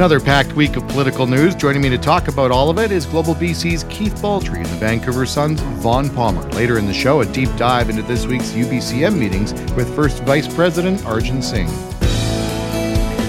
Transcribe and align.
Another 0.00 0.18
packed 0.18 0.54
week 0.54 0.76
of 0.76 0.88
political 0.88 1.26
news. 1.26 1.54
Joining 1.54 1.82
me 1.82 1.90
to 1.90 1.98
talk 1.98 2.28
about 2.28 2.50
all 2.50 2.70
of 2.70 2.78
it 2.78 2.90
is 2.90 3.04
Global 3.04 3.34
BC's 3.34 3.84
Keith 3.90 4.14
Baldrey 4.14 4.56
and 4.56 4.64
the 4.64 4.76
Vancouver 4.76 5.26
Sun's 5.26 5.60
Vaughn 5.60 6.08
Palmer. 6.08 6.40
Later 6.52 6.78
in 6.78 6.86
the 6.86 6.94
show, 6.94 7.20
a 7.20 7.26
deep 7.26 7.54
dive 7.58 7.90
into 7.90 8.00
this 8.00 8.24
week's 8.24 8.52
UBCM 8.52 9.14
meetings 9.18 9.52
with 9.74 9.94
First 9.94 10.22
Vice 10.22 10.48
President 10.54 11.04
Arjun 11.04 11.42
Singh. 11.42 11.68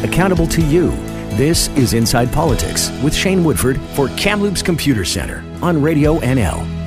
Accountable 0.06 0.48
to 0.48 0.62
you. 0.62 0.92
This 1.36 1.68
is 1.76 1.92
Inside 1.92 2.32
Politics 2.32 2.90
with 3.04 3.14
Shane 3.14 3.44
Woodford 3.44 3.78
for 3.94 4.08
Kamloops 4.16 4.62
Computer 4.62 5.04
Center 5.04 5.44
on 5.62 5.82
Radio 5.82 6.22
NL. 6.22 6.81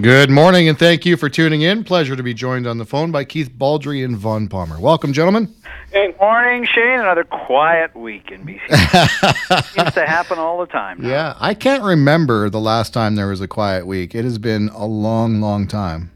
Good 0.00 0.28
morning 0.28 0.68
and 0.68 0.76
thank 0.76 1.06
you 1.06 1.16
for 1.16 1.28
tuning 1.28 1.62
in. 1.62 1.84
Pleasure 1.84 2.16
to 2.16 2.22
be 2.24 2.34
joined 2.34 2.66
on 2.66 2.78
the 2.78 2.84
phone 2.84 3.12
by 3.12 3.22
Keith 3.22 3.48
Baldrey 3.48 4.04
and 4.04 4.16
Vaughn 4.16 4.48
Palmer. 4.48 4.80
Welcome, 4.80 5.12
gentlemen. 5.12 5.54
Good 5.92 6.18
morning, 6.18 6.66
Shane. 6.66 6.98
Another 6.98 7.22
quiet 7.22 7.94
week 7.94 8.32
in 8.32 8.44
BC. 8.44 9.70
Seems 9.72 9.94
to 9.94 10.04
happen 10.04 10.36
all 10.40 10.58
the 10.58 10.66
time. 10.66 11.00
Now. 11.00 11.08
Yeah, 11.08 11.34
I 11.38 11.54
can't 11.54 11.84
remember 11.84 12.50
the 12.50 12.58
last 12.58 12.92
time 12.92 13.14
there 13.14 13.28
was 13.28 13.40
a 13.40 13.46
quiet 13.46 13.86
week. 13.86 14.16
It 14.16 14.24
has 14.24 14.36
been 14.36 14.68
a 14.70 14.84
long, 14.84 15.40
long 15.40 15.68
time. 15.68 16.10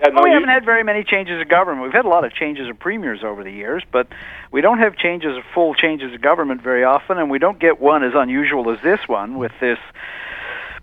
Well, 0.00 0.22
we 0.22 0.30
haven't 0.30 0.50
had 0.50 0.64
very 0.64 0.84
many 0.84 1.02
changes 1.02 1.40
of 1.40 1.48
government. 1.48 1.82
We've 1.82 1.92
had 1.92 2.04
a 2.04 2.08
lot 2.08 2.24
of 2.24 2.32
changes 2.32 2.68
of 2.68 2.78
premiers 2.78 3.24
over 3.24 3.42
the 3.42 3.50
years, 3.50 3.82
but 3.90 4.06
we 4.52 4.60
don't 4.60 4.78
have 4.78 4.96
changes 4.96 5.36
of 5.36 5.42
full 5.52 5.74
changes 5.74 6.14
of 6.14 6.20
government 6.20 6.62
very 6.62 6.84
often, 6.84 7.18
and 7.18 7.28
we 7.28 7.40
don't 7.40 7.58
get 7.58 7.80
one 7.80 8.04
as 8.04 8.12
unusual 8.14 8.70
as 8.70 8.78
this 8.84 9.00
one 9.08 9.36
with 9.36 9.52
this 9.60 9.78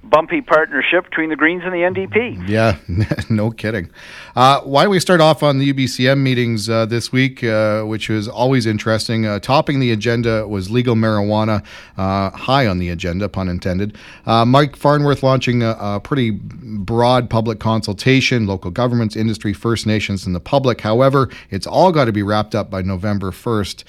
bumpy 0.03 0.41
partnership 0.41 1.05
between 1.05 1.29
the 1.29 1.35
Greens 1.35 1.63
and 1.63 1.73
the 1.73 1.79
NDP. 1.79 2.47
Yeah, 2.47 2.77
no 3.29 3.51
kidding. 3.51 3.89
Uh, 4.35 4.61
why 4.61 4.83
don't 4.83 4.91
we 4.91 4.99
start 4.99 5.21
off 5.21 5.43
on 5.43 5.59
the 5.59 5.73
UBCM 5.73 6.19
meetings 6.19 6.69
uh, 6.69 6.85
this 6.85 7.11
week, 7.11 7.43
uh, 7.43 7.83
which 7.83 8.09
was 8.09 8.27
always 8.27 8.65
interesting. 8.65 9.25
Uh, 9.25 9.39
topping 9.39 9.79
the 9.79 9.91
agenda 9.91 10.47
was 10.47 10.69
legal 10.69 10.95
marijuana, 10.95 11.63
uh, 11.97 12.29
high 12.31 12.67
on 12.67 12.79
the 12.79 12.89
agenda, 12.89 13.29
pun 13.29 13.47
intended. 13.47 13.97
Uh, 14.25 14.45
Mike 14.45 14.75
Farnworth 14.75 15.23
launching 15.23 15.63
a, 15.63 15.75
a, 15.79 15.99
pretty 15.99 16.31
broad 16.31 17.29
public 17.29 17.59
consultation, 17.59 18.45
local 18.45 18.71
governments, 18.71 19.15
industry, 19.15 19.53
First 19.53 19.87
Nations, 19.87 20.25
and 20.25 20.35
the 20.35 20.39
public. 20.39 20.81
However, 20.81 21.29
it's 21.49 21.65
all 21.65 21.91
got 21.91 22.05
to 22.05 22.11
be 22.11 22.23
wrapped 22.23 22.55
up 22.55 22.69
by 22.69 22.81
November 22.81 23.31
1st. 23.31 23.83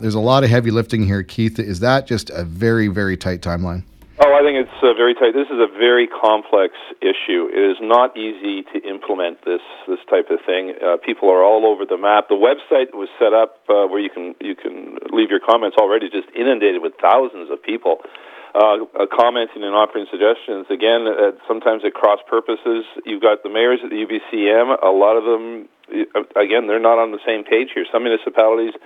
there's 0.00 0.14
a 0.14 0.20
lot 0.20 0.42
of 0.42 0.50
heavy 0.50 0.70
lifting 0.70 1.04
here, 1.04 1.22
Keith. 1.22 1.58
Is 1.58 1.80
that 1.80 2.06
just 2.06 2.30
a 2.30 2.44
very, 2.44 2.88
very 2.88 3.16
tight 3.16 3.40
timeline? 3.40 3.84
Oh, 4.30 4.38
I 4.38 4.46
think 4.46 4.62
it's 4.62 4.78
uh, 4.78 4.94
very 4.94 5.18
tight. 5.18 5.34
This 5.34 5.50
is 5.50 5.58
a 5.58 5.66
very 5.66 6.06
complex 6.06 6.78
issue. 7.02 7.50
It 7.50 7.74
is 7.74 7.82
not 7.82 8.14
easy 8.14 8.62
to 8.70 8.78
implement 8.86 9.42
this 9.42 9.58
this 9.90 9.98
type 10.06 10.30
of 10.30 10.38
thing. 10.46 10.78
Uh, 10.78 11.02
people 11.02 11.26
are 11.34 11.42
all 11.42 11.66
over 11.66 11.82
the 11.82 11.98
map. 11.98 12.30
The 12.30 12.38
website 12.38 12.94
was 12.94 13.10
set 13.18 13.34
up 13.34 13.58
uh, 13.66 13.90
where 13.90 13.98
you 13.98 14.06
can 14.06 14.38
you 14.38 14.54
can 14.54 15.02
leave 15.10 15.34
your 15.34 15.42
comments 15.42 15.74
already, 15.82 16.06
just 16.06 16.30
inundated 16.30 16.78
with 16.78 16.94
thousands 17.02 17.50
of 17.50 17.58
people 17.58 18.06
uh, 18.54 18.86
commenting 19.10 19.66
and 19.66 19.74
offering 19.74 20.06
suggestions. 20.06 20.70
Again, 20.70 21.10
uh, 21.10 21.34
sometimes 21.50 21.82
at 21.82 21.98
cross 21.98 22.22
purposes. 22.22 22.86
You've 23.02 23.26
got 23.26 23.42
the 23.42 23.50
mayors 23.50 23.82
at 23.82 23.90
the 23.90 23.98
UBCM. 23.98 24.78
A 24.78 24.94
lot 24.94 25.18
of 25.18 25.26
them, 25.26 25.66
uh, 25.90 26.22
again, 26.38 26.70
they're 26.70 26.78
not 26.78 27.02
on 27.02 27.10
the 27.10 27.22
same 27.26 27.42
page 27.42 27.74
here. 27.74 27.82
Some 27.90 28.06
municipalities 28.06 28.78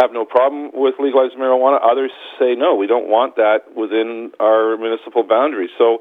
have 0.00 0.12
no 0.12 0.24
problem 0.24 0.70
with 0.72 0.94
legalized 0.98 1.36
marijuana. 1.36 1.78
Others 1.82 2.10
say 2.38 2.54
no, 2.54 2.74
we 2.74 2.86
don't 2.86 3.08
want 3.08 3.36
that 3.36 3.76
within 3.76 4.32
our 4.40 4.76
municipal 4.76 5.22
boundaries. 5.22 5.70
So 5.76 5.98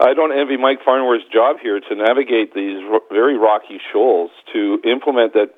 I 0.00 0.12
don't 0.12 0.32
envy 0.36 0.56
Mike 0.56 0.78
Farnworth's 0.84 1.24
job 1.32 1.56
here 1.62 1.78
to 1.78 1.94
navigate 1.94 2.52
these 2.54 2.82
very 3.10 3.38
rocky 3.38 3.78
shoals 3.92 4.30
to 4.52 4.80
implement 4.84 5.34
that 5.34 5.54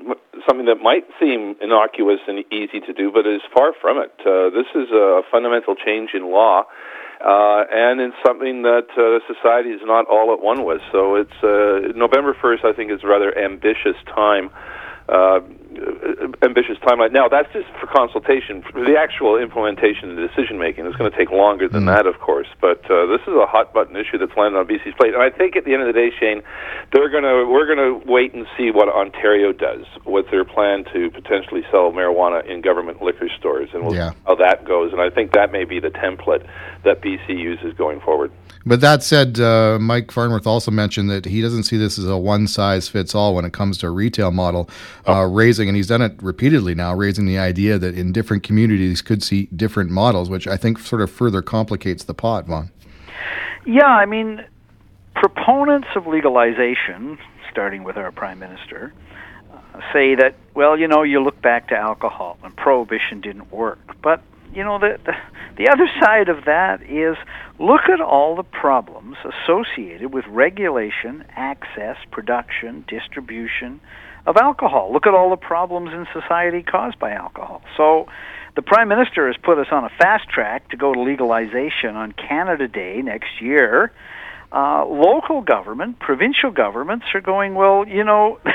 something 0.46 0.66
that 0.66 0.82
might 0.82 1.04
seem 1.18 1.56
innocuous 1.62 2.20
and 2.28 2.44
easy 2.52 2.80
to 2.80 2.92
do, 2.92 3.10
but 3.10 3.26
is 3.26 3.40
far 3.54 3.72
from 3.80 3.96
it. 3.98 4.12
Uh, 4.20 4.50
this 4.50 4.68
is 4.74 4.90
a 4.92 5.22
fundamental 5.30 5.74
change 5.74 6.10
in 6.12 6.30
law. 6.30 6.64
Uh, 7.16 7.64
and 7.72 7.98
in 7.98 8.12
something 8.24 8.60
that 8.60 8.92
uh, 8.92 9.24
society 9.26 9.70
is 9.70 9.80
not 9.84 10.04
all 10.06 10.34
at 10.34 10.42
one 10.44 10.66
with. 10.66 10.82
So 10.92 11.16
it's 11.16 11.32
uh, 11.42 11.96
November 11.96 12.36
1st, 12.36 12.62
I 12.66 12.74
think, 12.76 12.92
is 12.92 13.00
a 13.02 13.06
rather 13.06 13.32
ambitious 13.38 13.96
time 14.14 14.50
uh, 15.08 15.40
ambitious 16.42 16.78
timeline. 16.78 17.12
Now, 17.12 17.28
that's 17.28 17.52
just 17.52 17.66
for 17.80 17.86
consultation. 17.86 18.62
For 18.62 18.84
the 18.84 18.96
actual 18.98 19.36
implementation 19.38 20.10
and 20.10 20.18
decision 20.18 20.58
making 20.58 20.86
is 20.86 20.94
going 20.96 21.10
to 21.10 21.16
take 21.16 21.30
longer 21.30 21.68
than 21.68 21.84
mm. 21.84 21.94
that, 21.94 22.06
of 22.06 22.18
course. 22.20 22.48
But 22.60 22.84
uh, 22.90 23.06
this 23.06 23.20
is 23.26 23.34
a 23.34 23.46
hot 23.46 23.72
button 23.72 23.96
issue 23.96 24.18
that's 24.18 24.36
landed 24.36 24.58
on 24.58 24.66
BC's 24.66 24.94
plate. 24.98 25.14
And 25.14 25.22
I 25.22 25.30
think 25.30 25.56
at 25.56 25.64
the 25.64 25.72
end 25.72 25.82
of 25.82 25.88
the 25.88 25.92
day, 25.92 26.10
Shane, 26.18 26.42
they're 26.92 27.10
going 27.10 27.24
to 27.24 27.48
we're 27.50 27.66
going 27.66 27.78
to 27.78 28.10
wait 28.10 28.34
and 28.34 28.46
see 28.56 28.70
what 28.70 28.88
Ontario 28.88 29.52
does 29.52 29.84
with 30.04 30.30
their 30.30 30.44
plan 30.44 30.84
to 30.92 31.10
potentially 31.10 31.62
sell 31.70 31.92
marijuana 31.92 32.44
in 32.46 32.60
government 32.60 33.02
liquor 33.02 33.28
stores, 33.38 33.70
and 33.72 33.84
we'll 33.84 33.94
yeah. 33.94 34.10
see 34.10 34.16
how 34.26 34.34
that 34.36 34.64
goes. 34.64 34.92
And 34.92 35.00
I 35.00 35.10
think 35.10 35.32
that 35.32 35.52
may 35.52 35.64
be 35.64 35.80
the 35.80 35.90
template 35.90 36.46
that 36.84 37.00
BC 37.02 37.38
uses 37.38 37.74
going 37.74 38.00
forward. 38.00 38.32
But 38.68 38.80
that 38.80 39.04
said, 39.04 39.38
uh, 39.38 39.78
Mike 39.80 40.10
Farnworth 40.10 40.46
also 40.46 40.72
mentioned 40.72 41.08
that 41.08 41.24
he 41.24 41.40
doesn't 41.40 41.62
see 41.62 41.76
this 41.76 42.00
as 42.00 42.06
a 42.06 42.16
one 42.16 42.48
size 42.48 42.88
fits 42.88 43.14
all 43.14 43.32
when 43.32 43.44
it 43.44 43.52
comes 43.52 43.78
to 43.78 43.86
a 43.86 43.90
retail 43.90 44.32
model. 44.32 44.68
Uh, 45.06 45.20
oh. 45.20 45.26
And 45.68 45.76
he's 45.76 45.86
done 45.86 46.02
it 46.02 46.20
repeatedly 46.22 46.74
now, 46.74 46.94
raising 46.94 47.26
the 47.26 47.38
idea 47.38 47.78
that 47.78 47.96
in 47.96 48.12
different 48.12 48.42
communities 48.42 49.02
could 49.02 49.22
see 49.22 49.46
different 49.54 49.90
models, 49.90 50.30
which 50.30 50.46
I 50.46 50.56
think 50.56 50.78
sort 50.78 51.02
of 51.02 51.10
further 51.10 51.42
complicates 51.42 52.04
the 52.04 52.14
pot, 52.14 52.46
Vaughn. 52.46 52.70
Yeah, 53.64 53.86
I 53.86 54.06
mean, 54.06 54.44
proponents 55.14 55.88
of 55.96 56.06
legalization, 56.06 57.18
starting 57.50 57.84
with 57.84 57.96
our 57.96 58.12
prime 58.12 58.38
minister, 58.38 58.92
uh, 59.52 59.80
say 59.92 60.14
that, 60.14 60.34
well, 60.54 60.78
you 60.78 60.86
know, 60.86 61.02
you 61.02 61.22
look 61.22 61.40
back 61.42 61.68
to 61.68 61.76
alcohol 61.76 62.38
and 62.42 62.56
prohibition 62.56 63.20
didn't 63.20 63.50
work. 63.50 64.00
But, 64.02 64.22
you 64.54 64.62
know, 64.62 64.78
the, 64.78 64.98
the, 65.04 65.14
the 65.56 65.68
other 65.68 65.88
side 66.00 66.28
of 66.28 66.44
that 66.44 66.82
is 66.82 67.16
Look 67.58 67.88
at 67.88 68.02
all 68.02 68.36
the 68.36 68.42
problems 68.42 69.16
associated 69.24 70.12
with 70.12 70.26
regulation, 70.26 71.24
access, 71.34 71.96
production, 72.10 72.84
distribution 72.86 73.80
of 74.26 74.36
alcohol. 74.36 74.92
Look 74.92 75.06
at 75.06 75.14
all 75.14 75.30
the 75.30 75.36
problems 75.36 75.92
in 75.92 76.06
society 76.12 76.62
caused 76.62 76.98
by 76.98 77.12
alcohol. 77.12 77.62
So, 77.76 78.08
the 78.54 78.62
Prime 78.62 78.88
Minister 78.88 79.26
has 79.26 79.36
put 79.36 79.58
us 79.58 79.66
on 79.70 79.84
a 79.84 79.90
fast 79.90 80.28
track 80.28 80.70
to 80.70 80.76
go 80.76 80.92
to 80.92 81.00
legalization 81.00 81.94
on 81.94 82.12
Canada 82.12 82.66
Day 82.66 83.02
next 83.02 83.40
year. 83.40 83.92
Uh, 84.50 84.86
local 84.86 85.42
government, 85.42 85.98
provincial 85.98 86.50
governments 86.50 87.04
are 87.14 87.20
going, 87.20 87.54
well, 87.54 87.86
you 87.86 88.04
know. 88.04 88.40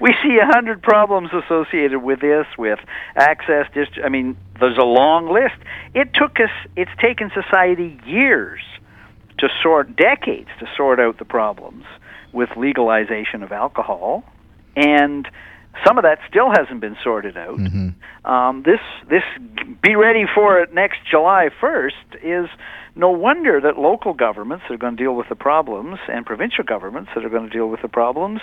we 0.00 0.12
see 0.20 0.36
a 0.38 0.46
hundred 0.46 0.82
problems 0.82 1.30
associated 1.32 2.02
with 2.02 2.20
this, 2.20 2.46
with 2.58 2.80
access. 3.14 3.66
Dist- 3.72 4.00
I 4.04 4.08
mean, 4.08 4.36
there's 4.58 4.78
a 4.78 4.84
long 4.84 5.32
list. 5.32 5.54
It 5.94 6.12
took 6.12 6.40
us. 6.40 6.50
It's 6.76 6.90
taken 7.00 7.30
society 7.32 8.00
years 8.04 8.60
to 9.38 9.48
sort, 9.62 9.94
decades 9.94 10.48
to 10.58 10.66
sort 10.76 10.98
out 10.98 11.18
the 11.18 11.24
problems 11.24 11.84
with 12.32 12.48
legalization 12.56 13.42
of 13.42 13.52
alcohol, 13.52 14.24
and 14.76 15.28
some 15.86 15.98
of 15.98 16.04
that 16.04 16.18
still 16.28 16.50
hasn't 16.50 16.80
been 16.80 16.96
sorted 17.02 17.36
out. 17.36 17.58
Mm-hmm. 17.58 18.30
Um, 18.30 18.62
this 18.62 18.80
this 19.08 19.22
be 19.82 19.96
ready 19.96 20.24
for 20.32 20.60
it 20.60 20.72
next 20.72 20.98
July 21.10 21.48
first 21.60 21.96
is 22.22 22.46
no 22.94 23.10
wonder 23.10 23.60
that 23.60 23.78
local 23.78 24.12
governments 24.12 24.64
that 24.68 24.74
are 24.74 24.78
going 24.78 24.96
to 24.96 25.02
deal 25.02 25.14
with 25.14 25.28
the 25.28 25.34
problems 25.34 25.98
and 26.08 26.26
provincial 26.26 26.64
governments 26.64 27.10
that 27.14 27.24
are 27.24 27.30
going 27.30 27.48
to 27.48 27.50
deal 27.50 27.68
with 27.68 27.80
the 27.80 27.88
problems 27.88 28.40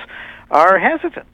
are 0.50 0.80
hesitant. 0.80 1.28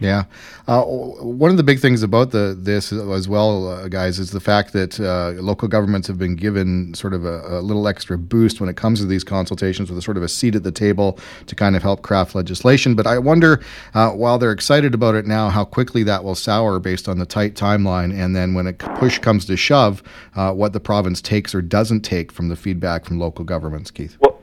Yeah, 0.00 0.24
uh, 0.68 0.84
one 0.84 1.50
of 1.50 1.56
the 1.56 1.64
big 1.64 1.80
things 1.80 2.04
about 2.04 2.30
the 2.30 2.56
this 2.56 2.92
as 2.92 3.28
well, 3.28 3.68
uh, 3.68 3.88
guys, 3.88 4.20
is 4.20 4.30
the 4.30 4.40
fact 4.40 4.72
that 4.72 5.00
uh, 5.00 5.30
local 5.42 5.66
governments 5.66 6.06
have 6.06 6.18
been 6.18 6.36
given 6.36 6.94
sort 6.94 7.14
of 7.14 7.24
a, 7.24 7.58
a, 7.58 7.60
little 7.60 7.88
extra 7.88 8.16
boost 8.16 8.60
when 8.60 8.68
it 8.68 8.76
comes 8.76 9.00
to 9.00 9.06
these 9.06 9.24
consultations, 9.24 9.90
with 9.90 9.98
a 9.98 10.02
sort 10.02 10.16
of 10.16 10.22
a 10.22 10.28
seat 10.28 10.54
at 10.54 10.62
the 10.62 10.70
table 10.70 11.18
to 11.46 11.54
kind 11.56 11.74
of 11.74 11.82
help 11.82 12.02
craft 12.02 12.36
legislation. 12.36 12.94
But 12.94 13.08
I 13.08 13.18
wonder, 13.18 13.60
uh, 13.94 14.10
while 14.10 14.38
they're 14.38 14.52
excited 14.52 14.94
about 14.94 15.16
it 15.16 15.26
now, 15.26 15.48
how 15.48 15.64
quickly 15.64 16.04
that 16.04 16.22
will 16.22 16.36
sour 16.36 16.78
based 16.78 17.08
on 17.08 17.18
the 17.18 17.26
tight 17.26 17.54
timeline, 17.54 18.16
and 18.16 18.36
then 18.36 18.54
when 18.54 18.68
a 18.68 18.72
push 18.72 19.18
comes 19.18 19.46
to 19.46 19.56
shove, 19.56 20.02
uh, 20.36 20.52
what 20.52 20.72
the 20.72 20.80
province 20.80 21.20
takes 21.20 21.56
or 21.56 21.62
doesn't 21.62 22.02
take 22.02 22.30
from 22.30 22.48
the 22.48 22.56
feedback 22.56 23.04
from 23.04 23.18
local 23.18 23.44
governments, 23.44 23.90
Keith. 23.90 24.16
Well, 24.20 24.37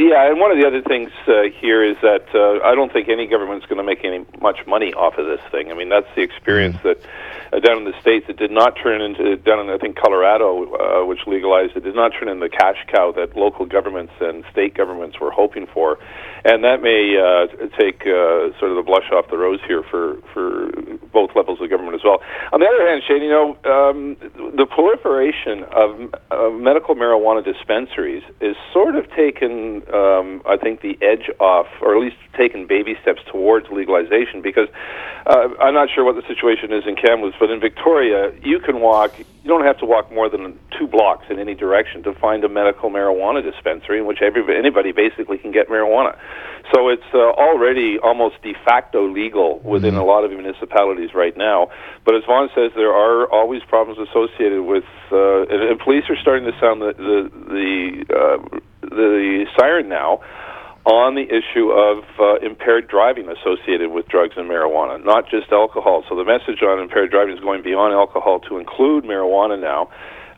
yeah, 0.00 0.30
and 0.30 0.40
one 0.40 0.50
of 0.50 0.58
the 0.58 0.66
other 0.66 0.80
things 0.80 1.10
uh, 1.28 1.42
here 1.60 1.84
is 1.84 1.96
that 2.00 2.24
uh, 2.34 2.66
I 2.66 2.74
don't 2.74 2.92
think 2.92 3.08
any 3.08 3.26
government's 3.26 3.66
going 3.66 3.76
to 3.76 3.84
make 3.84 4.04
any 4.04 4.24
much 4.40 4.66
money 4.66 4.94
off 4.94 5.18
of 5.18 5.26
this 5.26 5.40
thing. 5.50 5.70
I 5.70 5.74
mean, 5.74 5.90
that's 5.90 6.08
the 6.14 6.22
experience 6.22 6.76
mm. 6.76 6.82
that 6.82 6.98
uh, 7.52 7.60
down 7.60 7.78
in 7.78 7.84
the 7.84 7.98
states 8.00 8.26
it 8.28 8.36
did 8.36 8.50
not 8.50 8.76
turn 8.82 9.00
into 9.00 9.36
down 9.36 9.60
in 9.60 9.70
I 9.70 9.78
think 9.78 9.96
Colorado, 9.96 10.64
uh, 10.74 11.06
which 11.06 11.20
legalized 11.26 11.76
it, 11.76 11.84
did 11.84 11.94
not 11.94 12.12
turn 12.18 12.28
into 12.28 12.48
the 12.48 12.50
cash 12.50 12.76
cow 12.92 13.12
that 13.12 13.36
local 13.36 13.66
governments 13.66 14.12
and 14.20 14.44
state 14.52 14.74
governments 14.74 15.20
were 15.20 15.30
hoping 15.30 15.66
for, 15.72 15.98
and 16.44 16.64
that 16.64 16.82
may 16.82 17.16
uh, 17.18 17.46
take 17.78 18.02
uh, 18.02 18.52
sort 18.58 18.70
of 18.72 18.76
the 18.76 18.84
blush 18.84 19.10
off 19.12 19.30
the 19.30 19.38
rose 19.38 19.60
here 19.66 19.82
for 19.82 20.20
for 20.32 20.70
both 21.12 21.30
levels 21.34 21.60
of 21.60 21.68
government 21.70 21.94
as 21.94 22.04
well. 22.04 22.20
On 22.52 22.60
the 22.60 22.66
other 22.66 22.86
hand, 22.86 23.02
Shane, 23.06 23.22
you 23.22 23.30
know, 23.30 23.56
um, 23.64 24.16
the 24.56 24.66
proliferation 24.66 25.64
of, 25.74 26.14
of 26.30 26.54
medical 26.54 26.94
marijuana 26.94 27.44
dispensaries 27.44 28.22
is 28.40 28.54
sort 28.72 28.94
of 28.94 29.10
taken 29.10 29.82
um, 29.92 30.42
I 30.46 30.56
think, 30.56 30.82
the 30.82 30.98
edge 31.02 31.30
off, 31.40 31.66
or 31.80 31.96
at 31.96 32.00
least 32.00 32.16
taken 32.36 32.66
baby 32.66 32.96
steps 33.02 33.20
towards 33.30 33.66
legalization. 33.70 34.42
Because 34.42 34.68
uh, 35.26 35.48
I'm 35.60 35.74
not 35.74 35.88
sure 35.94 36.04
what 36.04 36.16
the 36.16 36.26
situation 36.26 36.72
is 36.72 36.84
in 36.86 36.96
Kamloops 36.96 37.39
but 37.40 37.50
in 37.50 37.58
Victoria, 37.58 38.32
you 38.42 38.60
can 38.60 38.80
walk. 38.80 39.18
You 39.18 39.48
don't 39.48 39.64
have 39.64 39.78
to 39.78 39.86
walk 39.86 40.12
more 40.12 40.28
than 40.28 40.58
two 40.78 40.86
blocks 40.86 41.24
in 41.30 41.38
any 41.38 41.54
direction 41.54 42.02
to 42.02 42.12
find 42.12 42.44
a 42.44 42.50
medical 42.50 42.90
marijuana 42.90 43.42
dispensary 43.42 43.98
in 43.98 44.04
which 44.04 44.20
everybody, 44.20 44.58
anybody 44.58 44.92
basically 44.92 45.38
can 45.38 45.50
get 45.50 45.70
marijuana. 45.70 46.18
So 46.74 46.90
it's 46.90 47.10
uh, 47.14 47.18
already 47.18 47.98
almost 47.98 48.42
de 48.42 48.52
facto 48.62 49.08
legal 49.08 49.58
within 49.60 49.94
mm-hmm. 49.94 50.02
a 50.02 50.04
lot 50.04 50.24
of 50.24 50.30
municipalities 50.30 51.14
right 51.14 51.34
now. 51.34 51.70
But 52.04 52.14
as 52.14 52.24
Vaughn 52.26 52.50
says, 52.54 52.72
there 52.76 52.92
are 52.92 53.26
always 53.32 53.62
problems 53.64 53.98
associated 54.06 54.62
with, 54.62 54.84
uh, 55.10 55.48
and, 55.48 55.62
and 55.62 55.80
police 55.80 56.04
are 56.10 56.18
starting 56.20 56.44
to 56.44 56.52
sound 56.60 56.82
the 56.82 56.92
the 56.92 57.30
the, 57.48 58.14
uh, 58.14 58.58
the 58.82 59.46
siren 59.56 59.88
now 59.88 60.20
on 60.86 61.14
the 61.14 61.28
issue 61.28 61.70
of 61.70 62.04
uh, 62.18 62.36
impaired 62.40 62.88
driving 62.88 63.28
associated 63.28 63.90
with 63.90 64.08
drugs 64.08 64.34
and 64.36 64.48
marijuana, 64.48 65.02
not 65.04 65.28
just 65.28 65.52
alcohol. 65.52 66.04
So 66.08 66.16
the 66.16 66.24
message 66.24 66.62
on 66.62 66.80
impaired 66.80 67.10
driving 67.10 67.34
is 67.34 67.40
going 67.40 67.62
beyond 67.62 67.92
alcohol 67.92 68.40
to 68.48 68.58
include 68.58 69.04
marijuana 69.04 69.60
now. 69.60 69.90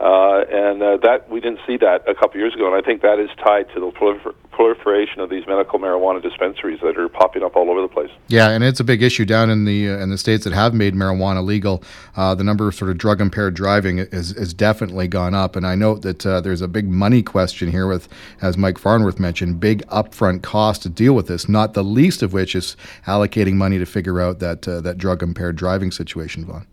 Uh, 0.02 0.44
and 0.50 0.82
uh, 0.82 0.96
that 0.96 1.30
we 1.30 1.38
didn't 1.38 1.60
see 1.64 1.76
that 1.76 2.02
a 2.08 2.14
couple 2.14 2.36
years 2.36 2.52
ago, 2.54 2.66
and 2.66 2.74
I 2.74 2.84
think 2.84 3.02
that 3.02 3.20
is 3.20 3.30
tied 3.38 3.68
to 3.72 3.78
the 3.78 3.92
prolifer- 3.92 4.34
proliferation 4.50 5.20
of 5.20 5.30
these 5.30 5.46
medical 5.46 5.78
marijuana 5.78 6.20
dispensaries 6.20 6.80
that 6.82 6.98
are 6.98 7.08
popping 7.08 7.44
up 7.44 7.54
all 7.54 7.70
over 7.70 7.80
the 7.80 7.86
place. 7.86 8.10
Yeah, 8.26 8.50
and 8.50 8.64
it's 8.64 8.80
a 8.80 8.84
big 8.84 9.00
issue 9.00 9.24
down 9.24 9.48
in 9.48 9.64
the 9.64 9.90
uh, 9.90 9.98
in 9.98 10.10
the 10.10 10.18
states 10.18 10.42
that 10.42 10.54
have 10.54 10.74
made 10.74 10.94
marijuana 10.94 11.44
legal. 11.44 11.84
Uh, 12.16 12.34
the 12.34 12.42
number 12.42 12.66
of 12.66 12.74
sort 12.74 12.90
of 12.90 12.98
drug 12.98 13.20
impaired 13.20 13.54
driving 13.54 13.98
is 13.98 14.32
has 14.32 14.52
definitely 14.52 15.06
gone 15.06 15.34
up, 15.34 15.54
and 15.54 15.64
I 15.64 15.76
note 15.76 16.02
that 16.02 16.26
uh, 16.26 16.40
there's 16.40 16.62
a 16.62 16.68
big 16.68 16.88
money 16.88 17.22
question 17.22 17.70
here 17.70 17.86
with, 17.86 18.08
as 18.40 18.56
Mike 18.56 18.78
Farnworth 18.78 19.20
mentioned, 19.20 19.60
big 19.60 19.86
upfront 19.86 20.42
cost 20.42 20.82
to 20.82 20.88
deal 20.88 21.14
with 21.14 21.28
this. 21.28 21.48
Not 21.48 21.74
the 21.74 21.84
least 21.84 22.24
of 22.24 22.32
which 22.32 22.56
is 22.56 22.76
allocating 23.06 23.54
money 23.54 23.78
to 23.78 23.86
figure 23.86 24.20
out 24.20 24.40
that 24.40 24.66
uh, 24.66 24.80
that 24.80 24.98
drug 24.98 25.22
impaired 25.22 25.54
driving 25.54 25.92
situation, 25.92 26.44
Vaughn. 26.44 26.66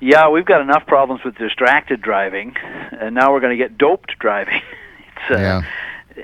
Yeah, 0.00 0.28
we've 0.28 0.44
got 0.44 0.60
enough 0.60 0.86
problems 0.86 1.24
with 1.24 1.36
distracted 1.36 2.02
driving, 2.02 2.54
and 2.56 3.14
now 3.14 3.32
we're 3.32 3.40
going 3.40 3.56
to 3.56 3.62
get 3.62 3.78
doped 3.78 4.18
driving. 4.18 4.60
it's, 5.16 5.30
uh, 5.30 5.38
yeah. 5.38 5.62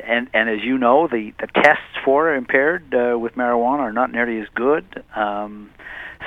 And 0.04 0.28
and 0.32 0.48
as 0.48 0.62
you 0.62 0.78
know, 0.78 1.06
the 1.06 1.32
the 1.38 1.46
tests 1.48 1.82
for 2.04 2.34
impaired 2.34 2.94
uh, 2.94 3.18
with 3.18 3.34
marijuana 3.34 3.80
are 3.80 3.92
not 3.92 4.10
nearly 4.10 4.40
as 4.40 4.48
good. 4.54 5.04
Um, 5.14 5.70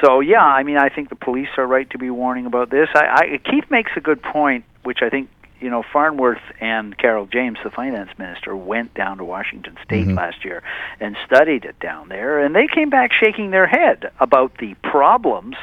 so 0.03 0.19
yeah, 0.19 0.43
I 0.43 0.63
mean, 0.63 0.77
I 0.77 0.89
think 0.89 1.09
the 1.09 1.15
police 1.15 1.49
are 1.57 1.65
right 1.65 1.89
to 1.91 1.97
be 1.97 2.11
warning 2.11 2.45
about 2.45 2.69
this. 2.69 2.89
I, 2.93 3.05
I 3.05 3.37
Keith 3.49 3.65
makes 3.71 3.91
a 3.95 4.01
good 4.01 4.21
point, 4.21 4.65
which 4.83 5.01
I 5.01 5.09
think 5.09 5.29
you 5.59 5.69
know, 5.69 5.83
Farnworth 5.93 6.41
and 6.59 6.97
Carole 6.97 7.25
James, 7.25 7.57
the 7.63 7.69
finance 7.69 8.11
minister, 8.17 8.55
went 8.55 8.93
down 8.93 9.17
to 9.17 9.23
Washington 9.23 9.77
State 9.83 10.05
mm-hmm. 10.05 10.17
last 10.17 10.43
year 10.43 10.61
and 10.99 11.15
studied 11.25 11.65
it 11.65 11.79
down 11.79 12.09
there, 12.09 12.39
and 12.39 12.55
they 12.55 12.67
came 12.67 12.89
back 12.89 13.13
shaking 13.13 13.51
their 13.51 13.65
head 13.65 14.11
about 14.19 14.57
the 14.59 14.75
problems 14.83 15.55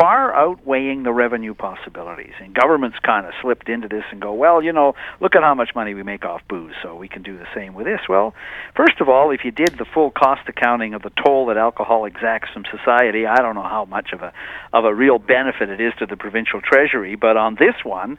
far 0.00 0.34
outweighing 0.34 1.02
the 1.02 1.12
revenue 1.12 1.52
possibilities. 1.52 2.32
And 2.40 2.54
governments 2.54 2.96
kind 3.04 3.26
of 3.26 3.34
slipped 3.42 3.68
into 3.68 3.86
this 3.86 4.04
and 4.10 4.20
go, 4.20 4.32
well, 4.32 4.62
you 4.62 4.72
know, 4.72 4.94
look 5.20 5.36
at 5.36 5.42
how 5.42 5.54
much 5.54 5.74
money 5.74 5.92
we 5.92 6.02
make 6.02 6.24
off 6.24 6.40
booze, 6.48 6.72
so 6.82 6.96
we 6.96 7.06
can 7.06 7.22
do 7.22 7.36
the 7.36 7.46
same 7.54 7.74
with 7.74 7.84
this. 7.84 8.00
Well, 8.08 8.32
first 8.74 9.00
of 9.00 9.10
all, 9.10 9.30
if 9.30 9.44
you 9.44 9.50
did 9.50 9.76
the 9.78 9.84
full 9.84 10.10
cost 10.10 10.48
accounting 10.48 10.94
of 10.94 11.02
the 11.02 11.10
toll 11.22 11.46
that 11.46 11.58
alcohol 11.58 12.06
exacts 12.06 12.48
from 12.54 12.64
society, 12.74 13.26
I 13.26 13.36
don't 13.36 13.54
know 13.54 13.62
how 13.62 13.84
much 13.84 14.12
of 14.14 14.22
a 14.22 14.32
of 14.72 14.86
a 14.86 14.94
real 14.94 15.18
benefit 15.18 15.68
it 15.68 15.80
is 15.80 15.92
to 15.98 16.06
the 16.06 16.16
provincial 16.16 16.62
treasury, 16.62 17.14
but 17.16 17.36
on 17.36 17.56
this 17.56 17.74
one, 17.84 18.16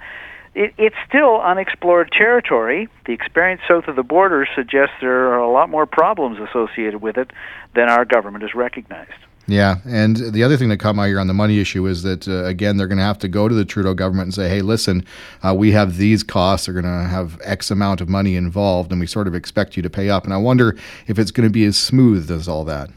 it, 0.54 0.76
it's 0.78 0.96
still 1.08 1.42
unexplored 1.42 2.12
territory. 2.12 2.90
The 3.08 3.14
experience 3.14 3.62
south 3.68 3.88
of 3.88 3.96
the 3.96 4.04
border 4.04 4.48
suggests 4.56 4.94
there 5.02 5.34
are 5.34 5.40
a 5.40 5.52
lot 5.52 5.70
more 5.70 5.88
problems 5.88 6.38
associated 6.48 7.02
with 7.02 7.18
it 7.18 7.32
than 7.74 7.90
our 7.90 8.06
government 8.06 8.44
has 8.44 8.54
recognized. 8.54 9.18
Yeah, 9.52 9.80
and 9.86 10.16
the 10.16 10.44
other 10.44 10.56
thing 10.56 10.70
that 10.70 10.78
caught 10.78 10.96
my 10.96 11.08
ear 11.08 11.20
on 11.20 11.28
the 11.28 11.34
money 11.34 11.60
issue 11.60 11.86
is 11.86 12.04
that 12.04 12.26
uh, 12.26 12.46
again 12.46 12.78
they're 12.78 12.88
going 12.88 13.00
to 13.00 13.04
have 13.04 13.20
to 13.20 13.28
go 13.28 13.50
to 13.50 13.54
the 13.54 13.66
Trudeau 13.66 13.94
government 13.94 14.28
and 14.28 14.34
say, 14.34 14.48
"Hey, 14.48 14.62
listen, 14.62 15.06
uh, 15.44 15.54
we 15.54 15.74
have 15.74 15.98
these 15.98 16.24
costs. 16.24 16.68
They're 16.68 16.74
going 16.74 16.86
to 16.86 17.10
have 17.10 17.38
X 17.44 17.70
amount 17.70 18.00
of 18.00 18.08
money 18.08 18.38
involved, 18.38 18.94
and 18.94 19.02
we 19.02 19.08
sort 19.08 19.28
of 19.28 19.36
expect 19.36 19.76
you 19.76 19.84
to 19.84 19.90
pay 19.90 20.10
up." 20.10 20.24
And 20.24 20.34
I 20.34 20.38
wonder 20.38 20.78
if 21.08 21.20
it's 21.20 21.32
going 21.32 21.50
to 21.50 21.52
be 21.52 21.66
as 21.66 21.76
smooth 21.76 22.32
as 22.32 22.48
all 22.48 22.64
that. 22.64 22.92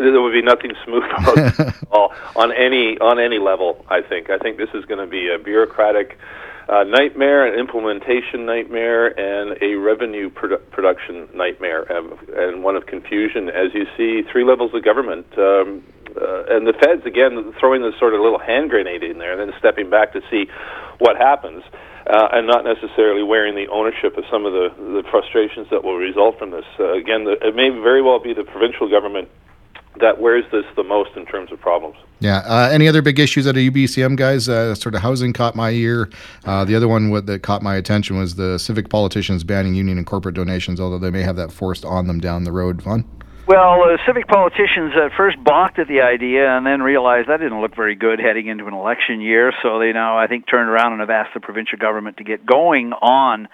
There 0.00 0.20
would 0.20 0.32
be 0.32 0.42
nothing 0.42 0.72
smooth 0.84 1.04
all 1.92 2.12
on 2.34 2.50
any 2.50 2.98
on 2.98 3.20
any 3.20 3.38
level. 3.38 3.86
I 3.88 4.02
think. 4.02 4.30
I 4.30 4.38
think 4.38 4.56
this 4.56 4.70
is 4.74 4.84
going 4.86 4.98
to 4.98 5.06
be 5.06 5.32
a 5.32 5.38
bureaucratic 5.38 6.18
uh, 6.68 6.84
nightmare, 6.84 7.46
an 7.46 7.58
implementation 7.58 8.46
nightmare, 8.46 9.08
and 9.18 9.56
a 9.62 9.74
revenue 9.74 10.30
produ- 10.30 10.60
production 10.70 11.28
nightmare, 11.34 11.90
um, 11.92 12.18
and 12.36 12.62
one 12.62 12.76
of 12.76 12.86
confusion. 12.86 13.48
As 13.48 13.74
you 13.74 13.86
see, 13.96 14.22
three 14.30 14.44
levels 14.44 14.72
of 14.74 14.84
government, 14.84 15.26
um, 15.36 15.82
uh, 16.20 16.44
and 16.48 16.66
the 16.66 16.72
feds 16.72 17.04
again 17.04 17.52
throwing 17.58 17.82
this 17.82 17.98
sort 17.98 18.14
of 18.14 18.20
little 18.20 18.38
hand 18.38 18.70
grenade 18.70 19.02
in 19.02 19.18
there, 19.18 19.38
and 19.38 19.50
then 19.50 19.58
stepping 19.58 19.90
back 19.90 20.12
to 20.12 20.20
see 20.30 20.46
what 20.98 21.16
happens. 21.16 21.62
Uh, 22.06 22.28
and 22.32 22.46
not 22.46 22.64
necessarily 22.64 23.22
wearing 23.22 23.54
the 23.54 23.66
ownership 23.68 24.18
of 24.18 24.24
some 24.30 24.44
of 24.44 24.52
the, 24.52 24.68
the 24.76 25.02
frustrations 25.10 25.66
that 25.70 25.82
will 25.82 25.96
result 25.96 26.38
from 26.38 26.50
this. 26.50 26.66
Uh, 26.78 26.92
again, 26.92 27.24
the, 27.24 27.32
it 27.40 27.56
may 27.56 27.70
very 27.70 28.02
well 28.02 28.20
be 28.20 28.34
the 28.34 28.44
provincial 28.44 28.90
government 28.90 29.26
that 30.00 30.20
wears 30.20 30.44
this 30.50 30.64
the 30.76 30.82
most 30.82 31.10
in 31.16 31.24
terms 31.26 31.52
of 31.52 31.60
problems. 31.60 31.96
Yeah. 32.20 32.38
Uh, 32.38 32.68
any 32.72 32.88
other 32.88 33.02
big 33.02 33.20
issues 33.20 33.46
at 33.46 33.56
a 33.56 33.70
UBCM, 33.70 34.16
guys? 34.16 34.48
Uh, 34.48 34.74
sort 34.74 34.94
of 34.94 35.02
housing 35.02 35.32
caught 35.32 35.54
my 35.54 35.70
ear. 35.70 36.10
Uh, 36.44 36.64
the 36.64 36.74
other 36.74 36.88
one 36.88 37.12
that 37.26 37.42
caught 37.42 37.62
my 37.62 37.76
attention 37.76 38.18
was 38.18 38.34
the 38.34 38.58
civic 38.58 38.88
politicians 38.88 39.44
banning 39.44 39.74
union 39.74 39.98
and 39.98 40.06
corporate 40.06 40.34
donations, 40.34 40.80
although 40.80 40.98
they 40.98 41.10
may 41.10 41.22
have 41.22 41.36
that 41.36 41.52
forced 41.52 41.84
on 41.84 42.06
them 42.06 42.20
down 42.20 42.44
the 42.44 42.52
road. 42.52 42.82
Fun. 42.82 43.04
Well, 43.46 43.82
uh, 43.82 43.98
civic 44.06 44.26
politicians 44.26 44.94
at 44.96 45.12
first 45.18 45.36
balked 45.44 45.78
at 45.78 45.86
the 45.86 46.00
idea 46.00 46.48
and 46.56 46.64
then 46.66 46.80
realized 46.80 47.28
that 47.28 47.40
didn't 47.40 47.60
look 47.60 47.76
very 47.76 47.94
good 47.94 48.18
heading 48.18 48.46
into 48.46 48.66
an 48.66 48.72
election 48.72 49.20
year. 49.20 49.52
So 49.62 49.78
they 49.78 49.92
now, 49.92 50.18
I 50.18 50.26
think, 50.28 50.48
turned 50.48 50.70
around 50.70 50.92
and 50.92 51.00
have 51.00 51.10
asked 51.10 51.34
the 51.34 51.40
provincial 51.40 51.78
government 51.78 52.16
to 52.16 52.24
get 52.24 52.46
going 52.46 52.94
on 52.94 53.48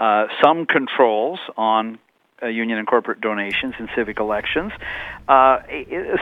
uh, 0.00 0.26
some 0.42 0.66
controls 0.66 1.38
on 1.56 1.98
uh, 2.42 2.46
union 2.46 2.78
and 2.78 2.86
corporate 2.86 3.20
donations 3.20 3.74
in 3.78 3.88
civic 3.94 4.18
elections. 4.20 4.72
Uh, 5.26 5.60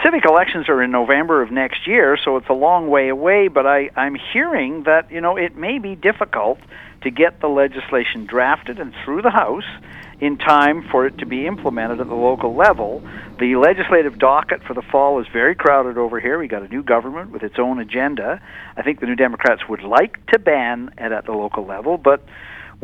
civic 0.03 0.25
elections 0.25 0.69
are 0.69 0.83
in 0.83 0.91
November 0.91 1.43
of 1.43 1.51
next 1.51 1.87
year, 1.87 2.17
so 2.23 2.37
it's 2.37 2.49
a 2.49 2.55
long 2.55 2.89
way 2.89 3.09
away. 3.09 3.49
But 3.49 3.67
I, 3.67 3.91
I'm 3.97 4.15
hearing 4.15 4.85
that 4.85 5.11
you 5.11 5.21
know 5.21 5.37
it 5.37 5.57
may 5.57 5.79
be 5.79 5.97
difficult 5.97 6.59
to 7.03 7.11
get 7.11 7.41
the 7.41 7.49
legislation 7.49 8.27
drafted 8.27 8.79
and 8.79 8.95
through 9.05 9.23
the 9.23 9.31
House 9.31 9.65
in 10.21 10.39
time 10.39 10.87
for 10.91 11.07
it 11.07 11.19
to 11.19 11.27
be 11.27 11.47
implemented 11.47 12.01
at 12.01 12.09
the 12.09 12.15
local 12.15 12.55
level. 12.55 13.03
The 13.41 13.57
legislative 13.57 14.19
docket 14.19 14.63
for 14.63 14.73
the 14.73 14.83
fall 14.83 15.21
is 15.21 15.27
very 15.33 15.57
crowded 15.57 15.99
over 15.99 16.21
here. 16.21 16.39
We 16.39 16.47
got 16.47 16.63
a 16.63 16.69
new 16.69 16.83
government 16.83 17.33
with 17.33 17.43
its 17.43 17.59
own 17.59 17.81
agenda. 17.81 18.41
I 18.77 18.83
think 18.83 19.01
the 19.01 19.07
New 19.07 19.17
Democrats 19.17 19.69
would 19.69 19.83
like 19.83 20.25
to 20.27 20.39
ban 20.39 20.95
it 20.97 21.11
at 21.11 21.27
the 21.27 21.33
local 21.33 21.67
level, 21.67 21.99
but 21.99 22.23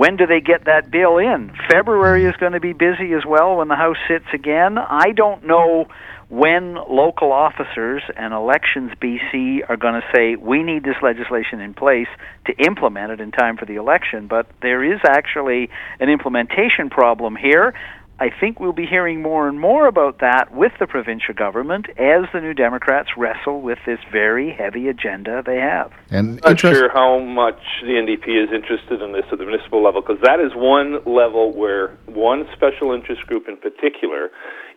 when 0.01 0.17
do 0.17 0.27
they 0.27 0.41
get 0.41 0.65
that 0.65 0.91
bill 0.91 1.19
in? 1.19 1.53
February 1.71 2.25
is 2.25 2.35
going 2.37 2.53
to 2.53 2.61
be 2.61 2.73
busy 2.73 3.13
as 3.13 3.27
well 3.29 3.57
when 3.57 3.69
the 3.69 3.77
House 3.77 3.99
sits 4.09 4.25
again. 4.33 4.79
I 4.79 5.13
don't 5.15 5.45
know 5.45 5.89
when 6.31 6.77
local 6.77 7.33
officers 7.33 8.03
and 8.17 8.33
Elections 8.33 8.93
BC 8.99 9.69
are 9.69 9.77
going 9.77 10.01
to 10.01 10.07
say, 10.17 10.37
we 10.37 10.63
need 10.63 10.85
this 10.85 10.97
legislation 11.03 11.61
in 11.61 11.75
place 11.75 12.07
to 12.47 12.55
implement 12.65 13.13
it 13.13 13.21
in 13.21 13.31
time 13.31 13.59
for 13.59 13.67
the 13.67 13.75
election. 13.75 14.27
But 14.27 14.47
there 14.63 14.83
is 14.83 15.01
actually 15.05 15.69
an 15.99 16.09
implementation 16.09 16.89
problem 16.89 17.37
here. 17.37 17.75
I 18.21 18.29
think 18.29 18.61
we'll 18.61 18.75
be 18.75 18.85
hearing 18.85 19.23
more 19.23 19.49
and 19.49 19.59
more 19.59 19.87
about 19.87 20.19
that 20.21 20.55
with 20.55 20.73
the 20.79 20.87
provincial 20.87 21.33
government 21.33 21.87
as 21.97 22.27
the 22.35 22.41
New 22.43 22.53
Democrats 22.53 23.09
wrestle 23.17 23.63
with 23.63 23.79
this 23.87 23.99
very 24.13 24.53
heavy 24.53 24.89
agenda 24.89 25.43
they 25.45 25.57
have. 25.57 25.91
And 26.11 26.39
I'm 26.45 26.53
not 26.53 26.61
sure 26.61 26.91
how 26.93 27.19
much 27.19 27.61
the 27.81 27.93
NDP 27.93 28.45
is 28.45 28.53
interested 28.53 29.01
in 29.01 29.13
this 29.13 29.25
at 29.33 29.39
the 29.39 29.47
municipal 29.47 29.83
level 29.83 30.03
because 30.03 30.21
that 30.23 30.39
is 30.39 30.53
one 30.55 31.03
level 31.07 31.55
where 31.57 31.97
one 32.15 32.47
special 32.53 32.93
interest 32.93 33.27
group 33.27 33.49
in 33.49 33.57
particular 33.57 34.31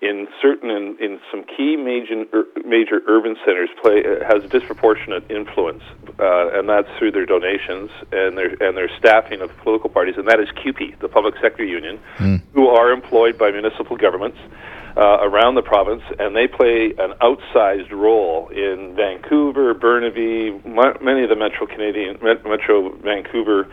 in 0.03 0.27
certain 0.41 0.69
in, 0.69 0.97
in 0.99 1.19
some 1.31 1.43
key 1.43 1.77
major 1.77 2.25
major 2.65 3.01
urban 3.07 3.35
centers 3.45 3.69
play 3.81 4.03
has 4.27 4.43
disproportionate 4.51 5.23
influence, 5.31 5.81
uh, 6.19 6.49
and 6.59 6.67
that's 6.67 6.89
through 6.99 7.11
their 7.11 7.25
donations 7.25 7.89
and 8.11 8.37
their 8.37 8.51
and 8.61 8.75
their 8.75 8.89
staffing 8.99 9.41
of 9.41 9.49
political 9.57 9.89
parties, 9.89 10.15
and 10.17 10.27
that 10.27 10.39
is 10.39 10.49
CUPE 10.61 10.99
the 10.99 11.07
Public 11.07 11.35
Sector 11.41 11.63
Union, 11.63 11.99
mm. 12.17 12.41
who 12.53 12.67
are 12.67 12.91
employed 12.91 13.37
by 13.37 13.49
municipal 13.51 13.97
governments. 13.97 14.37
Uh, 14.95 15.17
around 15.21 15.55
the 15.55 15.61
province, 15.63 16.03
and 16.19 16.35
they 16.35 16.45
play 16.45 16.93
an 16.99 17.13
outsized 17.19 17.89
role 17.89 18.47
in 18.49 18.93
Vancouver, 18.95 19.73
Burnaby, 19.73 20.51
many 21.01 21.23
of 21.23 21.29
the 21.29 21.35
Metro 21.35 21.65
Canadian, 21.65 22.19
Metro 22.21 22.95
Vancouver 22.97 23.65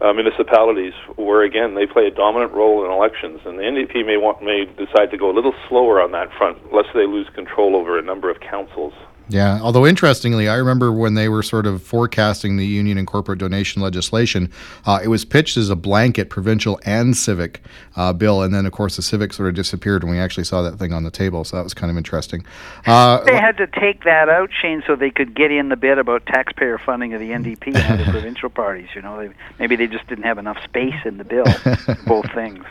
uh, 0.00 0.12
municipalities 0.12 0.92
where 1.16 1.42
again 1.42 1.74
they 1.74 1.86
play 1.86 2.06
a 2.06 2.10
dominant 2.10 2.52
role 2.52 2.84
in 2.84 2.90
elections, 2.90 3.40
and 3.44 3.58
the 3.58 3.62
NDP 3.62 4.04
may 4.04 4.16
want 4.16 4.42
may 4.42 4.64
decide 4.64 5.10
to 5.10 5.18
go 5.18 5.30
a 5.30 5.34
little 5.34 5.54
slower 5.68 6.00
on 6.00 6.12
that 6.12 6.28
front, 6.36 6.58
lest 6.72 6.88
they 6.94 7.06
lose 7.06 7.28
control 7.34 7.76
over 7.76 7.98
a 7.98 8.02
number 8.02 8.30
of 8.30 8.36
councils 8.40 8.92
Yeah, 9.28 9.60
although 9.60 9.86
interestingly, 9.86 10.48
I 10.48 10.54
remember 10.54 10.92
when 10.92 11.14
they 11.14 11.28
were 11.28 11.42
sort 11.42 11.66
of 11.66 11.82
forecasting 11.82 12.56
the 12.56 12.66
union 12.66 12.96
and 12.96 13.06
corporate 13.06 13.38
donation 13.38 13.82
legislation, 13.82 14.52
uh, 14.84 15.00
it 15.02 15.08
was 15.08 15.24
pitched 15.24 15.56
as 15.56 15.68
a 15.68 15.76
blanket 15.76 16.30
provincial 16.30 16.78
and 16.84 17.16
civic 17.16 17.62
uh, 17.96 18.12
bill, 18.12 18.42
and 18.42 18.54
then 18.54 18.66
of 18.66 18.72
course 18.72 18.96
the 18.96 19.02
civic 19.02 19.32
sort 19.32 19.48
of 19.48 19.54
disappeared 19.54 20.04
when 20.04 20.12
we 20.12 20.18
actually 20.18 20.44
saw 20.44 20.62
that 20.62 20.78
thing 20.78 20.92
on 20.92 21.02
the 21.02 21.10
table. 21.10 21.44
So 21.44 21.56
that 21.56 21.64
was 21.64 21.74
kind 21.74 21.90
of 21.90 21.96
interesting. 21.96 22.44
Uh, 22.86 23.24
they 23.24 23.36
had 23.36 23.56
to 23.56 23.66
take 23.66 24.04
that 24.04 24.28
out, 24.28 24.50
Shane, 24.52 24.82
so 24.86 24.94
they 24.94 25.10
could 25.10 25.34
get 25.34 25.50
in 25.50 25.70
the 25.70 25.76
bit 25.76 25.98
about 25.98 26.24
taxpayer 26.26 26.78
funding 26.78 27.12
of 27.14 27.20
the 27.20 27.30
NDP 27.30 27.74
and 27.74 28.00
the 28.00 28.04
provincial 28.10 28.48
parties. 28.48 28.88
You 28.94 29.02
know, 29.02 29.18
they, 29.18 29.34
maybe 29.58 29.76
they 29.76 29.88
just 29.88 30.06
didn't 30.06 30.24
have 30.24 30.38
enough 30.38 30.62
space 30.64 30.94
in 31.04 31.18
the 31.18 31.24
bill. 31.24 31.46
both 32.06 32.30
things. 32.32 32.64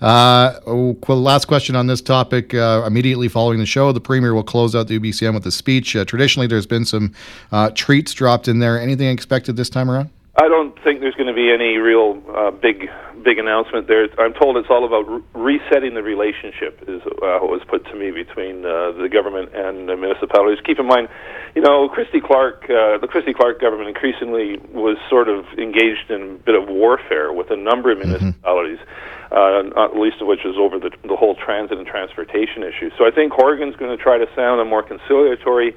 Uh, 0.00 0.60
oh, 0.66 0.96
well, 1.08 1.20
last 1.20 1.46
question 1.46 1.76
on 1.76 1.86
this 1.86 2.00
topic. 2.00 2.54
Uh, 2.54 2.84
immediately 2.86 3.28
following 3.28 3.58
the 3.58 3.66
show, 3.66 3.92
the 3.92 4.00
premier 4.00 4.34
will 4.34 4.44
close 4.44 4.74
out 4.74 4.88
the 4.88 4.98
UBCM 4.98 5.34
with 5.34 5.46
a 5.46 5.50
speech. 5.50 5.95
Traditionally, 6.04 6.46
there's 6.46 6.66
been 6.66 6.84
some 6.84 7.12
uh, 7.52 7.70
treats 7.70 8.12
dropped 8.12 8.48
in 8.48 8.58
there. 8.58 8.80
Anything 8.80 9.08
expected 9.08 9.56
this 9.56 9.70
time 9.70 9.90
around? 9.90 10.10
I 10.38 10.48
don't 10.48 10.76
think 10.84 11.00
there's 11.00 11.14
going 11.14 11.32
to 11.32 11.34
be 11.34 11.50
any 11.50 11.78
real 11.78 12.22
uh, 12.28 12.50
big 12.50 12.90
big 13.24 13.38
announcement 13.38 13.88
there. 13.88 14.06
I'm 14.20 14.34
told 14.34 14.56
it's 14.56 14.68
all 14.68 14.84
about 14.84 15.08
re- 15.34 15.58
resetting 15.58 15.94
the 15.94 16.02
relationship, 16.02 16.78
is 16.86 17.00
uh, 17.02 17.40
what 17.40 17.50
was 17.50 17.62
put 17.66 17.84
to 17.86 17.96
me 17.96 18.10
between 18.10 18.64
uh, 18.64 18.92
the 18.92 19.08
government 19.10 19.54
and 19.54 19.88
the 19.88 19.96
municipalities. 19.96 20.62
Keep 20.64 20.78
in 20.78 20.86
mind, 20.86 21.08
you 21.56 21.62
know, 21.62 21.88
Christy 21.88 22.20
Clark, 22.20 22.64
uh, 22.64 22.98
the 22.98 23.08
Christy 23.08 23.32
Clark 23.32 23.60
government 23.60 23.88
increasingly 23.88 24.58
was 24.70 24.98
sort 25.08 25.28
of 25.28 25.46
engaged 25.58 26.10
in 26.10 26.22
a 26.22 26.44
bit 26.44 26.54
of 26.54 26.68
warfare 26.68 27.32
with 27.32 27.50
a 27.50 27.56
number 27.56 27.90
of 27.90 27.98
mm-hmm. 27.98 28.10
municipalities. 28.10 28.78
Mm-hmm. 28.78 29.12
Uh, 29.26 29.74
not 29.74 29.96
least 29.96 30.20
of 30.20 30.28
which 30.28 30.44
is 30.46 30.54
over 30.56 30.78
the, 30.78 30.88
the 31.02 31.16
whole 31.16 31.34
transit 31.34 31.76
and 31.76 31.84
transportation 31.84 32.62
issue. 32.62 32.90
So 32.96 33.04
I 33.04 33.10
think 33.10 33.32
Horgan's 33.32 33.74
going 33.74 33.90
to 33.90 34.00
try 34.00 34.18
to 34.18 34.26
sound 34.36 34.60
a 34.60 34.64
more 34.64 34.84
conciliatory 34.84 35.74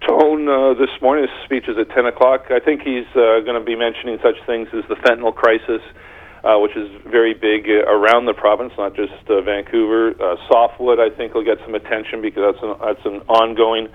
tone 0.00 0.48
uh, 0.48 0.74
this 0.74 0.90
morning. 1.00 1.28
His 1.28 1.44
speech 1.44 1.68
is 1.68 1.76
at 1.78 1.90
10 1.90 2.06
o'clock. 2.06 2.46
I 2.50 2.60
think 2.60 2.82
he's 2.82 3.06
uh, 3.14 3.40
going 3.40 3.58
to 3.58 3.64
be 3.64 3.76
mentioning 3.76 4.18
such 4.22 4.36
things 4.46 4.68
as 4.72 4.84
the 4.88 4.96
fentanyl 4.96 5.34
crisis, 5.34 5.82
uh, 6.44 6.58
which 6.58 6.76
is 6.76 6.90
very 7.06 7.34
big 7.34 7.68
uh, 7.68 7.86
around 7.88 8.26
the 8.26 8.34
province, 8.34 8.72
not 8.76 8.94
just 8.94 9.14
uh, 9.28 9.40
Vancouver. 9.40 10.14
Uh, 10.20 10.36
softwood, 10.48 11.00
I 11.00 11.10
think, 11.10 11.34
will 11.34 11.44
get 11.44 11.58
some 11.64 11.74
attention 11.74 12.20
because 12.20 12.54
that's 12.54 12.62
an, 12.62 12.76
that's 12.80 13.06
an 13.06 13.20
ongoing 13.28 13.88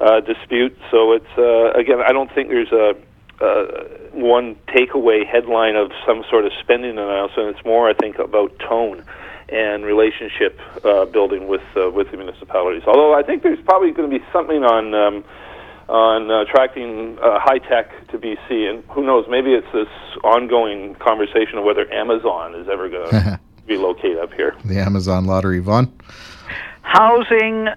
uh, 0.00 0.20
dispute. 0.20 0.76
So 0.90 1.12
it's 1.12 1.32
uh, 1.38 1.72
again, 1.72 2.00
I 2.00 2.12
don't 2.12 2.32
think 2.34 2.48
there's 2.48 2.72
a 2.72 2.94
uh, 3.40 3.64
one 4.12 4.56
takeaway 4.68 5.26
headline 5.26 5.74
of 5.74 5.90
some 6.06 6.24
sort 6.30 6.44
of 6.44 6.52
spending 6.60 6.92
announcement. 6.92 7.56
It's 7.56 7.64
more, 7.64 7.88
I 7.88 7.94
think, 7.94 8.18
about 8.18 8.56
tone 8.58 9.04
and 9.48 9.84
relationship 9.84 10.58
uh, 10.84 11.04
building 11.06 11.48
with 11.48 11.62
uh, 11.76 11.90
with 11.90 12.10
the 12.10 12.16
municipalities. 12.16 12.82
Although 12.86 13.14
I 13.14 13.22
think 13.22 13.42
there's 13.42 13.62
probably 13.64 13.90
going 13.92 14.10
to 14.10 14.18
be 14.18 14.24
something 14.32 14.64
on 14.64 14.94
um, 14.94 15.24
on 15.88 16.30
uh, 16.30 16.42
attracting 16.42 17.18
uh, 17.18 17.38
high 17.38 17.58
tech 17.58 17.90
to 18.08 18.18
BC, 18.18 18.70
and 18.70 18.84
who 18.90 19.04
knows? 19.04 19.26
Maybe 19.28 19.52
it's 19.52 19.70
this 19.72 19.88
ongoing 20.24 20.94
conversation 20.96 21.58
of 21.58 21.64
whether 21.64 21.92
Amazon 21.92 22.54
is 22.54 22.68
ever 22.68 22.88
going 22.88 23.10
to 23.10 23.40
relocate 23.66 24.18
up 24.18 24.32
here. 24.32 24.56
The 24.64 24.78
Amazon 24.78 25.26
lottery, 25.26 25.58
Vaughn. 25.58 25.92
Housing 26.82 27.68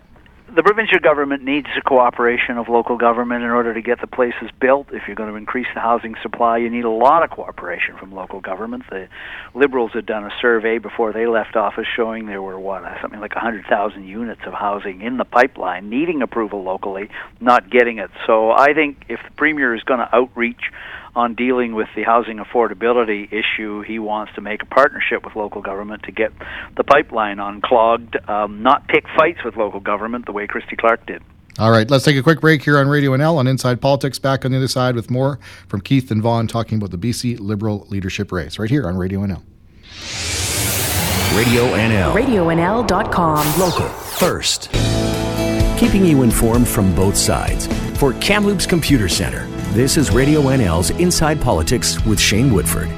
the 0.53 0.61
provincial 0.61 0.99
government 0.99 1.43
needs 1.43 1.67
the 1.75 1.81
cooperation 1.81 2.57
of 2.57 2.69
local 2.69 2.97
government 2.97 3.43
in 3.43 3.49
order 3.49 3.73
to 3.73 3.81
get 3.81 3.99
the 3.99 4.07
places 4.07 4.49
built. 4.59 4.87
If 4.91 5.03
you're 5.07 5.15
going 5.15 5.29
to 5.29 5.35
increase 5.35 5.67
the 5.73 5.79
housing 5.79 6.15
supply, 6.21 6.57
you 6.57 6.69
need 6.69 6.85
a 6.85 6.89
lot 6.89 7.23
of 7.23 7.31
cooperation 7.31 7.97
from 7.97 8.13
local 8.13 8.41
government. 8.41 8.83
The 8.89 9.07
Liberals 9.55 9.91
had 9.93 10.05
done 10.05 10.23
a 10.23 10.31
survey 10.41 10.77
before 10.77 11.13
they 11.13 11.25
left 11.25 11.55
office 11.55 11.87
showing 11.95 12.27
there 12.27 12.41
were 12.41 12.59
what 12.59 12.83
something 13.01 13.19
like 13.19 13.33
100,000 13.33 14.03
units 14.05 14.41
of 14.45 14.53
housing 14.53 15.01
in 15.01 15.17
the 15.17 15.25
pipeline 15.25 15.89
needing 15.89 16.21
approval 16.21 16.63
locally, 16.63 17.09
not 17.41 17.69
getting 17.69 17.97
it. 17.97 18.11
So 18.27 18.51
I 18.51 18.73
think 18.73 19.05
if 19.09 19.19
the 19.23 19.31
premier 19.35 19.73
is 19.73 19.83
going 19.83 19.99
to 19.99 20.15
outreach 20.15 20.71
on 21.15 21.33
dealing 21.35 21.73
with 21.73 21.87
the 21.95 22.03
housing 22.03 22.37
affordability 22.37 23.31
issue, 23.31 23.81
he 23.81 23.99
wants 23.99 24.33
to 24.35 24.41
make 24.41 24.61
a 24.61 24.65
partnership 24.65 25.23
with 25.23 25.35
local 25.35 25.61
government 25.61 26.03
to 26.03 26.11
get 26.11 26.33
the 26.75 26.83
pipeline 26.83 27.39
unclogged, 27.39 28.17
um, 28.29 28.61
not 28.61 28.87
pick 28.87 29.05
fights 29.15 29.39
with 29.43 29.55
local 29.55 29.79
government 29.79 30.25
the 30.25 30.31
way 30.31 30.45
Christy 30.47 30.75
Clark 30.75 31.05
did. 31.05 31.23
All 31.57 31.71
right, 31.71 31.89
let's 31.89 32.03
take 32.03 32.17
a 32.17 32.23
quick 32.23 32.41
break 32.41 32.63
here 32.63 32.77
on 32.77 32.89
Radio 32.89 33.11
NL 33.11 33.37
on 33.37 33.47
Inside 33.47 33.79
Politics. 33.79 34.19
Back 34.19 34.43
on 34.43 34.51
the 34.51 34.57
other 34.57 34.67
side 34.67 34.93
with 34.93 35.09
more 35.09 35.39
from 35.69 35.79
Keith 35.79 36.11
and 36.11 36.21
Vaughn 36.21 36.47
talking 36.47 36.77
about 36.77 36.91
the 36.91 36.97
BC 36.97 37.39
Liberal 37.39 37.87
leadership 37.89 38.33
race 38.33 38.59
right 38.59 38.69
here 38.69 38.85
on 38.85 38.97
Radio 38.97 39.21
NL. 39.21 39.41
Radio 41.33 41.63
NL. 41.63 42.13
RadioNL.com. 42.13 43.59
Local 43.59 43.87
first. 43.87 44.69
Keeping 45.79 46.05
you 46.05 46.23
informed 46.23 46.67
from 46.67 46.93
both 46.93 47.15
sides. 47.15 47.67
For 47.99 48.13
Kamloops 48.15 48.65
Computer 48.65 49.07
Center 49.07 49.54
this 49.75 49.97
is 49.97 50.09
Radio 50.09 50.39
NL's 50.39 50.91
Inside 50.91 51.41
Politics 51.41 52.01
with 52.05 52.17
Shane 52.17 52.53
Woodford. 52.53 52.89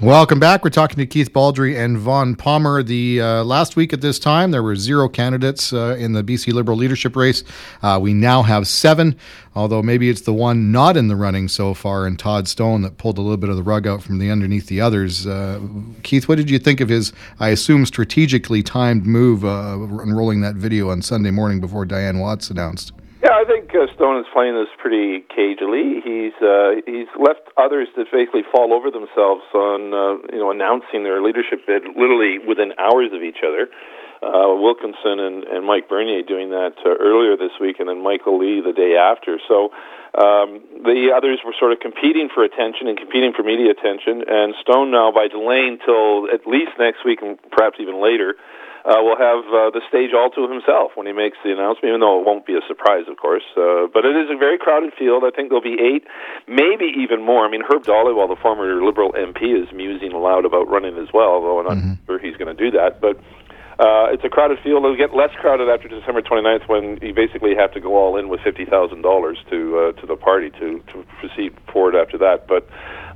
Welcome 0.00 0.40
back. 0.40 0.64
We're 0.64 0.70
talking 0.70 0.96
to 0.96 1.06
Keith 1.06 1.32
Baldrey 1.32 1.78
and 1.78 1.96
Vaughn 1.96 2.34
Palmer. 2.34 2.82
The 2.82 3.20
uh, 3.20 3.44
last 3.44 3.76
week 3.76 3.92
at 3.92 4.00
this 4.00 4.18
time, 4.18 4.50
there 4.50 4.60
were 4.60 4.74
zero 4.74 5.08
candidates 5.08 5.72
uh, 5.72 5.94
in 5.96 6.12
the 6.12 6.24
BC 6.24 6.52
Liberal 6.52 6.76
leadership 6.76 7.14
race. 7.14 7.44
Uh, 7.82 8.00
we 8.02 8.12
now 8.12 8.42
have 8.42 8.66
seven, 8.66 9.16
although 9.54 9.80
maybe 9.80 10.10
it's 10.10 10.22
the 10.22 10.32
one 10.32 10.72
not 10.72 10.96
in 10.96 11.06
the 11.06 11.14
running 11.14 11.46
so 11.46 11.72
far, 11.72 12.04
and 12.04 12.18
Todd 12.18 12.48
Stone 12.48 12.82
that 12.82 12.98
pulled 12.98 13.16
a 13.16 13.20
little 13.20 13.36
bit 13.36 13.48
of 13.48 13.54
the 13.54 13.62
rug 13.62 13.86
out 13.86 14.02
from 14.02 14.18
the 14.18 14.28
underneath 14.28 14.66
the 14.66 14.80
others. 14.80 15.28
Uh, 15.28 15.60
Keith, 16.02 16.26
what 16.26 16.36
did 16.36 16.50
you 16.50 16.58
think 16.58 16.80
of 16.80 16.88
his, 16.88 17.12
I 17.38 17.50
assume, 17.50 17.86
strategically 17.86 18.64
timed 18.64 19.06
move 19.06 19.44
uh, 19.44 19.78
unrolling 20.02 20.40
that 20.40 20.56
video 20.56 20.90
on 20.90 21.00
Sunday 21.00 21.30
morning 21.30 21.60
before 21.60 21.86
Dianne 21.86 22.18
Watts 22.18 22.50
announced? 22.50 22.90
Yeah, 23.24 23.40
I 23.40 23.44
think 23.48 23.72
uh, 23.72 23.88
Stone 23.96 24.20
is 24.20 24.28
playing 24.36 24.52
this 24.52 24.68
pretty 24.76 25.24
cagily. 25.32 26.04
He's 26.04 26.36
uh, 26.44 26.84
he's 26.84 27.08
left 27.16 27.48
others 27.56 27.88
to 27.96 28.04
basically 28.12 28.44
fall 28.52 28.76
over 28.76 28.92
themselves 28.92 29.48
on 29.56 29.96
uh, 29.96 30.20
you 30.28 30.44
know 30.44 30.50
announcing 30.52 31.08
their 31.08 31.24
leadership 31.24 31.64
bid 31.66 31.88
literally 31.96 32.36
within 32.36 32.76
hours 32.76 33.16
of 33.16 33.22
each 33.24 33.40
other. 33.40 33.72
Uh, 34.20 34.52
Wilkinson 34.60 35.20
and, 35.24 35.44
and 35.44 35.64
Mike 35.64 35.88
Bernier 35.88 36.20
doing 36.20 36.50
that 36.50 36.76
uh, 36.84 37.00
earlier 37.00 37.34
this 37.34 37.56
week, 37.58 37.80
and 37.80 37.88
then 37.88 38.02
Michael 38.04 38.36
Lee 38.36 38.60
the 38.60 38.76
day 38.76 38.96
after. 39.00 39.40
So 39.48 39.72
um, 40.20 40.60
the 40.84 41.08
others 41.08 41.40
were 41.44 41.56
sort 41.58 41.72
of 41.72 41.80
competing 41.80 42.28
for 42.28 42.44
attention 42.44 42.88
and 42.88 42.98
competing 42.98 43.32
for 43.32 43.42
media 43.42 43.72
attention. 43.72 44.20
And 44.28 44.52
Stone 44.60 44.92
now, 44.92 45.12
by 45.12 45.28
delaying 45.28 45.78
till 45.80 46.28
at 46.28 46.44
least 46.46 46.76
next 46.78 47.08
week 47.08 47.20
and 47.22 47.40
perhaps 47.52 47.80
even 47.80 48.04
later, 48.04 48.36
will 48.84 49.16
have 49.16 49.48
uh, 49.48 49.72
the 49.72 49.80
stage 49.88 50.12
all 50.12 50.28
to 50.36 50.44
himself 50.44 50.92
when 50.94 51.06
he 51.06 51.12
makes 51.12 51.38
the 51.40 51.52
announcement, 51.52 51.88
even 51.88 52.00
though 52.00 52.20
it 52.20 52.26
won't 52.26 52.44
be 52.44 52.52
a 52.52 52.60
surprise, 52.68 53.08
of 53.08 53.16
course. 53.16 53.44
Uh, 53.56 53.88
but 53.88 54.04
it 54.04 54.12
is 54.12 54.28
a 54.28 54.36
very 54.36 54.58
crowded 54.58 54.92
field. 54.92 55.24
I 55.24 55.32
think 55.32 55.48
there'll 55.48 55.64
be 55.64 55.80
eight, 55.80 56.04
maybe 56.46 56.92
even 57.00 57.24
more. 57.24 57.46
I 57.46 57.50
mean, 57.50 57.62
Herb 57.64 57.84
Dhaliwal, 57.84 58.28
the 58.28 58.36
former 58.36 58.84
Liberal 58.84 59.12
MP, 59.12 59.56
is 59.56 59.72
musing 59.72 60.12
aloud 60.12 60.44
about 60.44 60.68
running 60.68 60.98
as 60.98 61.08
well, 61.14 61.40
although 61.40 61.60
I'm 61.60 61.64
not 61.64 61.78
mm-hmm. 61.80 62.04
sure 62.04 62.18
he's 62.18 62.36
going 62.36 62.54
to 62.54 62.60
do 62.60 62.70
that. 62.76 63.00
But 63.00 63.16
uh, 63.78 64.06
it's 64.12 64.22
a 64.24 64.28
crowded 64.28 64.58
field. 64.62 64.84
It'll 64.84 64.96
get 64.96 65.14
less 65.14 65.30
crowded 65.40 65.68
after 65.68 65.88
December 65.88 66.22
29th 66.22 66.68
when 66.68 66.98
you 67.02 67.12
basically 67.12 67.54
have 67.56 67.72
to 67.72 67.80
go 67.80 67.96
all 67.96 68.16
in 68.16 68.28
with 68.28 68.40
$50,000 68.40 68.70
to 69.50 69.78
uh, 69.78 69.92
to 70.00 70.06
the 70.06 70.16
party 70.16 70.50
to, 70.50 70.82
to 70.92 71.04
proceed 71.18 71.56
forward 71.72 71.96
after 71.96 72.16
that. 72.18 72.46
But 72.46 72.68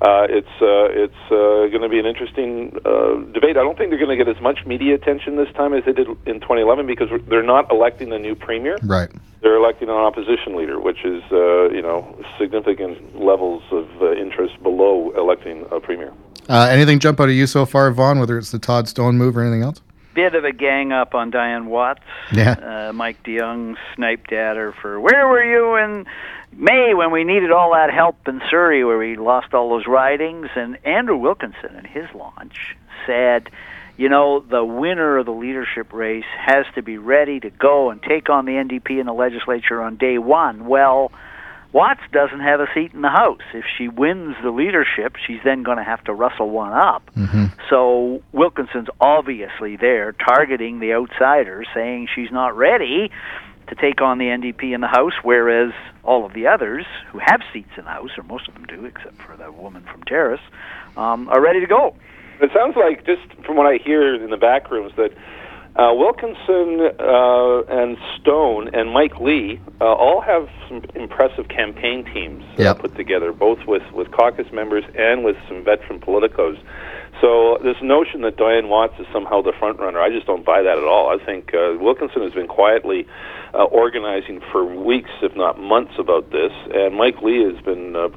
uh, 0.02 0.26
it's 0.28 0.54
uh, 0.60 0.90
it's 0.90 1.22
uh, 1.30 1.70
going 1.70 1.82
to 1.82 1.88
be 1.88 1.98
an 1.98 2.06
interesting 2.06 2.76
uh, 2.84 3.22
debate. 3.32 3.56
I 3.56 3.62
don't 3.62 3.78
think 3.78 3.90
they're 3.90 3.98
going 3.98 4.16
to 4.16 4.24
get 4.24 4.28
as 4.28 4.40
much 4.42 4.66
media 4.66 4.94
attention 4.94 5.36
this 5.36 5.52
time 5.54 5.74
as 5.74 5.84
they 5.84 5.92
did 5.92 6.08
in 6.26 6.40
2011 6.40 6.86
because 6.86 7.08
they're 7.28 7.42
not 7.42 7.70
electing 7.70 8.12
a 8.12 8.18
new 8.18 8.34
premier. 8.34 8.76
Right. 8.82 9.10
They're 9.42 9.56
electing 9.56 9.88
an 9.88 9.94
opposition 9.94 10.56
leader, 10.56 10.80
which 10.80 11.04
is 11.04 11.22
uh, 11.30 11.70
you 11.70 11.82
know 11.82 12.18
significant 12.38 13.20
levels 13.20 13.62
of 13.70 13.88
uh, 14.02 14.12
interest 14.12 14.60
below 14.62 15.12
electing 15.16 15.66
a 15.70 15.78
premier. 15.78 16.12
Uh, 16.48 16.66
anything 16.70 16.98
jump 16.98 17.20
out 17.20 17.28
of 17.28 17.34
you 17.34 17.46
so 17.46 17.66
far, 17.66 17.90
Vaughn? 17.90 18.18
Whether 18.18 18.38
it's 18.38 18.50
the 18.50 18.58
Todd 18.58 18.88
Stone 18.88 19.18
move 19.18 19.36
or 19.36 19.42
anything 19.42 19.62
else? 19.62 19.82
Bit 20.18 20.34
of 20.34 20.44
a 20.44 20.50
gang 20.50 20.90
up 20.90 21.14
on 21.14 21.30
Dianne 21.30 21.66
Watts. 21.66 22.02
Yeah. 22.32 22.88
Uh, 22.88 22.92
Mike 22.92 23.22
de 23.22 23.38
Jong 23.38 23.76
sniped 23.94 24.32
at 24.32 24.56
her 24.56 24.72
for 24.72 24.98
where 24.98 25.28
were 25.28 25.44
you 25.44 25.76
in 25.76 26.06
May 26.52 26.92
when 26.92 27.12
we 27.12 27.22
needed 27.22 27.52
all 27.52 27.74
that 27.74 27.94
help 27.94 28.26
in 28.26 28.42
Surrey 28.50 28.82
where 28.82 28.98
we 28.98 29.14
lost 29.14 29.54
all 29.54 29.68
those 29.68 29.86
ridings? 29.86 30.48
And 30.56 30.76
Andrew 30.84 31.16
Wilkinson 31.16 31.76
in 31.76 31.84
his 31.84 32.06
launch 32.16 32.76
said, 33.06 33.48
you 33.96 34.08
know, 34.08 34.40
the 34.40 34.64
winner 34.64 35.18
of 35.18 35.26
the 35.26 35.32
leadership 35.32 35.92
race 35.92 36.24
has 36.36 36.66
to 36.74 36.82
be 36.82 36.98
ready 36.98 37.38
to 37.38 37.50
go 37.50 37.90
and 37.90 38.02
take 38.02 38.28
on 38.28 38.44
the 38.44 38.54
NDP 38.54 38.98
in 38.98 39.06
the 39.06 39.12
legislature 39.12 39.80
on 39.80 39.98
day 39.98 40.18
one. 40.18 40.66
Well, 40.66 41.12
Watts 41.72 42.00
doesn't 42.12 42.40
have 42.40 42.60
a 42.60 42.66
seat 42.74 42.94
in 42.94 43.02
the 43.02 43.10
House. 43.10 43.42
If 43.52 43.64
she 43.76 43.88
wins 43.88 44.36
the 44.42 44.50
leadership, 44.50 45.16
she's 45.26 45.40
then 45.44 45.62
going 45.62 45.76
to 45.76 45.84
have 45.84 46.02
to 46.04 46.14
rustle 46.14 46.48
one 46.48 46.72
up. 46.72 47.10
Mm-hmm. 47.14 47.46
So 47.68 48.22
Wilkinson's 48.32 48.88
obviously 49.00 49.76
there 49.76 50.12
targeting 50.12 50.80
the 50.80 50.94
outsiders, 50.94 51.66
saying 51.74 52.08
she's 52.14 52.32
not 52.32 52.56
ready 52.56 53.10
to 53.68 53.74
take 53.74 54.00
on 54.00 54.16
the 54.16 54.24
NDP 54.24 54.74
in 54.74 54.80
the 54.80 54.88
House, 54.88 55.12
whereas 55.22 55.72
all 56.02 56.24
of 56.24 56.32
the 56.32 56.46
others 56.46 56.86
who 57.12 57.18
have 57.18 57.40
seats 57.52 57.70
in 57.76 57.84
the 57.84 57.90
House, 57.90 58.10
or 58.16 58.24
most 58.24 58.48
of 58.48 58.54
them 58.54 58.64
do, 58.64 58.86
except 58.86 59.20
for 59.20 59.36
the 59.36 59.52
woman 59.52 59.84
from 59.92 60.02
Terrace, 60.04 60.40
um, 60.96 61.28
are 61.28 61.40
ready 61.40 61.60
to 61.60 61.66
go. 61.66 61.94
It 62.40 62.50
sounds 62.54 62.76
like, 62.76 63.04
just 63.04 63.22
from 63.44 63.56
what 63.56 63.66
I 63.66 63.76
hear 63.76 64.14
in 64.14 64.30
the 64.30 64.36
back 64.36 64.70
rooms, 64.70 64.92
that 64.96 65.10
Uh, 65.78 65.94
Wilkinson 65.94 66.90
uh, 66.98 67.62
and 67.68 67.96
Stone 68.20 68.70
and 68.74 68.90
Mike 68.90 69.20
Lee 69.20 69.60
uh, 69.80 69.84
all 69.84 70.20
have 70.20 70.48
some 70.68 70.82
impressive 70.96 71.46
campaign 71.48 72.04
teams 72.12 72.42
Yep. 72.58 72.80
put 72.80 72.96
together, 72.96 73.32
both 73.32 73.60
with, 73.68 73.84
with 73.92 74.10
caucus 74.10 74.50
members 74.52 74.82
and 74.96 75.22
with 75.24 75.36
some 75.46 75.62
veteran 75.62 76.00
politicos. 76.00 76.58
So 77.20 77.58
this 77.62 77.76
notion 77.80 78.22
that 78.22 78.36
Dianne 78.36 78.68
Watts 78.68 78.94
is 78.98 79.06
somehow 79.12 79.40
the 79.42 79.52
front 79.52 79.78
runner, 79.78 80.00
I 80.00 80.10
just 80.10 80.26
don't 80.26 80.44
buy 80.44 80.62
that 80.62 80.78
at 80.78 80.84
all. 80.84 81.10
I 81.10 81.24
think 81.24 81.54
uh, 81.54 81.74
Wilkinson 81.78 82.22
has 82.22 82.32
been 82.32 82.48
quietly 82.48 83.06
uh, 83.54 83.64
organizing 83.64 84.40
for 84.50 84.64
weeks, 84.64 85.10
if 85.22 85.36
not 85.36 85.60
months, 85.60 85.94
about 85.98 86.30
this, 86.32 86.52
and 86.74 86.96
Mike 86.96 87.22
Lee 87.22 87.42
has 87.44 87.62
been 87.64 87.94
uh, 87.94 88.08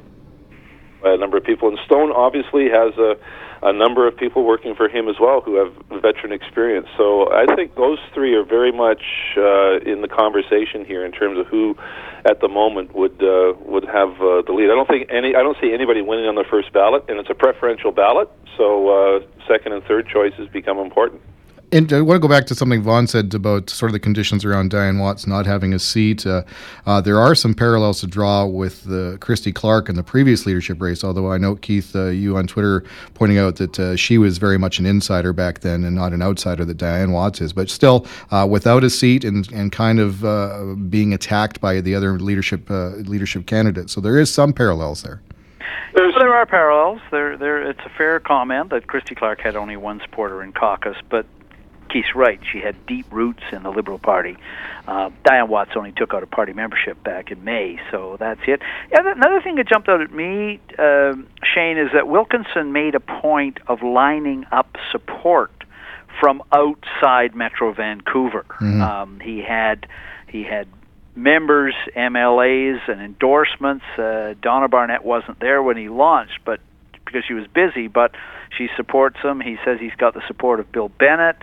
by 1.00 1.12
a 1.12 1.16
number 1.16 1.36
of 1.36 1.44
people. 1.44 1.68
And 1.68 1.78
Stone 1.86 2.10
obviously 2.10 2.68
has 2.70 2.96
a, 2.98 3.16
a 3.62 3.72
number 3.72 4.08
of 4.08 4.16
people 4.16 4.44
working 4.44 4.74
for 4.74 4.88
him 4.88 5.08
as 5.08 5.16
well 5.20 5.40
who 5.40 5.54
have 5.56 5.72
veteran 6.02 6.32
experience. 6.32 6.88
So 6.96 7.32
I 7.32 7.46
think 7.54 7.76
those 7.76 7.98
three 8.12 8.34
are 8.34 8.44
very 8.44 8.72
much 8.72 9.02
uh, 9.36 9.78
in 9.78 10.02
the 10.02 10.08
conversation 10.08 10.84
here 10.84 11.04
in 11.04 11.12
terms 11.12 11.38
of 11.38 11.46
who, 11.46 11.76
at 12.24 12.40
the 12.40 12.48
moment, 12.48 12.94
would 12.94 13.22
uh, 13.22 13.54
would 13.64 13.84
have 13.84 14.20
uh, 14.20 14.42
the 14.42 14.52
lead. 14.52 14.70
I 14.70 14.74
don't 14.74 14.88
think 14.88 15.08
any. 15.10 15.34
I 15.36 15.42
don't 15.42 15.56
see 15.60 15.72
anybody 15.72 16.02
winning 16.02 16.26
on 16.26 16.34
the 16.34 16.44
first 16.50 16.72
ballot, 16.72 17.04
and 17.08 17.18
it's 17.18 17.30
a 17.30 17.34
preferential 17.34 17.92
ballot. 17.92 18.28
So 18.56 18.88
uh, 18.88 19.20
second 19.46 19.72
and 19.72 19.84
third 19.84 20.08
choices 20.08 20.48
become 20.48 20.78
important. 20.78 21.22
And 21.74 21.90
I 21.90 22.02
want 22.02 22.16
to 22.16 22.20
go 22.20 22.28
back 22.28 22.44
to 22.48 22.54
something 22.54 22.82
Vaughn 22.82 23.06
said 23.06 23.32
about 23.32 23.70
sort 23.70 23.88
of 23.88 23.94
the 23.94 23.98
conditions 23.98 24.44
around 24.44 24.70
Dianne 24.70 25.00
Watts 25.00 25.26
not 25.26 25.46
having 25.46 25.72
a 25.72 25.78
seat. 25.78 26.26
Uh, 26.26 26.42
uh, 26.84 27.00
there 27.00 27.18
are 27.18 27.34
some 27.34 27.54
parallels 27.54 28.00
to 28.00 28.06
draw 28.06 28.44
with 28.44 28.86
uh, 28.92 29.16
Christy 29.20 29.52
Clark 29.52 29.88
in 29.88 29.96
the 29.96 30.02
previous 30.02 30.44
leadership 30.44 30.82
race, 30.82 31.02
although 31.02 31.32
I 31.32 31.38
note, 31.38 31.62
Keith, 31.62 31.96
uh, 31.96 32.08
you 32.08 32.36
on 32.36 32.46
Twitter 32.46 32.84
pointing 33.14 33.38
out 33.38 33.56
that 33.56 33.80
uh, 33.80 33.96
she 33.96 34.18
was 34.18 34.36
very 34.36 34.58
much 34.58 34.80
an 34.80 34.84
insider 34.84 35.32
back 35.32 35.60
then 35.60 35.82
and 35.82 35.96
not 35.96 36.12
an 36.12 36.20
outsider 36.20 36.66
that 36.66 36.76
Dianne 36.76 37.10
Watts 37.10 37.40
is. 37.40 37.54
But 37.54 37.70
still, 37.70 38.06
uh, 38.30 38.46
without 38.48 38.84
a 38.84 38.90
seat 38.90 39.24
and, 39.24 39.50
and 39.50 39.72
kind 39.72 39.98
of 39.98 40.26
uh, 40.26 40.74
being 40.90 41.14
attacked 41.14 41.62
by 41.62 41.80
the 41.80 41.94
other 41.94 42.18
leadership 42.18 42.70
uh, 42.70 42.88
leadership 42.96 43.46
candidates. 43.46 43.94
So 43.94 44.02
there 44.02 44.18
is 44.18 44.30
some 44.30 44.52
parallels 44.52 45.04
there. 45.04 45.22
Well, 45.94 46.12
there 46.18 46.34
are 46.34 46.44
parallels. 46.44 47.00
There, 47.10 47.38
there. 47.38 47.66
It's 47.66 47.80
a 47.86 47.90
fair 47.96 48.20
comment 48.20 48.68
that 48.70 48.88
Christy 48.88 49.14
Clark 49.14 49.40
had 49.40 49.56
only 49.56 49.78
one 49.78 50.00
supporter 50.00 50.42
in 50.42 50.52
caucus, 50.52 50.96
but 51.08 51.24
Keith's 51.92 52.14
right. 52.14 52.40
She 52.50 52.58
had 52.58 52.86
deep 52.86 53.06
roots 53.12 53.42
in 53.52 53.62
the 53.62 53.70
Liberal 53.70 53.98
Party. 53.98 54.36
Uh, 54.86 55.10
Dianne 55.24 55.48
Watts 55.48 55.72
only 55.76 55.92
took 55.92 56.14
out 56.14 56.22
a 56.22 56.26
party 56.26 56.52
membership 56.52 57.02
back 57.04 57.30
in 57.30 57.44
May, 57.44 57.78
so 57.90 58.16
that's 58.18 58.40
it. 58.46 58.60
Yeah, 58.90 59.12
another 59.12 59.40
thing 59.40 59.56
that 59.56 59.68
jumped 59.68 59.88
out 59.88 60.00
at 60.00 60.12
me, 60.12 60.60
um 60.78 61.28
Shane, 61.54 61.78
is 61.78 61.90
that 61.92 62.08
Wilkinson 62.08 62.72
made 62.72 62.94
a 62.94 63.00
point 63.00 63.58
of 63.66 63.82
lining 63.82 64.44
up 64.50 64.76
support 64.90 65.52
from 66.20 66.42
outside 66.52 67.34
Metro 67.34 67.72
Vancouver. 67.72 68.44
Um, 68.82 69.20
he 69.20 69.40
had 69.40 69.86
he 70.28 70.42
had 70.44 70.66
members, 71.14 71.74
MLAs, 71.96 72.80
and 72.88 73.00
endorsements. 73.00 73.84
Uh, 73.98 74.34
Donna 74.40 74.68
Barnett 74.68 75.04
wasn't 75.04 75.40
there 75.40 75.62
when 75.62 75.76
he 75.76 75.88
launched, 75.88 76.38
but 76.44 76.60
because 77.04 77.24
she 77.26 77.34
was 77.34 77.46
busy, 77.48 77.88
but 77.88 78.12
she 78.56 78.68
supports 78.76 79.16
him. 79.22 79.40
He 79.40 79.56
says 79.64 79.78
he's 79.80 79.94
got 79.96 80.14
the 80.14 80.22
support 80.26 80.60
of 80.60 80.70
Bill 80.72 80.88
Bennett. 80.88 81.36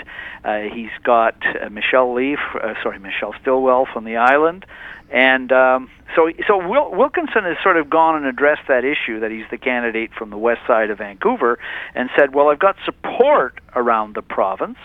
Uh, 0.44 0.62
he's 0.74 0.92
got 1.04 1.36
uh, 1.46 1.70
Michelle 1.70 2.14
Leaf, 2.14 2.40
uh, 2.56 2.74
sorry, 2.84 3.00
Michelle 3.00 3.34
Stilwell 3.42 3.88
from 3.92 4.06
the 4.06 4.18
island, 4.18 4.66
and 5.12 5.52
um, 5.52 5.90
so 6.16 6.30
so 6.48 6.58
Wil- 6.58 6.92
Wilkinson 6.92 7.44
has 7.44 7.58
sort 7.64 7.78
of 7.78 7.90
gone 7.90 8.16
and 8.16 8.26
addressed 8.26 8.68
that 8.68 8.84
issue 8.86 9.20
that 9.22 9.32
he's 9.32 9.46
the 9.52 9.58
candidate 9.58 10.12
from 10.18 10.30
the 10.30 10.38
west 10.38 10.62
side 10.68 10.90
of 10.90 11.00
Vancouver, 11.00 11.60
and 11.96 12.10
said, 12.18 12.34
well, 12.34 12.50
I've 12.50 12.60
got 12.60 12.76
support 12.86 13.60
around 13.76 14.16
the 14.16 14.22
province. 14.22 14.78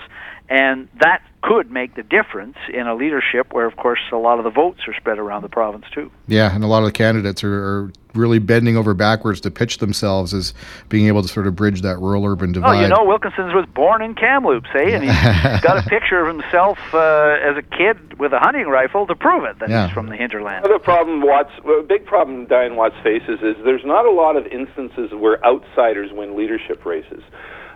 And 0.48 0.88
that 1.00 1.22
could 1.42 1.70
make 1.70 1.94
the 1.94 2.02
difference 2.02 2.56
in 2.72 2.86
a 2.86 2.94
leadership 2.94 3.52
where, 3.52 3.66
of 3.66 3.76
course, 3.76 4.00
a 4.12 4.16
lot 4.16 4.38
of 4.38 4.44
the 4.44 4.50
votes 4.50 4.80
are 4.86 4.94
spread 4.94 5.18
around 5.18 5.42
the 5.42 5.48
province, 5.48 5.84
too. 5.92 6.10
Yeah, 6.26 6.54
and 6.54 6.62
a 6.62 6.66
lot 6.66 6.78
of 6.80 6.84
the 6.86 6.92
candidates 6.92 7.42
are, 7.44 7.54
are 7.54 7.92
really 8.14 8.38
bending 8.38 8.76
over 8.76 8.94
backwards 8.94 9.40
to 9.42 9.50
pitch 9.50 9.78
themselves 9.78 10.32
as 10.34 10.54
being 10.88 11.06
able 11.06 11.22
to 11.22 11.28
sort 11.28 11.46
of 11.46 11.56
bridge 11.56 11.80
that 11.82 11.98
rural 11.98 12.24
urban 12.26 12.52
divide. 12.52 12.78
Oh, 12.78 12.80
you 12.82 12.88
know, 12.88 13.04
Wilkinson 13.04 13.46
was 13.54 13.66
born 13.74 14.02
in 14.02 14.14
Kamloops, 14.14 14.68
eh? 14.74 14.90
And 14.90 15.04
he's 15.04 15.12
got 15.62 15.78
a 15.84 15.88
picture 15.88 16.20
of 16.20 16.28
himself 16.28 16.78
uh, 16.94 17.36
as 17.42 17.56
a 17.56 17.62
kid 17.62 18.18
with 18.18 18.32
a 18.32 18.38
hunting 18.38 18.66
rifle 18.68 19.06
to 19.06 19.14
prove 19.14 19.44
it 19.44 19.58
that 19.60 19.68
Yeah. 19.70 19.86
he's 19.86 19.94
from 19.94 20.08
the 20.08 20.16
hinterland. 20.16 20.64
Another 20.64 20.78
problem 20.78 21.22
Watts, 21.22 21.50
well, 21.64 21.80
a 21.80 21.82
big 21.82 22.04
problem 22.06 22.46
Dianne 22.46 22.76
Watts 22.76 22.96
faces 23.02 23.40
is 23.42 23.56
there's 23.64 23.84
not 23.84 24.06
a 24.06 24.10
lot 24.12 24.36
of 24.36 24.46
instances 24.46 25.10
where 25.12 25.44
outsiders 25.44 26.10
win 26.12 26.36
leadership 26.36 26.84
races. 26.84 27.22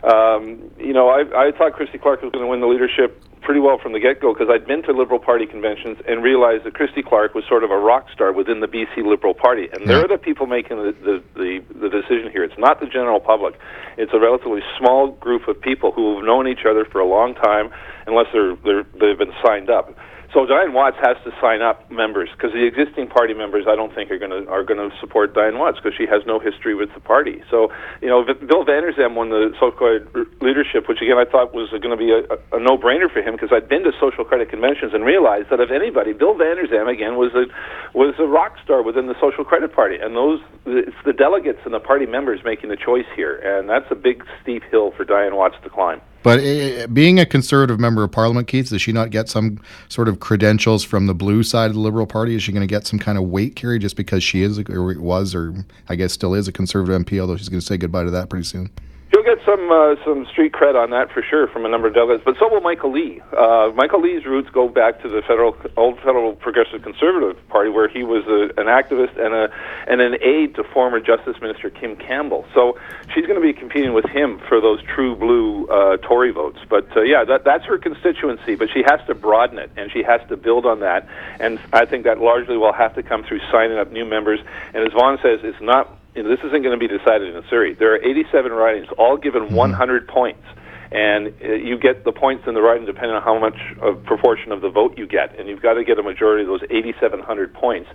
Um, 0.03 0.71
you 0.79 0.93
know, 0.93 1.09
I, 1.09 1.49
I 1.49 1.53
thought 1.53 1.73
Christy 1.73 1.99
Clark 1.99 2.23
was 2.23 2.33
going 2.33 2.45
to 2.45 2.51
win 2.51 2.61
the 2.61 2.67
leadership 2.67 3.23
pretty 3.43 3.61
well 3.61 3.79
from 3.79 3.93
the 3.93 4.01
get-go 4.01 4.35
because 4.35 4.49
I'd 4.51 4.67
been 4.67 4.83
to 4.83 4.93
Liberal 4.93 5.19
Party 5.19 5.47
conventions 5.47 5.99
and 6.07 6.23
realized 6.23 6.65
that 6.65 6.75
Christy 6.75 7.03
Clark 7.03 7.35
was 7.35 7.45
sort 7.49 7.65
of 7.65 7.71
a 7.71 7.79
rock 7.79 8.07
star 8.13 8.33
within 8.33 8.61
the 8.61 8.67
BC 8.67 9.07
Liberal 9.07 9.35
Party, 9.35 9.69
and 9.73 9.89
they're 9.89 10.07
the 10.09 10.19
people 10.19 10.47
making 10.47 10.77
the, 10.77 10.93
the, 11.03 11.23
the, 11.35 11.65
the 11.81 11.89
decision 11.89 12.31
here. 12.31 12.45
It's 12.45 12.59
not 12.59 12.81
the 12.81 12.87
general 12.87 13.21
public. 13.21 13.59
It's 13.97 14.13
a 14.13 14.19
relatively 14.19 14.61
small 14.79 15.13
group 15.13 15.49
of 15.49 15.61
people 15.61 15.93
who 15.93 16.17
have 16.17 16.25
known 16.25 16.47
each 16.47 16.67
other 16.69 16.85
for 16.85 17.01
a 17.01 17.07
long 17.07 17.35
time, 17.35 17.71
unless 18.07 18.27
they're, 18.33 18.55
they're 18.57 18.85
they've 19.01 19.19
been 19.19 19.35
signed 19.45 19.71
up. 19.71 19.97
So 20.33 20.45
Dianne 20.45 20.75
Watts 20.77 20.99
has 21.01 21.17
to 21.25 21.33
sign 21.41 21.63
up 21.63 21.91
members 21.91 22.29
because 22.37 22.53
the 22.53 22.69
existing 22.69 23.09
party 23.09 23.33
members 23.33 23.65
I 23.67 23.75
don't 23.75 23.95
think 23.95 24.11
are 24.11 24.19
going 24.19 24.31
to 24.31 24.45
are 24.51 24.63
going 24.63 24.77
to 24.77 24.95
support 25.01 25.33
Dianne 25.33 25.59
Watts 25.59 25.79
because 25.81 25.97
she 25.97 26.05
has 26.05 26.21
no 26.27 26.39
history 26.39 26.75
with 26.75 26.93
the 26.93 27.01
party. 27.01 27.41
So 27.51 27.73
you 28.03 28.09
know, 28.09 28.25
Bill 28.25 28.63
Vander 28.63 28.93
Zalm 28.93 29.15
won 29.17 29.31
the 29.31 29.57
r- 29.57 30.27
leadership, 30.45 30.85
which 30.87 31.01
again 31.01 31.17
I 31.17 31.25
thought 31.25 31.55
was 31.55 31.71
going 31.71 31.97
to 31.97 31.97
be 31.97 32.13
a, 32.13 32.29
a 32.53 32.61
no 32.61 32.77
brainer 32.77 33.09
for 33.11 33.25
him 33.25 33.41
because 33.41 33.49
I'd 33.53 33.71
been 33.71 33.85
to 33.85 33.93
social 33.99 34.23
credit 34.23 34.51
conventions 34.51 34.93
and 34.93 35.03
realized 35.03 35.49
that 35.49 35.61
of 35.61 35.71
anybody, 35.71 36.13
Bill 36.13 36.37
Vander 36.37 36.69
Zalm 36.69 36.93
again 36.93 37.17
was 37.17 37.33
a 37.33 37.49
was 37.97 38.13
a 38.19 38.29
rock 38.29 38.57
star 38.63 38.83
within 38.83 39.07
the 39.07 39.17
social 39.21 39.45
credit 39.45 39.73
party, 39.73 39.97
and 39.97 40.15
those 40.15 40.41
it's 40.67 40.97
the 41.07 41.15
delegates 41.15 41.61
and 41.65 41.73
the 41.73 41.81
party 41.81 42.05
members 42.05 42.41
making 42.45 42.69
the 42.69 42.77
choice 42.77 43.09
here, 43.17 43.41
and 43.41 43.69
that's 43.69 43.89
a 43.91 43.97
big 43.97 44.23
steep 44.43 44.63
hill 44.71 44.93
for 44.93 45.07
Dianne 45.07 45.37
Watts 45.37 45.57
to 45.65 45.71
climb. 45.71 46.03
But 46.23 46.41
uh, 46.41 46.89
being 46.89 47.21
a 47.21 47.27
conservative 47.27 47.79
member 47.79 48.03
of 48.03 48.11
parliament, 48.11 48.49
Keith, 48.49 48.71
does 48.71 48.83
she 48.83 48.93
not 48.93 49.11
get 49.11 49.29
some 49.29 49.61
sort 49.89 50.09
of 50.09 50.21
credentials 50.21 50.83
from 50.83 51.07
the 51.07 51.15
blue 51.15 51.43
side 51.43 51.67
of 51.67 51.75
the 51.75 51.81
Liberal 51.81 52.07
Party? 52.07 52.35
Is 52.35 52.43
she 52.43 52.53
going 52.53 52.67
to 52.67 52.73
get 52.73 52.87
some 52.87 52.99
kind 52.99 53.17
of 53.17 53.25
weight 53.25 53.55
carry 53.57 53.79
just 53.79 53.97
because 53.97 54.23
she 54.23 54.43
is, 54.43 54.59
or 54.59 54.99
was, 55.01 55.35
or 55.35 55.65
I 55.89 55.95
guess 55.97 56.13
still 56.13 56.35
is 56.35 56.49
a 56.49 56.53
conservative 56.53 57.01
MP, 57.01 57.21
although 57.21 57.37
she's 57.37 57.49
going 57.49 57.61
to 57.61 57.67
say 57.67 57.77
goodbye 57.77 58.05
to 58.05 58.11
that 58.11 58.29
pretty 58.29 58.45
soon? 58.45 58.71
He'll 59.11 59.23
get 59.23 59.39
some 59.47 59.73
uh, 59.73 59.97
some 60.05 60.27
street 60.27 60.53
cred 60.53 60.75
on 60.75 60.91
that 60.91 61.11
for 61.11 61.23
sure 61.23 61.47
from 61.49 61.65
a 61.65 61.69
number 61.69 61.89
of 61.89 61.95
delegates, 61.95 62.23
but 62.25 62.37
so 62.39 62.49
will 62.53 62.61
Michael 62.61 62.93
Lee. 62.93 63.23
Uh, 63.33 63.73
Michael 63.75 64.03
Lee's 64.03 64.27
roots 64.27 64.51
go 64.51 64.69
back 64.69 65.01
to 65.01 65.09
the 65.09 65.23
federal 65.23 65.57
old 65.79 65.97
federal 66.01 66.35
Progressive 66.35 66.83
Conservative 66.83 67.37
Party, 67.49 67.71
where 67.71 67.89
he 67.89 68.03
was 68.05 68.27
a, 68.27 68.61
an 68.61 68.67
activist 68.67 69.19
and 69.19 69.33
a 69.35 69.49
and 69.87 70.03
an 70.03 70.23
aide 70.23 70.55
to 70.57 70.65
former 70.65 71.01
Justice 71.01 71.41
Minister 71.41 71.71
Kim 71.71 71.97
Campbell. 71.97 72.45
So 72.53 72.79
she's 73.15 73.25
going 73.25 73.41
to 73.41 73.47
be 73.47 73.55
competing 73.55 73.95
with 73.95 74.05
him 74.05 74.41
for 74.47 74.61
those 74.61 74.83
true 74.83 75.17
blue 75.17 75.67
uh, 75.69 75.97
Tory 75.97 76.31
votes. 76.31 76.59
But 76.69 76.95
uh, 76.95 77.01
yeah, 77.01 77.25
that, 77.25 77.45
that's 77.45 77.65
her 77.65 77.79
constituency, 77.79 78.57
but 78.57 78.69
she 78.71 78.83
has 78.87 79.01
to 79.07 79.15
broaden 79.15 79.59
it 79.59 79.71
and 79.77 79.91
she 79.91 80.03
has 80.03 80.21
to 80.29 80.37
build 80.37 80.67
on 80.67 80.81
that. 80.81 81.09
And 81.41 81.59
I 81.73 81.87
think 81.87 82.05
that 82.05 82.21
largely 82.21 82.59
will 82.59 82.75
have 82.75 82.95
to 82.97 83.03
come 83.03 83.25
through 83.25 83.41
signing 83.51 83.79
up 83.79 83.91
new 83.91 84.05
members. 84.05 84.41
And 84.75 84.87
as 84.87 84.93
Vaughn 84.93 85.19
says, 85.23 85.41
it's 85.43 85.61
not 85.63 85.98
you 86.15 86.23
know, 86.23 86.29
this 86.29 86.41
isn't 86.45 86.63
going 86.63 86.79
to 86.79 86.79
be 86.79 86.89
decided 86.89 87.29
in 87.29 87.37
a 87.37 87.49
Surrey. 87.49 87.75
There 87.75 87.95
are 87.95 88.03
87 88.03 88.53
ridings, 88.53 88.89
all 88.99 89.17
given 89.17 89.55
100 89.55 90.09
points, 90.09 90.43
and 90.91 91.29
uh, 91.43 91.53
you 91.53 91.79
get 91.79 92.05
the 92.05 92.13
points 92.13 92.45
in 92.47 92.55
the 92.55 92.63
riding 92.63 92.87
depending 92.87 93.13
on 93.13 93.23
how 93.23 93.39
much 93.39 93.57
of 93.81 94.03
proportion 94.05 94.53
of 94.53 94.61
the 94.61 94.71
vote 94.71 94.97
you 94.97 95.07
get, 95.07 95.39
and 95.39 95.49
you've 95.49 95.63
got 95.63 95.75
to 95.75 95.85
get 95.85 95.99
a 95.99 96.03
majority 96.03 96.43
of 96.43 96.49
those 96.49 96.63
8,700 96.71 97.55
points 97.55 97.91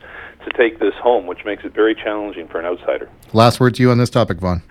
to 0.45 0.51
take 0.57 0.79
this 0.79 0.93
home, 1.01 1.25
which 1.25 1.43
makes 1.45 1.63
it 1.65 1.73
very 1.73 1.95
challenging 1.95 2.47
for 2.47 2.59
an 2.59 2.65
outsider. 2.65 3.09
Last 3.33 3.59
word 3.59 3.75
to 3.75 3.81
you 3.83 3.91
on 3.91 3.97
this 3.97 4.09
topic, 4.09 4.39
Vaughn. 4.39 4.61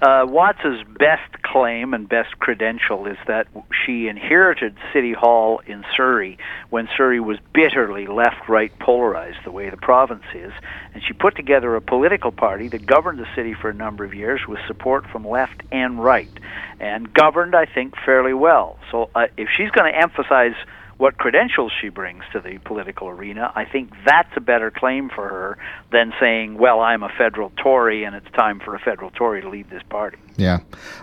Uh, 0.00 0.24
Watts's 0.28 0.84
best 0.96 1.42
claim 1.42 1.92
and 1.92 2.08
best 2.08 2.38
credential 2.38 3.06
is 3.06 3.16
that 3.26 3.48
she 3.84 4.06
inherited 4.06 4.76
City 4.92 5.12
Hall 5.12 5.60
in 5.66 5.84
Surrey 5.96 6.38
when 6.70 6.88
Surrey 6.96 7.18
was 7.18 7.38
bitterly 7.52 8.06
left-right 8.06 8.78
polarized, 8.78 9.38
the 9.44 9.50
way 9.50 9.70
the 9.70 9.76
province 9.76 10.22
is, 10.34 10.52
and 10.94 11.02
she 11.02 11.12
put 11.14 11.34
together 11.34 11.74
a 11.74 11.80
political 11.80 12.30
party 12.30 12.68
that 12.68 12.86
governed 12.86 13.18
the 13.18 13.26
city 13.34 13.54
for 13.54 13.70
a 13.70 13.74
number 13.74 14.04
of 14.04 14.14
years 14.14 14.40
with 14.46 14.60
support 14.68 15.04
from 15.10 15.26
left 15.26 15.62
and 15.72 16.02
right, 16.02 16.30
and 16.78 17.12
governed, 17.12 17.56
I 17.56 17.66
think, 17.66 17.94
fairly 18.04 18.34
well. 18.34 18.78
So, 18.92 19.10
uh, 19.16 19.26
if 19.36 19.48
she's 19.56 19.70
going 19.70 19.92
to 19.92 19.98
emphasize 19.98 20.54
what 20.98 21.16
credentials 21.16 21.72
she 21.80 21.88
brings 21.88 22.24
to 22.32 22.40
the 22.40 22.58
political 22.64 23.08
arena, 23.08 23.52
I 23.54 23.64
think 23.64 23.90
that's 24.04 24.30
a 24.36 24.40
better 24.40 24.70
claim 24.70 25.08
for 25.08 25.28
her 25.28 25.58
than 25.92 26.12
saying, 26.20 26.58
well, 26.58 26.80
I'm 26.80 27.04
a 27.04 27.08
federal 27.16 27.50
Tory 27.50 28.02
and 28.04 28.16
it's 28.16 28.30
time 28.32 28.60
for 28.60 28.74
a 28.74 28.80
federal 28.80 29.10
Tory 29.12 29.40
to 29.40 29.48
lead 29.48 29.70
this 29.70 29.82
party. 29.88 30.18
Yeah. 30.36 30.58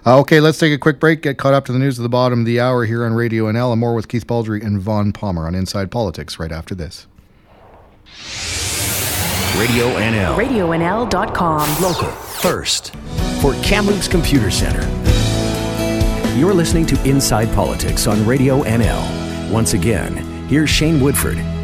Uh, 0.05 0.19
okay, 0.19 0.41
let's 0.41 0.60
take 0.60 0.73
a 0.73 0.77
quick 0.77 0.99
break, 0.99 1.21
get 1.21 1.38
caught 1.38 1.53
up 1.53 1.65
to 1.65 1.71
the 1.71 1.79
news 1.79 1.97
at 1.97 2.03
the 2.03 2.10
bottom 2.10 2.41
of 2.41 2.45
the 2.45 2.60
hour 2.60 2.86
here 2.86 3.05
on 3.05 3.13
Radio 3.13 3.45
NL, 3.45 3.71
and 3.71 3.79
more 3.79 3.95
with 3.95 4.10
Keith 4.10 4.27
Baldrey 4.27 4.62
and 4.63 4.81
Vaughn 4.81 5.13
Palmer 5.13 5.47
on 5.47 5.55
Inside 5.55 5.91
Politics 5.91 6.39
right 6.39 6.51
after 6.51 6.75
this. 6.75 7.08
Radio 9.58 9.88
NL. 9.95 10.36
RadioNL.com. 10.36 11.81
Local. 11.81 12.10
First. 12.12 12.93
For 13.41 13.53
Kamloops 13.63 14.10
Computer 14.10 14.51
Center. 14.51 14.84
You're 16.38 16.53
listening 16.53 16.86
to 16.88 17.10
Inside 17.10 17.47
Politics 17.55 18.08
on 18.08 18.25
Radio 18.25 18.63
NL. 18.63 19.14
Once 19.55 19.73
again, 19.73 20.17
here's 20.49 20.69
Shane 20.69 20.99
Woodford. 20.99 21.54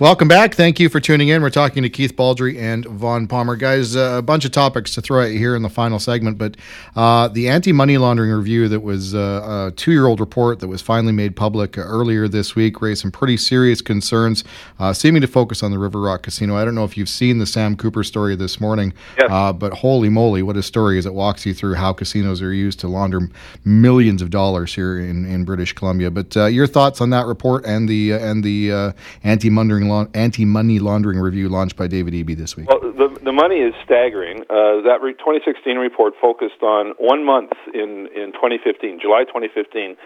Welcome 0.00 0.28
back. 0.28 0.54
Thank 0.54 0.78
you 0.78 0.88
for 0.88 1.00
tuning 1.00 1.26
in. 1.26 1.42
We're 1.42 1.50
talking 1.50 1.82
to 1.82 1.90
Keith 1.90 2.14
Baldrey 2.14 2.56
and 2.56 2.84
Vaughn 2.84 3.26
Palmer. 3.26 3.56
Guys, 3.56 3.96
uh, 3.96 4.14
a 4.18 4.22
bunch 4.22 4.44
of 4.44 4.52
topics 4.52 4.94
to 4.94 5.00
throw 5.00 5.22
at 5.22 5.32
you 5.32 5.40
here 5.40 5.56
in 5.56 5.62
the 5.62 5.68
final 5.68 5.98
segment, 5.98 6.38
but 6.38 6.56
uh, 6.94 7.26
the 7.26 7.48
anti 7.48 7.72
money 7.72 7.98
laundering 7.98 8.30
review 8.30 8.68
that 8.68 8.78
was 8.78 9.16
uh, 9.16 9.70
a 9.70 9.72
two 9.74 9.90
year 9.90 10.06
old 10.06 10.20
report 10.20 10.60
that 10.60 10.68
was 10.68 10.80
finally 10.80 11.12
made 11.12 11.34
public 11.34 11.76
earlier 11.76 12.28
this 12.28 12.54
week 12.54 12.80
raised 12.80 13.02
some 13.02 13.10
pretty 13.10 13.36
serious 13.36 13.80
concerns, 13.80 14.44
uh, 14.78 14.92
seeming 14.92 15.20
to 15.20 15.26
focus 15.26 15.64
on 15.64 15.72
the 15.72 15.80
River 15.80 16.00
Rock 16.00 16.22
Casino. 16.22 16.56
I 16.56 16.64
don't 16.64 16.76
know 16.76 16.84
if 16.84 16.96
you've 16.96 17.08
seen 17.08 17.38
the 17.38 17.46
Sam 17.46 17.74
Cooper 17.74 18.04
story 18.04 18.36
this 18.36 18.60
morning, 18.60 18.92
yes. 19.18 19.28
Uh, 19.28 19.52
but 19.52 19.72
holy 19.72 20.08
moly, 20.08 20.44
what 20.44 20.56
a 20.56 20.62
story 20.62 20.98
as 20.98 21.06
it 21.06 21.14
walks 21.14 21.44
you 21.44 21.52
through 21.52 21.74
how 21.74 21.92
casinos 21.92 22.40
are 22.40 22.54
used 22.54 22.78
to 22.80 22.88
launder 22.88 23.28
millions 23.64 24.22
of 24.22 24.30
dollars 24.30 24.72
here 24.72 25.00
in, 25.00 25.26
in 25.26 25.44
British 25.44 25.72
Columbia. 25.72 26.08
But 26.12 26.36
uh, 26.36 26.46
your 26.46 26.68
thoughts 26.68 27.00
on 27.00 27.10
that 27.10 27.26
report 27.26 27.66
and 27.66 27.88
the, 27.88 28.12
and 28.12 28.44
the 28.44 28.94
anti 29.24 29.50
money 29.50 29.87
anti-money 30.14 30.78
laundering 30.78 31.18
review 31.18 31.48
launched 31.48 31.76
by 31.76 31.86
David 31.86 32.14
Eby 32.14 32.36
this 32.36 32.56
week? 32.56 32.68
Well, 32.68 32.80
the, 32.80 33.18
the 33.22 33.32
money 33.32 33.56
is 33.56 33.74
staggering. 33.84 34.42
Uh, 34.42 34.82
that 34.86 34.98
re- 35.02 35.14
2016 35.14 35.76
report 35.76 36.14
focused 36.20 36.62
on 36.62 36.94
one 36.98 37.24
month 37.24 37.52
in, 37.74 38.08
in 38.14 38.32
2015, 38.32 39.00
July 39.00 39.24
2015. 39.24 39.96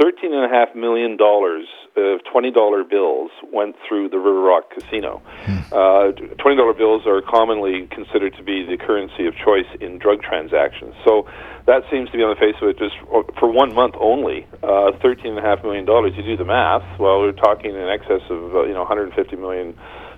$13.5 0.00 0.76
million 0.76 1.14
of 1.14 2.20
$20 2.22 2.90
bills 2.90 3.30
went 3.52 3.74
through 3.86 4.08
the 4.08 4.18
River 4.18 4.40
Rock 4.40 4.70
Casino. 4.70 5.20
Hmm. 5.44 5.58
Uh, 5.72 6.12
$20 6.38 6.78
bills 6.78 7.02
are 7.06 7.20
commonly 7.22 7.88
considered 7.90 8.34
to 8.36 8.42
be 8.42 8.64
the 8.64 8.76
currency 8.76 9.26
of 9.26 9.34
choice 9.36 9.66
in 9.80 9.98
drug 9.98 10.22
transactions. 10.22 10.94
So 11.04 11.26
that 11.66 11.82
seems 11.90 12.10
to 12.10 12.16
be 12.16 12.22
on 12.22 12.30
the 12.30 12.40
face 12.40 12.56
of 12.62 12.68
it 12.68 12.78
just 12.78 12.96
for 13.38 13.50
one 13.50 13.74
month 13.74 13.94
only. 14.00 14.46
Uh, 14.62 14.92
$13.5 15.02 15.62
million. 15.62 15.86
You 15.86 16.22
do 16.22 16.36
the 16.36 16.44
math, 16.44 16.84
well, 16.98 17.20
we're 17.20 17.32
talking 17.32 17.74
in 17.74 17.88
excess 17.88 18.22
of 18.30 18.54
uh, 18.54 18.64
you 18.64 18.74
know 18.74 18.84
$150 18.84 19.38
million 19.38 19.76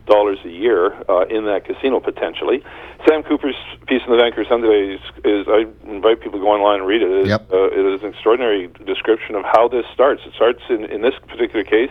a 0.08 0.48
year 0.48 0.92
uh, 1.08 1.24
in 1.26 1.44
that 1.46 1.64
casino 1.64 2.00
potentially. 2.00 2.62
Sam 3.08 3.22
Cooper's 3.22 3.56
piece 3.86 4.02
in 4.04 4.10
the 4.10 4.18
Vancouver 4.18 4.44
Sun 4.48 4.60
today 4.60 4.94
is, 4.94 5.00
is 5.24 5.46
I 5.48 5.66
invite 5.88 6.20
people 6.20 6.38
to 6.38 6.44
go 6.44 6.50
online 6.50 6.80
and 6.80 6.88
read 6.88 7.02
it. 7.02 7.10
It, 7.10 7.26
yep. 7.28 7.50
uh, 7.52 7.70
it 7.70 7.94
is 7.94 8.02
an 8.02 8.10
extraordinary 8.10 8.68
description 8.84 9.34
of 9.34 9.44
how 9.44 9.68
this 9.68 9.84
starts. 9.92 10.22
It 10.26 10.34
starts 10.34 10.60
in, 10.68 10.84
in 10.86 11.02
this 11.02 11.14
particular 11.26 11.64
case 11.64 11.90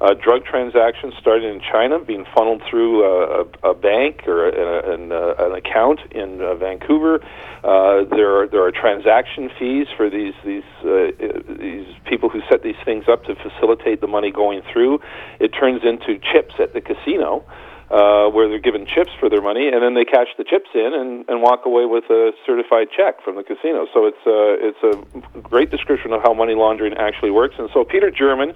uh, 0.00 0.14
drug 0.14 0.44
transactions 0.44 1.14
started 1.20 1.52
in 1.52 1.60
China, 1.60 1.98
being 1.98 2.24
funneled 2.34 2.62
through 2.68 3.04
a, 3.04 3.42
a, 3.42 3.70
a 3.70 3.74
bank 3.74 4.26
or 4.26 4.48
a, 4.48 4.94
an, 4.94 5.12
uh, 5.12 5.34
an 5.38 5.52
account 5.54 6.00
in 6.12 6.40
uh, 6.40 6.54
Vancouver. 6.54 7.20
Uh, 7.64 8.04
there 8.10 8.40
are 8.40 8.46
there 8.46 8.62
are 8.62 8.70
transaction 8.70 9.50
fees 9.58 9.88
for 9.96 10.08
these 10.08 10.34
these 10.44 10.62
uh, 10.84 11.10
these 11.58 11.86
people 12.04 12.28
who 12.28 12.40
set 12.48 12.62
these 12.62 12.78
things 12.84 13.06
up 13.08 13.24
to 13.24 13.34
facilitate 13.34 14.00
the 14.00 14.06
money 14.06 14.30
going 14.30 14.62
through. 14.72 15.00
It 15.40 15.48
turns 15.48 15.82
into 15.84 16.18
chips 16.18 16.54
at 16.60 16.72
the 16.72 16.80
casino 16.80 17.44
uh, 17.90 18.28
where 18.28 18.48
they're 18.48 18.60
given 18.60 18.84
chips 18.84 19.10
for 19.18 19.30
their 19.30 19.40
money, 19.40 19.68
and 19.68 19.82
then 19.82 19.94
they 19.94 20.04
cash 20.04 20.28
the 20.36 20.44
chips 20.44 20.68
in 20.74 20.92
and, 20.92 21.24
and 21.28 21.40
walk 21.40 21.64
away 21.64 21.86
with 21.86 22.04
a 22.10 22.32
certified 22.44 22.88
check 22.94 23.22
from 23.24 23.36
the 23.36 23.42
casino. 23.42 23.86
So 23.94 24.04
it's 24.04 24.24
a, 24.26 24.30
uh, 24.30 24.68
it's 24.68 24.82
a 24.84 25.40
great 25.40 25.70
description 25.70 26.12
of 26.12 26.20
how 26.22 26.34
money 26.34 26.54
laundering 26.54 26.94
actually 26.94 27.30
works. 27.30 27.54
And 27.58 27.70
so 27.72 27.84
Peter 27.84 28.10
German, 28.10 28.52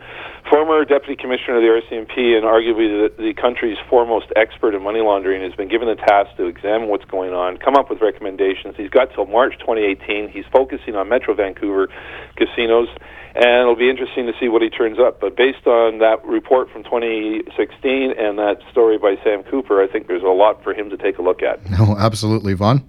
former 0.51 0.85
deputy 0.85 1.17
commissioner 1.17 1.57
of 1.57 1.63
the 1.63 1.73
RCMP 1.73 2.37
and 2.37 2.45
arguably 2.45 3.09
the, 3.17 3.23
the 3.23 3.33
country's 3.35 3.79
foremost 3.89 4.27
expert 4.37 4.75
in 4.75 4.83
money 4.83 5.01
laundering, 5.01 5.41
has 5.43 5.55
been 5.55 5.69
given 5.69 5.89
the 5.89 5.97
task 5.97 6.37
to 6.37 6.45
examine 6.45 6.89
what's 6.89 7.07
going 7.07 7.33
on, 7.33 7.57
come 7.57 7.75
up 7.75 7.89
with 7.89 8.03
recommendations. 8.03 8.75
He's 8.77 8.91
got 8.91 9.15
till 9.15 9.27
March 9.27 9.59
2018. 9.61 10.29
He's 10.29 10.45
focusing 10.53 10.95
on 10.95 11.09
Metro 11.09 11.33
Vancouver 11.35 11.89
casinos 12.37 12.89
and 13.35 13.45
it'll 13.45 13.77
be 13.77 13.89
interesting 13.91 14.27
to 14.27 14.33
see 14.39 14.49
what 14.49 14.63
he 14.63 14.71
turns 14.71 14.99
up. 14.99 15.21
But 15.21 15.37
based 15.37 15.67
on 15.67 15.99
that 15.99 16.25
report 16.25 16.71
from 16.71 16.85
2016 16.85 18.13
and 18.13 18.39
that 18.39 18.59
story 18.71 18.99
by 18.99 19.17
Sam 19.25 19.43
Cooper, 19.45 19.83
I 19.83 19.87
think 19.87 20.07
there's 20.07 20.23
a 20.23 20.27
lot 20.27 20.63
for 20.63 20.75
him 20.75 20.91
to 20.91 20.97
take 20.97 21.19
a 21.19 21.23
look 21.23 21.43
at. 21.43 21.61
No, 21.73 21.97
absolutely, 21.97 22.53
Vaughn. 22.53 22.89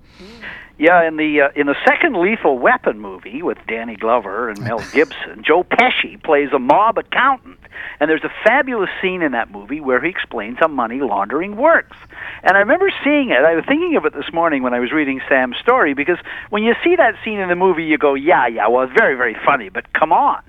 Yeah, 0.79 1.07
in 1.07 1.17
the 1.17 1.41
uh, 1.41 1.49
in 1.55 1.67
the 1.67 1.75
second 1.85 2.19
Lethal 2.19 2.57
Weapon 2.57 2.99
movie 2.99 3.43
with 3.43 3.59
Danny 3.67 3.95
Glover 3.95 4.49
and 4.49 4.59
Mel 4.59 4.83
Gibson, 4.93 5.43
Joe 5.43 5.63
Pesci 5.63 6.21
plays 6.23 6.49
a 6.51 6.57
mob 6.57 6.97
accountant, 6.97 7.59
and 7.99 8.09
there's 8.09 8.23
a 8.23 8.31
fabulous 8.43 8.89
scene 8.99 9.21
in 9.21 9.33
that 9.33 9.51
movie 9.51 9.79
where 9.79 10.01
he 10.01 10.09
explains 10.09 10.57
how 10.59 10.67
money 10.67 10.99
laundering 10.99 11.57
works. 11.57 11.95
And 12.41 12.57
I 12.57 12.59
remember 12.59 12.91
seeing 13.03 13.29
it. 13.29 13.43
I 13.45 13.53
was 13.53 13.65
thinking 13.67 13.95
of 13.97 14.05
it 14.05 14.13
this 14.13 14.33
morning 14.33 14.63
when 14.63 14.73
I 14.73 14.79
was 14.79 14.91
reading 14.91 15.21
Sam's 15.29 15.57
story 15.57 15.93
because 15.93 16.17
when 16.49 16.63
you 16.63 16.73
see 16.83 16.95
that 16.95 17.15
scene 17.23 17.39
in 17.39 17.49
the 17.49 17.55
movie, 17.55 17.83
you 17.83 17.99
go, 17.99 18.15
"Yeah, 18.15 18.47
yeah, 18.47 18.67
well, 18.67 18.83
it's 18.83 18.93
very, 18.97 19.15
very 19.15 19.35
funny, 19.45 19.69
but 19.69 19.93
come 19.93 20.11
on." 20.11 20.41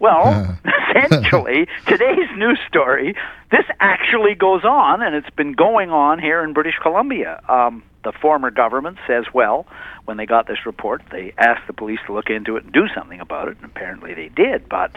Well, 0.00 0.58
essentially, 0.90 1.68
today's 1.86 2.28
news 2.36 2.58
story, 2.66 3.14
this 3.52 3.64
actually 3.78 4.34
goes 4.34 4.64
on, 4.64 5.02
and 5.02 5.14
it's 5.14 5.30
been 5.30 5.52
going 5.52 5.90
on 5.90 6.18
here 6.18 6.42
in 6.42 6.52
British 6.52 6.76
Columbia. 6.82 7.40
Um, 7.48 7.82
the 8.08 8.18
former 8.20 8.50
government 8.50 8.96
says, 9.06 9.26
well, 9.34 9.66
when 10.06 10.16
they 10.16 10.24
got 10.24 10.46
this 10.46 10.64
report, 10.64 11.02
they 11.12 11.34
asked 11.36 11.66
the 11.66 11.74
police 11.74 11.98
to 12.06 12.14
look 12.14 12.30
into 12.30 12.56
it 12.56 12.64
and 12.64 12.72
do 12.72 12.86
something 12.94 13.20
about 13.20 13.48
it, 13.48 13.56
and 13.60 13.66
apparently 13.66 14.14
they 14.14 14.28
did. 14.28 14.66
But 14.66 14.92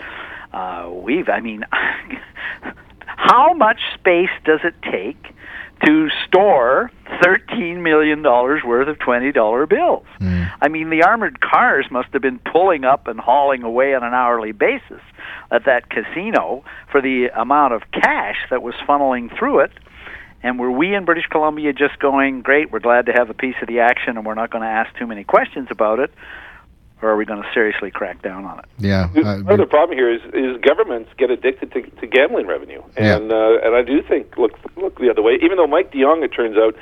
uh, 0.54 0.90
we've, 0.90 1.28
I 1.28 1.42
mean, 1.42 1.66
how 3.06 3.54
much 3.54 3.80
space 3.96 4.30
does 4.46 4.62
it 4.64 4.76
take 4.90 5.36
to 5.86 6.10
store 6.28 6.92
$13 7.24 7.82
million 7.82 8.22
worth 8.22 8.88
of 8.88 9.00
$20 9.00 9.68
bills. 9.68 10.06
Mm. 10.20 10.52
I 10.62 10.68
mean, 10.68 10.92
the 10.92 11.02
armored 11.02 11.42
cars 11.42 11.88
must 11.90 12.10
have 12.14 12.22
been 12.22 12.40
pulling 12.40 12.84
up 12.84 13.08
and 13.08 13.20
hauling 13.20 13.64
away 13.64 13.96
on 13.96 14.04
an 14.04 14.14
hourly 14.14 14.52
basis 14.52 15.02
at 15.50 15.66
that 15.66 15.90
casino 15.90 16.64
for 16.92 17.02
the 17.02 17.30
amount 17.36 17.74
of 17.74 17.82
cash 17.92 18.38
that 18.52 18.62
was 18.62 18.76
funneling 18.88 19.36
through 19.38 19.62
it. 19.62 19.72
And 20.44 20.60
were 20.60 20.72
we 20.72 20.96
in 20.96 21.06
British 21.06 21.28
Columbia 21.28 21.74
just 21.74 22.00
going, 22.00 22.42
great, 22.42 22.72
we're 22.72 22.80
glad 22.80 23.06
to 23.08 23.14
have 23.14 23.30
a 23.30 23.34
piece 23.34 23.56
of 23.62 23.68
the 23.68 23.80
action 23.80 24.18
and 24.18 24.26
we're 24.26 24.34
not 24.34 24.50
going 24.50 24.64
to 24.64 24.70
ask 24.70 24.96
too 24.98 25.08
many 25.08 25.24
questions 25.24 25.68
about 25.70 26.00
it? 26.00 26.12
or 27.02 27.10
are 27.10 27.18
we 27.18 27.26
going 27.26 27.42
to 27.42 27.50
seriously 27.54 27.90
crack 27.90 28.22
down 28.22 28.46
on 28.46 28.60
it? 28.60 28.66
Yeah. 28.78 29.10
Uh, 29.16 29.42
Part 29.42 29.52
of 29.52 29.58
the 29.58 29.66
problem 29.66 29.98
here 29.98 30.14
is, 30.14 30.22
is 30.34 30.62
governments 30.62 31.10
get 31.18 31.32
addicted 31.32 31.72
to, 31.74 31.82
to 31.82 32.08
gambling 32.08 32.48
revenue, 32.48 32.82
and 32.96 33.30
yeah. 33.30 33.36
uh, 33.36 33.66
and 33.66 33.76
I 33.76 33.82
do 33.82 34.02
think 34.02 34.38
look 34.38 34.54
look 34.76 35.00
the 35.00 35.10
other 35.10 35.22
way. 35.22 35.38
Even 35.42 35.58
though 35.58 35.68
Mike 35.68 35.92
de 35.92 36.02
Jong, 36.02 36.24
it 36.24 36.30
turns 36.30 36.58
out, 36.58 36.76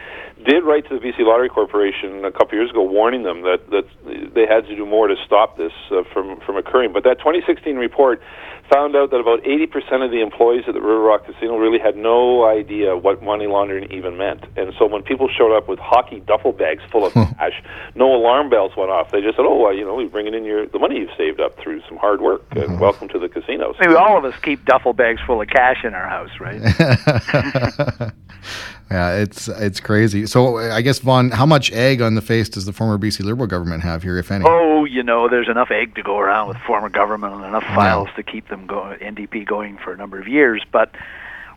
did 0.45 0.63
write 0.63 0.87
to 0.89 0.99
the 0.99 1.05
BC 1.05 1.19
Lottery 1.19 1.49
Corporation 1.49 2.25
a 2.25 2.31
couple 2.31 2.57
years 2.57 2.69
ago, 2.69 2.83
warning 2.83 3.23
them 3.23 3.43
that 3.43 3.69
that 3.69 3.87
they 4.33 4.45
had 4.45 4.67
to 4.67 4.75
do 4.75 4.85
more 4.85 5.07
to 5.07 5.15
stop 5.25 5.57
this 5.57 5.73
uh, 5.91 6.03
from 6.13 6.39
from 6.41 6.57
occurring. 6.57 6.91
But 6.91 7.03
that 7.03 7.19
2016 7.19 7.77
report 7.77 8.21
found 8.69 8.95
out 8.95 9.11
that 9.11 9.17
about 9.17 9.43
80% 9.43 10.05
of 10.05 10.11
the 10.11 10.21
employees 10.21 10.63
at 10.67 10.73
the 10.73 10.81
River 10.81 11.01
Rock 11.01 11.25
Casino 11.25 11.57
really 11.57 11.79
had 11.79 11.97
no 11.97 12.45
idea 12.45 12.95
what 12.95 13.21
money 13.21 13.47
laundering 13.47 13.91
even 13.91 14.17
meant. 14.17 14.45
And 14.55 14.73
so 14.77 14.85
when 14.85 15.01
people 15.03 15.27
showed 15.27 15.55
up 15.55 15.67
with 15.67 15.79
hockey 15.79 16.21
duffel 16.21 16.51
bags 16.51 16.83
full 16.91 17.05
of 17.05 17.13
cash, 17.13 17.61
no 17.95 18.13
alarm 18.13 18.49
bells 18.49 18.71
went 18.77 18.91
off. 18.91 19.11
They 19.11 19.21
just 19.21 19.37
said, 19.37 19.45
"Oh, 19.45 19.57
well, 19.57 19.73
you 19.73 19.83
know, 19.85 19.95
we're 19.95 20.09
bringing 20.09 20.33
in 20.33 20.45
your 20.45 20.67
the 20.67 20.79
money 20.79 20.99
you've 20.99 21.15
saved 21.17 21.39
up 21.39 21.57
through 21.59 21.81
some 21.87 21.97
hard 21.97 22.21
work, 22.21 22.43
and 22.51 22.63
mm-hmm. 22.63 22.79
welcome 22.79 23.07
to 23.09 23.19
the 23.19 23.29
casinos." 23.29 23.75
Maybe 23.79 23.95
all 23.95 24.17
of 24.17 24.25
us 24.25 24.39
keep 24.41 24.63
duffel 24.65 24.93
bags 24.93 25.21
full 25.25 25.41
of 25.41 25.47
cash 25.47 25.83
in 25.83 25.93
our 25.93 26.07
house, 26.07 26.31
right? 26.39 26.61
Yeah, 28.91 29.17
it's 29.17 29.47
it's 29.47 29.79
crazy. 29.79 30.25
So 30.25 30.57
I 30.57 30.81
guess 30.81 30.99
Vaughn, 30.99 31.29
how 31.29 31.45
much 31.45 31.71
egg 31.71 32.01
on 32.01 32.15
the 32.15 32.21
face 32.21 32.49
does 32.49 32.65
the 32.65 32.73
former 32.73 32.97
BC 32.97 33.23
Liberal 33.23 33.47
government 33.47 33.83
have 33.83 34.01
here, 34.01 34.17
if 34.17 34.31
any? 34.31 34.45
Oh, 34.47 34.85
you 34.85 35.03
know, 35.03 35.29
there's 35.29 35.47
enough 35.47 35.69
egg 35.69 35.95
to 35.95 36.03
go 36.03 36.17
around 36.17 36.47
with 36.47 36.57
former 36.65 36.89
government 36.89 37.35
and 37.35 37.45
enough 37.45 37.63
files 37.63 38.07
yeah. 38.09 38.15
to 38.15 38.23
keep 38.23 38.47
them 38.47 38.65
going, 38.65 38.97
NDP 38.99 39.45
going 39.45 39.77
for 39.77 39.93
a 39.93 39.97
number 39.97 40.19
of 40.19 40.27
years. 40.27 40.63
But 40.71 40.91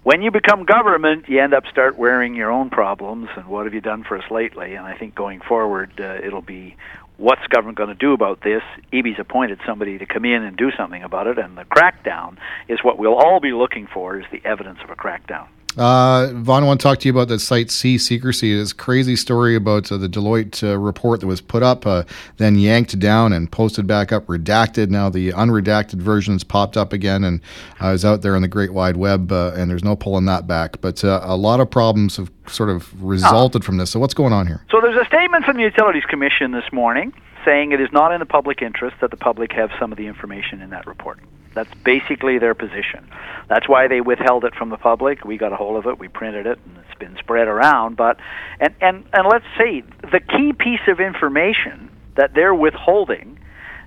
when 0.03 0.21
you 0.21 0.31
become 0.31 0.65
government, 0.65 1.29
you 1.29 1.41
end 1.41 1.55
up 1.55 1.65
start 1.69 1.97
wearing 1.97 2.35
your 2.35 2.51
own 2.51 2.69
problems 2.69 3.29
and 3.37 3.47
what 3.47 3.65
have 3.65 3.73
you 3.73 3.81
done 3.81 4.05
for 4.05 4.19
us 4.19 4.31
lately? 4.31 4.75
And 4.75 4.85
I 4.85 4.97
think 4.99 5.15
going 5.15 5.41
forward, 5.41 5.93
uh, 5.99 6.19
it'll 6.23 6.43
be 6.43 6.77
what's 7.17 7.47
government 7.47 7.79
going 7.79 7.89
to 7.89 7.95
do 7.95 8.13
about 8.13 8.43
this? 8.43 8.63
Eby's 8.93 9.19
appointed 9.19 9.61
somebody 9.65 9.97
to 9.97 10.05
come 10.05 10.25
in 10.25 10.43
and 10.43 10.57
do 10.57 10.71
something 10.73 11.03
about 11.03 11.29
it, 11.29 11.39
and 11.39 11.57
the 11.57 11.65
crackdown 11.65 12.37
is 12.69 12.83
what 12.83 12.99
we'll 12.99 13.15
all 13.15 13.41
be 13.41 13.53
looking 13.53 13.87
for: 13.87 14.19
is 14.19 14.27
the 14.33 14.43
evidence 14.45 14.81
of 14.83 14.91
a 14.91 14.97
crackdown. 14.97 15.47
Uh, 15.77 16.31
Vaughn, 16.35 16.65
I 16.65 16.67
want 16.67 16.81
to 16.81 16.85
talk 16.85 16.99
to 16.99 17.09
you 17.09 17.13
about 17.13 17.29
the 17.29 17.39
Site 17.39 17.71
C 17.71 17.97
secrecy. 17.97 18.55
This 18.55 18.75
crazy 18.75 19.17
story 19.17 19.57
about 19.57 19.91
uh, 19.91 19.97
the 19.97 20.09
Deloitte 20.09 20.63
uh, 20.63 20.77
report 20.77 21.21
that 21.21 21.27
was 21.27 21.41
put 21.41 21.63
up, 21.63 21.87
uh, 21.87 22.03
then 22.37 22.59
yanked 22.59 22.99
down 22.99 23.33
and 23.33 23.51
posted 23.51 23.87
back 23.87 24.13
up, 24.13 24.27
redacted. 24.27 24.91
Now 24.91 25.09
the 25.09 25.31
unredacted 25.31 25.95
version's 25.95 26.45
popped 26.45 26.77
up 26.77 26.93
again 26.93 27.25
and 27.25 27.41
uh, 27.81 27.89
is 27.89 28.05
out 28.05 28.21
there 28.21 28.37
on 28.37 28.43
the 28.43 28.49
Great 28.49 28.75
Wide 28.75 28.99
Web, 28.99 29.33
uh, 29.33 29.53
and 29.57 29.71
there's 29.71 29.85
no 29.85 29.97
pulling 29.97 30.27
that 30.27 30.47
back. 30.47 30.81
But 30.83 31.03
uh, 31.05 31.21
a 31.23 31.37
lot 31.37 31.61
of 31.61 31.71
problems 31.71 32.19
have 32.19 32.31
sort 32.49 32.69
of 32.69 33.03
resulted 33.03 33.65
from 33.65 33.79
this. 33.79 33.91
So 33.91 33.99
what's 33.99 34.15
going 34.15 34.35
on 34.35 34.47
here? 34.47 34.65
So 34.71 34.79
there's 34.83 35.01
a 35.01 35.07
statement 35.07 35.47
from 35.47 35.57
the 35.57 35.63
Utilities 35.63 36.05
Commission 36.05 36.53
this 36.53 36.71
morning 36.71 37.15
saying 37.47 37.73
it 37.73 37.81
is 37.81 37.91
not 37.93 38.13
in 38.13 38.21
the 38.21 38.27
public 38.27 38.61
interest 38.61 38.97
that 39.01 39.11
the 39.11 39.17
public 39.17 39.53
have 39.53 39.71
some 39.81 39.91
of 39.91 39.97
the 39.97 40.07
information 40.07 40.61
in 40.61 40.71
that 40.71 40.87
report. 40.87 41.19
That's 41.55 41.73
basically 41.85 42.39
their 42.39 42.55
position. 42.55 43.09
That's 43.49 43.69
why 43.69 43.89
they 43.89 44.01
withheld 44.01 44.45
it 44.45 44.55
from 44.55 44.71
the 44.71 44.77
public. 44.77 45.25
We 45.25 45.37
got 45.37 45.53
a 45.53 45.57
hold 45.57 45.77
of 45.77 45.87
it, 45.87 45.99
we 45.99 46.09
printed 46.09 46.47
it, 46.47 46.59
and 46.65 46.79
it's 46.79 46.99
been 46.99 47.17
spread 47.19 47.49
around. 47.49 47.97
But 47.97 48.19
and 48.61 48.75
and 48.81 49.05
and 49.13 49.29
let's 49.29 49.45
see, 49.59 49.83
the 50.01 50.21
key 50.21 50.53
piece 50.53 50.87
of 50.89 51.01
information 51.01 51.91
that 52.17 52.35
they're 52.35 52.55
withholding 52.55 53.39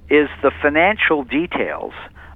is 0.09 0.29
the 0.41 0.51
financial 0.61 1.23
details 1.23 1.93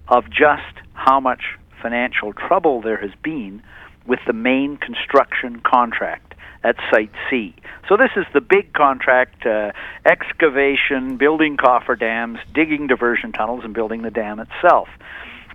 of 0.08 0.30
just 0.30 0.74
how 0.94 1.20
much 1.20 1.58
financial 1.82 2.34
trouble 2.34 2.82
there 2.82 2.98
has 2.98 3.12
been 3.24 3.62
with 4.08 4.20
the 4.26 4.34
main 4.34 4.78
construction 4.78 5.62
contract 5.62 6.29
at 6.64 6.76
Site 6.92 7.12
C. 7.30 7.56
So 7.88 7.98
this 7.98 8.12
is 8.16 8.26
the 8.34 8.42
big 8.42 8.74
contract 8.74 9.46
uh, 9.46 9.72
excavation, 10.06 11.18
building 11.18 11.58
coffer 11.58 11.96
dams, 11.96 12.40
digging 12.54 12.88
diversion 12.88 13.32
tunnels, 13.32 13.64
and 13.64 13.74
building 13.74 14.02
the 14.02 14.12
dam 14.12 14.40
itself. 14.40 14.90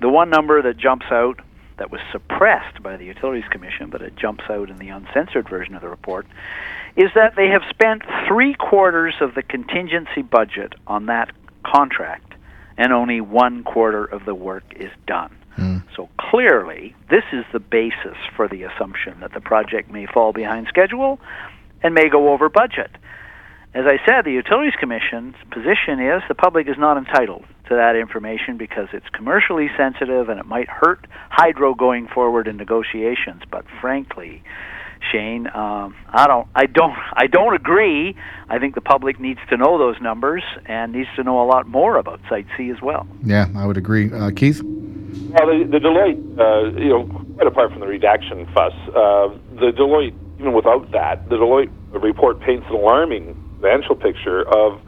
The 0.01 0.09
one 0.09 0.31
number 0.31 0.63
that 0.63 0.77
jumps 0.77 1.07
out 1.11 1.41
that 1.77 1.91
was 1.91 2.01
suppressed 2.13 2.83
by 2.83 2.97
the 2.97 3.05
Utilities 3.05 3.49
Commission, 3.51 3.91
but 3.91 4.03
it 4.03 4.17
jumps 4.17 4.45
out 4.49 4.71
in 4.71 4.79
the 4.79 4.89
uncensored 4.89 5.49
version 5.49 5.75
of 5.75 5.83
the 5.83 5.89
report, 5.89 6.27
is 6.97 7.11
that 7.15 7.35
they 7.37 7.49
have 7.49 7.63
spent 7.71 8.03
three 8.29 8.55
quarters 8.55 9.15
of 9.21 9.35
the 9.35 9.43
contingency 9.43 10.23
budget 10.23 10.75
on 10.87 11.07
that 11.07 11.33
contract, 11.65 12.35
and 12.77 12.93
only 12.93 13.21
one 13.21 13.65
quarter 13.65 14.05
of 14.05 14.25
the 14.25 14.35
work 14.35 14.65
is 14.77 14.91
done. 15.07 15.35
So 15.97 16.09
clearly, 16.19 16.95
this 17.11 17.25
is 17.33 17.45
the 17.53 17.61
basis 17.61 18.17
for 18.37 18.49
the 18.49 18.65
assumption 18.65 19.21
that 19.21 19.33
the 19.33 19.41
project 19.41 19.91
may 19.91 20.07
fall 20.07 20.33
behind 20.33 20.67
schedule 20.69 21.21
and 21.83 21.95
may 21.95 22.09
go 22.09 22.33
over 22.33 22.49
budget. 22.49 22.91
As 23.75 23.87
I 23.87 23.99
said, 24.07 24.25
the 24.25 24.33
Utilities 24.33 24.75
Commission's 24.79 25.35
position 25.51 25.99
is 25.99 26.23
the 26.29 26.35
public 26.37 26.69
is 26.69 26.77
not 26.79 26.97
entitled 26.97 27.45
to 27.69 27.75
that 27.75 27.97
information 27.97 28.57
because 28.57 28.89
it's 28.93 29.09
commercially 29.13 29.69
sensitive 29.77 30.29
and 30.29 30.39
it 30.39 30.47
might 30.47 30.69
hurt 30.69 31.07
hydro 31.31 31.75
going 31.75 32.07
forward 32.07 32.47
in 32.47 32.57
negotiations. 32.57 33.43
But 33.51 33.65
frankly, 33.81 34.45
Shane, 35.11 35.49
um, 35.49 35.97
I 36.09 36.27
don't, 36.29 36.47
I 36.55 36.67
don't, 36.67 36.97
I 37.15 37.27
don't 37.27 37.55
agree. 37.55 38.17
I 38.49 38.59
think 38.59 38.77
the 38.77 38.81
public 38.81 39.19
needs 39.19 39.41
to 39.51 39.57
know 39.57 39.77
those 39.77 40.01
numbers 40.01 40.45
and 40.67 40.93
needs 40.93 41.09
to 41.17 41.25
know 41.25 41.43
a 41.43 41.47
lot 41.47 41.67
more 41.67 41.97
about 41.97 42.21
Site 42.29 42.47
C 42.57 42.71
as 42.71 42.81
well. 42.81 43.09
Yeah, 43.25 43.49
I 43.57 43.67
would 43.67 43.77
agree, 43.77 44.13
uh, 44.13 44.31
Keith. 44.31 44.63
Well, 45.35 45.51
the, 45.51 45.67
the 45.67 45.83
Deloitte, 45.83 46.23
uh, 46.39 46.79
you 46.79 46.95
know, 46.95 47.11
quite 47.35 47.49
apart 47.49 47.73
from 47.73 47.81
the 47.81 47.91
redaction 47.91 48.47
fuss, 48.55 48.71
uh, 48.95 49.35
the 49.59 49.75
Deloitte, 49.75 50.15
even 50.39 50.55
without 50.55 50.87
that, 50.93 51.29
the 51.29 51.35
Deloitte 51.35 51.75
report 51.91 52.39
paints 52.39 52.65
an 52.71 52.77
alarming 52.77 53.35
financial 53.61 53.97
picture 53.97 54.47
of 54.47 54.79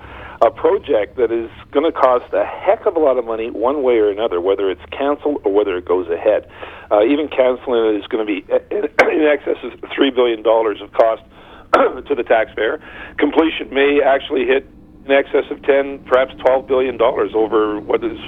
a 0.47 0.51
project 0.55 1.17
that 1.19 1.35
is 1.35 1.51
going 1.75 1.83
to 1.83 1.91
cost 1.91 2.31
a 2.31 2.47
heck 2.47 2.87
of 2.87 2.95
a 2.95 3.01
lot 3.01 3.19
of 3.19 3.25
money 3.25 3.51
one 3.51 3.83
way 3.83 3.99
or 3.99 4.09
another, 4.09 4.41
whether 4.41 4.71
it's 4.71 4.87
canceled 4.95 5.43
or 5.43 5.51
whether 5.51 5.77
it 5.77 5.85
goes 5.85 6.07
ahead. 6.15 6.47
Uh, 6.95 7.03
even 7.03 7.27
canceling 7.27 7.83
it 7.91 7.99
is 7.99 8.07
going 8.07 8.23
to 8.23 8.31
be 8.31 8.47
in 8.71 9.27
excess 9.27 9.59
of 9.67 9.75
$3 9.83 10.15
billion 10.15 10.47
of 10.47 10.93
cost 10.95 11.27
to 12.07 12.15
the 12.15 12.23
taxpayer. 12.23 12.79
Completion 13.19 13.67
may 13.75 13.99
actually 13.99 14.47
hit 14.47 14.63
in 15.07 15.11
excess 15.11 15.51
of 15.51 15.59
10, 15.67 16.07
perhaps 16.07 16.39
$12 16.39 16.69
billion 16.69 17.03
over 17.03 17.81
what 17.81 18.05
is 18.05 18.19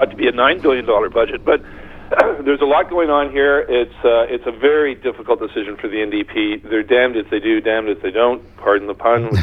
ought 0.00 0.10
to 0.10 0.16
be 0.16 0.28
a 0.28 0.32
$9 0.32 0.62
billion 0.62 0.86
budget. 0.86 1.44
But 1.44 1.62
there's 2.44 2.60
a 2.60 2.66
lot 2.66 2.90
going 2.90 3.10
on 3.10 3.30
here. 3.30 3.60
It's 3.60 3.94
uh, 4.04 4.26
it's 4.28 4.44
a 4.46 4.52
very 4.52 4.94
difficult 4.94 5.40
decision 5.40 5.76
for 5.76 5.88
the 5.88 5.96
NDP. 5.96 6.68
They're 6.68 6.82
damned 6.82 7.16
if 7.16 7.30
they 7.30 7.40
do, 7.40 7.60
damned 7.60 7.88
if 7.88 8.02
they 8.02 8.10
don't. 8.10 8.42
Pardon 8.56 8.86
the 8.86 8.94
pun. 8.94 9.24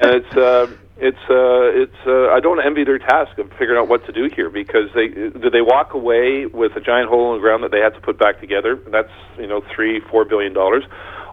and 0.00 0.14
it's 0.14 0.36
uh, 0.36 0.66
it's 0.98 1.18
uh, 1.28 1.82
it's 1.82 2.06
uh, 2.06 2.28
I 2.30 2.40
don't 2.40 2.64
envy 2.64 2.84
their 2.84 2.98
task 2.98 3.38
of 3.38 3.50
figuring 3.58 3.78
out 3.78 3.88
what 3.88 4.06
to 4.06 4.12
do 4.12 4.30
here 4.34 4.50
because 4.50 4.88
they 4.94 5.08
do 5.08 5.50
they 5.50 5.62
walk 5.62 5.94
away 5.94 6.46
with 6.46 6.76
a 6.76 6.80
giant 6.80 7.08
hole 7.08 7.34
in 7.34 7.40
the 7.40 7.42
ground 7.42 7.64
that 7.64 7.70
they 7.70 7.80
have 7.80 7.94
to 7.94 8.00
put 8.00 8.18
back 8.18 8.40
together. 8.40 8.78
That's 8.86 9.12
you 9.38 9.46
know 9.46 9.62
three 9.74 10.00
four 10.00 10.24
billion 10.24 10.52
dollars, 10.52 10.84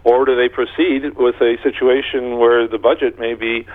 or 0.02 0.24
do 0.24 0.34
they 0.34 0.48
proceed 0.48 1.16
with 1.16 1.36
a 1.40 1.56
situation 1.62 2.38
where 2.38 2.66
the 2.66 2.78
budget 2.78 3.18
may 3.18 3.34
be 3.34 3.66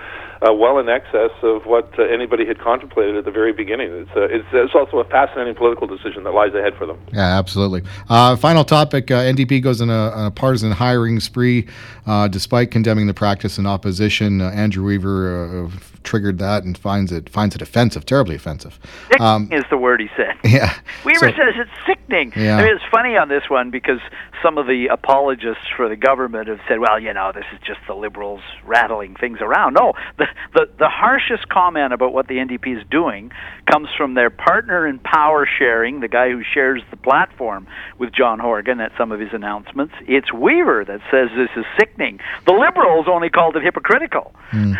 uh, 0.46 0.52
well 0.52 0.78
in 0.78 0.88
excess 0.88 1.30
of 1.42 1.66
what 1.66 1.92
uh, 1.98 2.02
anybody 2.02 2.46
had 2.46 2.58
contemplated 2.58 3.16
at 3.16 3.24
the 3.24 3.30
very 3.30 3.52
beginning. 3.52 3.90
It's, 3.92 4.10
uh, 4.16 4.22
it's, 4.22 4.46
it's, 4.52 4.74
also 4.74 4.98
a 4.98 5.04
fascinating 5.04 5.54
political 5.54 5.86
decision 5.86 6.24
that 6.24 6.32
lies 6.32 6.54
ahead 6.54 6.74
for 6.76 6.86
them. 6.86 6.98
Yeah, 7.12 7.38
absolutely. 7.38 7.82
Uh, 8.08 8.36
final 8.36 8.64
topic 8.64 9.10
uh, 9.10 9.20
NDP 9.20 9.62
goes 9.62 9.80
on 9.80 9.90
a, 9.90 10.26
a, 10.26 10.30
partisan 10.30 10.70
hiring 10.72 11.20
spree 11.20 11.66
uh, 12.06 12.28
despite 12.28 12.70
condemning 12.70 13.06
the 13.06 13.14
practice 13.14 13.58
in 13.58 13.66
opposition. 13.66 14.40
Andrew 14.40 14.84
Weaver 14.84 15.70
triggered 16.02 16.38
that 16.38 16.64
and 16.64 16.76
finds 16.76 17.12
it 17.12 17.28
finds 17.28 17.54
it 17.54 17.62
offensive, 17.62 18.06
terribly 18.06 18.34
offensive. 18.34 18.78
Sickening 19.08 19.26
um, 19.26 19.48
is 19.52 19.64
the 19.70 19.76
word 19.76 20.00
he 20.00 20.08
said. 20.16 20.34
Yeah. 20.50 20.74
Weaver 21.04 21.30
so, 21.30 21.36
says 21.36 21.54
it's 21.56 21.70
sickening. 21.86 22.32
Yeah. 22.34 22.56
I 22.56 22.64
mean, 22.64 22.74
it's 22.74 22.84
funny 22.90 23.16
on 23.16 23.28
this 23.28 23.44
one 23.48 23.70
because 23.70 24.00
some 24.42 24.58
of 24.58 24.66
the 24.66 24.86
apologists 24.86 25.64
for 25.76 25.88
the 25.88 25.96
government 25.96 26.48
have 26.48 26.58
said, 26.66 26.80
well, 26.80 26.98
you 26.98 27.12
know, 27.12 27.30
this 27.32 27.44
is 27.52 27.60
just 27.64 27.78
the 27.86 27.94
Liberals 27.94 28.40
rattling 28.64 29.14
things 29.14 29.38
around. 29.40 29.74
No, 29.74 29.92
the, 30.18 30.26
the, 30.54 30.68
the 30.78 30.88
harshest 30.88 31.48
comment 31.48 31.92
about 31.92 32.12
what 32.12 32.28
the 32.28 32.34
NDP 32.34 32.78
is 32.78 32.86
doing 32.90 33.30
comes 33.70 33.88
from 33.96 34.14
their 34.14 34.30
partner 34.30 34.86
in 34.86 34.98
power 34.98 35.48
sharing, 35.58 36.00
the 36.00 36.08
guy 36.08 36.30
who 36.30 36.42
shares 36.42 36.82
the 36.90 36.96
platform 36.96 37.66
with 37.98 38.12
John 38.12 38.38
Horgan 38.38 38.80
at 38.80 38.92
some 38.96 39.12
of 39.12 39.20
his 39.20 39.30
announcements. 39.32 39.94
It's 40.06 40.32
Weaver 40.32 40.84
that 40.84 41.00
says 41.10 41.28
this 41.36 41.50
is 41.56 41.64
sickening. 41.78 42.20
The 42.46 42.52
Liberals 42.52 43.06
only 43.08 43.30
called 43.30 43.56
it 43.56 43.62
hypocritical. 43.62 44.32
Mm. 44.50 44.76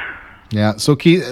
Yeah. 0.51 0.77
So, 0.77 0.97
Keith, 0.97 1.25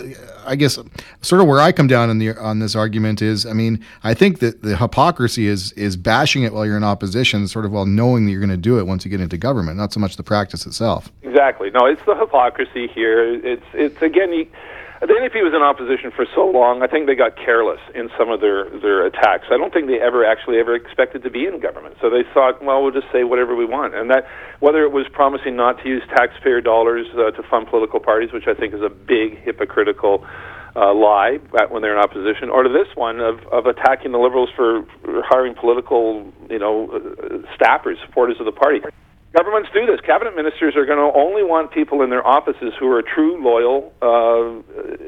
I 0.46 0.57
guess 0.57 0.78
sort 1.20 1.40
of 1.40 1.46
where 1.46 1.61
I 1.61 1.72
come 1.72 1.87
down 1.87 2.09
on 2.09 2.18
the 2.18 2.37
on 2.37 2.59
this 2.59 2.74
argument 2.74 3.20
is, 3.20 3.44
I 3.44 3.52
mean, 3.52 3.85
I 4.02 4.14
think 4.14 4.38
that 4.40 4.62
the 4.62 4.76
hypocrisy 4.76 5.46
is 5.46 5.72
is 5.72 5.96
bashing 5.96 6.42
it 6.42 6.52
while 6.52 6.64
you're 6.64 6.76
in 6.76 6.85
opposition, 6.85 7.46
sort 7.48 7.64
of 7.64 7.72
while 7.72 7.87
knowing 7.87 8.26
that 8.26 8.33
you're 8.33 8.40
going 8.40 8.50
to 8.50 8.57
do 8.57 8.78
it 8.78 8.87
once 8.87 9.04
you 9.04 9.11
get 9.11 9.20
into 9.20 9.37
government, 9.37 9.76
not 9.76 9.92
so 9.92 10.00
much 10.00 10.16
the 10.16 10.22
practice 10.22 10.66
itself. 10.66 11.12
Exactly. 11.22 11.70
No, 11.70 11.87
it's 11.87 12.02
the 12.07 12.16
hypocrisy 12.16 12.87
here. 12.88 13.35
It's 13.44 13.66
it's 13.74 14.00
again. 14.02 14.33
You, 14.33 14.46
the 15.00 15.14
NDP 15.14 15.46
was 15.46 15.54
in 15.54 15.62
opposition 15.62 16.11
for 16.11 16.26
so 16.34 16.42
long. 16.50 16.82
I 16.82 16.88
think 16.88 17.06
they 17.06 17.14
got 17.14 17.37
careless 17.37 17.78
in 17.94 18.11
some 18.18 18.30
of 18.30 18.40
their 18.40 18.66
their 18.82 19.06
attacks. 19.06 19.46
I 19.50 19.56
don't 19.56 19.72
think 19.72 19.87
they 19.87 20.00
ever 20.02 20.26
actually 20.26 20.58
ever 20.58 20.74
expected 20.74 21.22
to 21.22 21.30
be 21.30 21.46
in 21.46 21.61
government. 21.61 21.94
So 22.00 22.11
they 22.11 22.26
thought, 22.34 22.58
well, 22.62 22.82
we'll 22.82 22.92
just 22.92 23.06
say 23.12 23.22
whatever 23.22 23.54
we 23.54 23.64
want, 23.64 23.94
and 23.94 24.11
that 24.11 24.26
whether 24.58 24.82
it 24.82 24.90
was 24.90 25.06
promising 25.12 25.54
not 25.54 25.78
to 25.82 25.88
use 25.88 26.02
taxpayer 26.11 26.61
dollars 26.61 27.06
uh, 27.14 27.30
to 27.30 27.42
fund 27.46 27.68
political 27.68 28.00
parties, 28.00 28.32
which 28.32 28.48
I 28.50 28.54
think 28.54 28.74
is 28.74 28.82
a 28.82 28.90
big 28.90 29.38
hypocritical 29.38 30.26
uh, 30.74 30.94
lie 30.94 31.38
when 31.70 31.82
they're 31.82 31.94
in 31.94 32.02
opposition, 32.02 32.50
or 32.50 32.62
to 32.62 32.68
this 32.68 32.88
one 32.94 33.20
of, 33.20 33.38
of 33.52 33.66
attacking 33.66 34.12
the 34.12 34.18
Liberals 34.18 34.50
for 34.54 34.82
hiring 35.30 35.54
political, 35.54 36.26
you 36.50 36.58
know, 36.58 36.90
uh, 36.90 36.98
staffers, 37.54 38.02
supporters 38.04 38.37
of 38.40 38.46
the 38.46 38.52
party. 38.52 38.80
Governments 39.36 39.68
do 39.74 39.84
this. 39.84 40.00
Cabinet 40.00 40.34
ministers 40.34 40.74
are 40.74 40.86
going 40.86 40.96
to 40.96 41.12
only 41.12 41.44
want 41.44 41.70
people 41.70 42.00
in 42.00 42.08
their 42.08 42.26
offices 42.26 42.72
who 42.80 42.88
are 42.90 43.02
true, 43.02 43.36
loyal 43.44 43.92
uh, 44.00 44.56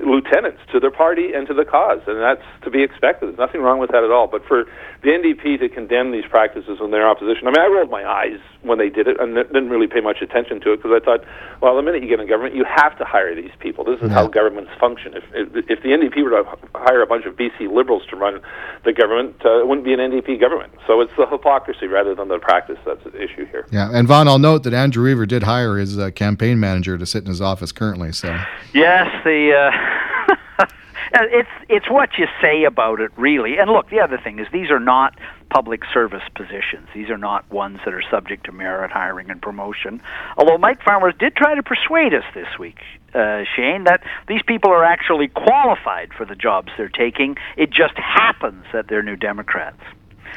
lieutenants 0.04 0.60
to 0.72 0.78
their 0.78 0.90
party 0.90 1.32
and 1.32 1.46
to 1.48 1.54
the 1.54 1.64
cause, 1.64 2.00
and 2.06 2.20
that's 2.20 2.44
to 2.62 2.70
be 2.70 2.82
expected. 2.82 3.30
There's 3.30 3.38
nothing 3.38 3.62
wrong 3.62 3.78
with 3.78 3.90
that 3.92 4.04
at 4.04 4.10
all. 4.10 4.26
But 4.26 4.44
for 4.44 4.64
the 5.02 5.08
NDP 5.08 5.58
to 5.60 5.70
condemn 5.70 6.12
these 6.12 6.26
practices 6.28 6.80
when 6.80 6.90
they're 6.90 7.08
opposition, 7.08 7.48
I 7.48 7.50
mean, 7.50 7.60
I 7.60 7.66
rolled 7.72 7.90
my 7.90 8.04
eyes 8.04 8.40
when 8.60 8.76
they 8.76 8.90
did 8.90 9.08
it 9.08 9.18
and 9.18 9.34
didn't 9.34 9.70
really 9.70 9.86
pay 9.86 10.00
much 10.00 10.20
attention 10.20 10.60
to 10.60 10.74
it 10.74 10.82
because 10.82 10.92
I 10.92 11.02
thought, 11.02 11.24
well, 11.62 11.74
the 11.74 11.82
minute 11.82 12.02
you 12.02 12.08
get 12.08 12.20
in 12.20 12.28
government, 12.28 12.54
you 12.54 12.64
have 12.68 12.98
to 12.98 13.06
hire 13.06 13.34
these 13.34 13.52
people. 13.58 13.84
This 13.84 14.02
is 14.02 14.10
how 14.10 14.26
governments 14.26 14.70
function. 14.78 15.14
If, 15.16 15.24
if 15.32 15.80
if 15.80 15.82
the 15.82 15.96
NDP 15.96 16.24
were 16.24 16.42
to 16.42 16.44
hire 16.74 17.00
a 17.00 17.06
bunch 17.06 17.24
of 17.24 17.36
BC 17.36 17.72
Liberals 17.72 18.02
to 18.10 18.16
run 18.16 18.40
the 18.84 18.92
government, 18.92 19.36
uh, 19.46 19.60
it 19.60 19.66
wouldn't 19.66 19.86
be 19.86 19.94
an 19.94 20.00
NDP 20.00 20.38
government. 20.38 20.72
So 20.86 21.00
it's 21.00 21.12
the 21.16 21.26
hypocrisy 21.26 21.86
rather 21.86 22.14
than 22.14 22.28
the 22.28 22.38
practice 22.38 22.78
that's 22.84 23.04
at 23.06 23.14
issue 23.14 23.46
here. 23.46 23.66
Yeah, 23.70 23.88
and 23.92 24.09
Vaughn, 24.10 24.26
I'll 24.26 24.40
note 24.40 24.64
that 24.64 24.74
Andrew 24.74 25.04
Weaver 25.04 25.24
did 25.24 25.44
hire 25.44 25.76
his 25.76 25.96
uh, 25.96 26.10
campaign 26.10 26.58
manager 26.58 26.98
to 26.98 27.06
sit 27.06 27.22
in 27.22 27.28
his 27.28 27.40
office 27.40 27.70
currently. 27.70 28.10
So 28.10 28.36
yes, 28.74 29.06
the. 29.22 29.52
Uh, 29.54 30.66
it's 31.14 31.48
it's 31.68 31.88
what 31.88 32.18
you 32.18 32.26
say 32.42 32.64
about 32.64 32.98
it, 32.98 33.12
really. 33.16 33.58
And 33.58 33.70
look, 33.70 33.88
the 33.88 34.00
other 34.00 34.18
thing 34.18 34.40
is 34.40 34.48
these 34.52 34.68
are 34.68 34.80
not 34.80 35.16
public 35.48 35.82
service 35.94 36.24
positions. 36.34 36.88
These 36.92 37.08
are 37.08 37.18
not 37.18 37.48
ones 37.52 37.78
that 37.84 37.94
are 37.94 38.02
subject 38.10 38.46
to 38.46 38.52
merit 38.52 38.90
hiring 38.90 39.30
and 39.30 39.40
promotion. 39.40 40.02
Although 40.36 40.58
Mike 40.58 40.82
Farnworth 40.82 41.18
did 41.18 41.36
try 41.36 41.54
to 41.54 41.62
persuade 41.62 42.12
us 42.12 42.24
this 42.34 42.58
week, 42.58 42.80
uh, 43.14 43.44
Shane, 43.54 43.84
that 43.84 44.02
these 44.26 44.42
people 44.44 44.72
are 44.72 44.82
actually 44.82 45.28
qualified 45.28 46.12
for 46.18 46.26
the 46.26 46.34
jobs 46.34 46.72
they're 46.76 46.88
taking. 46.88 47.36
It 47.56 47.70
just 47.70 47.94
happens 47.94 48.64
that 48.72 48.88
they're 48.88 49.04
New 49.04 49.14
Democrats. 49.14 49.80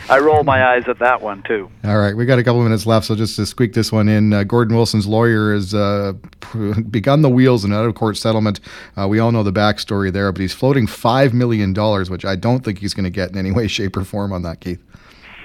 I 0.09 0.19
roll 0.19 0.43
my 0.43 0.65
eyes 0.65 0.83
at 0.87 0.99
that 0.99 1.21
one 1.21 1.43
too. 1.43 1.69
All 1.83 1.97
right, 1.97 2.15
we 2.15 2.25
got 2.25 2.39
a 2.39 2.43
couple 2.43 2.61
minutes 2.61 2.85
left, 2.85 3.05
so 3.05 3.15
just 3.15 3.35
to 3.37 3.45
squeak 3.45 3.73
this 3.73 3.91
one 3.91 4.09
in, 4.09 4.33
uh, 4.33 4.43
Gordon 4.43 4.75
Wilson's 4.75 5.07
lawyer 5.07 5.53
has 5.53 5.73
uh, 5.73 6.13
begun 6.89 7.21
the 7.21 7.29
wheels 7.29 7.63
in 7.63 7.71
an 7.71 7.77
out-of-court 7.77 8.17
settlement. 8.17 8.59
Uh, 8.97 9.07
we 9.07 9.19
all 9.19 9.31
know 9.31 9.43
the 9.43 9.53
backstory 9.53 10.11
there, 10.11 10.31
but 10.31 10.41
he's 10.41 10.53
floating 10.53 10.87
five 10.87 11.33
million 11.33 11.73
dollars, 11.73 12.09
which 12.09 12.25
I 12.25 12.35
don't 12.35 12.63
think 12.63 12.79
he's 12.79 12.93
going 12.93 13.05
to 13.05 13.09
get 13.09 13.31
in 13.31 13.37
any 13.37 13.51
way, 13.51 13.67
shape, 13.67 13.95
or 13.95 14.03
form 14.03 14.33
on 14.33 14.41
that, 14.43 14.59
Keith. 14.59 14.81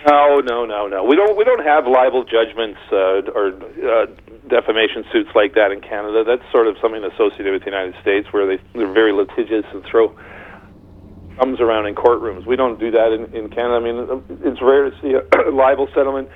No, 0.09 0.41
no, 0.41 0.65
no, 0.65 0.87
no. 0.87 1.05
We 1.05 1.17
don't. 1.17 1.37
We 1.37 1.45
don't 1.45 1.65
have 1.65 1.87
libel 1.87 2.25
judgments 2.25 2.79
uh, 2.93 3.31
or 3.35 3.49
uh, 3.49 4.07
defamation 4.49 5.05
suits 5.13 5.31
like 5.35 5.55
that 5.55 5.73
in 5.73 5.81
Canada. 5.81 6.25
That's 6.25 6.43
sort 6.53 6.67
of 6.67 6.77
something 6.81 7.05
associated 7.05 7.53
with 7.53 7.63
the 7.65 7.71
United 7.71 7.95
States, 8.01 8.33
where 8.33 8.47
they 8.47 8.63
they're 8.75 8.93
very 8.93 9.13
litigious 9.13 9.65
and 9.73 9.85
throw 9.85 10.17
thumbs 11.38 11.61
around 11.61 11.87
in 11.87 11.94
courtrooms. 11.94 12.46
We 12.46 12.57
don't 12.57 12.79
do 12.79 12.90
that 12.90 13.12
in, 13.12 13.35
in 13.35 13.48
Canada. 13.48 13.77
I 13.77 13.81
mean, 13.81 14.40
it's 14.44 14.61
rare 14.61 14.90
to 14.90 14.96
see 15.01 15.14
a 15.14 15.51
libel 15.55 15.88
settlement 15.94 16.29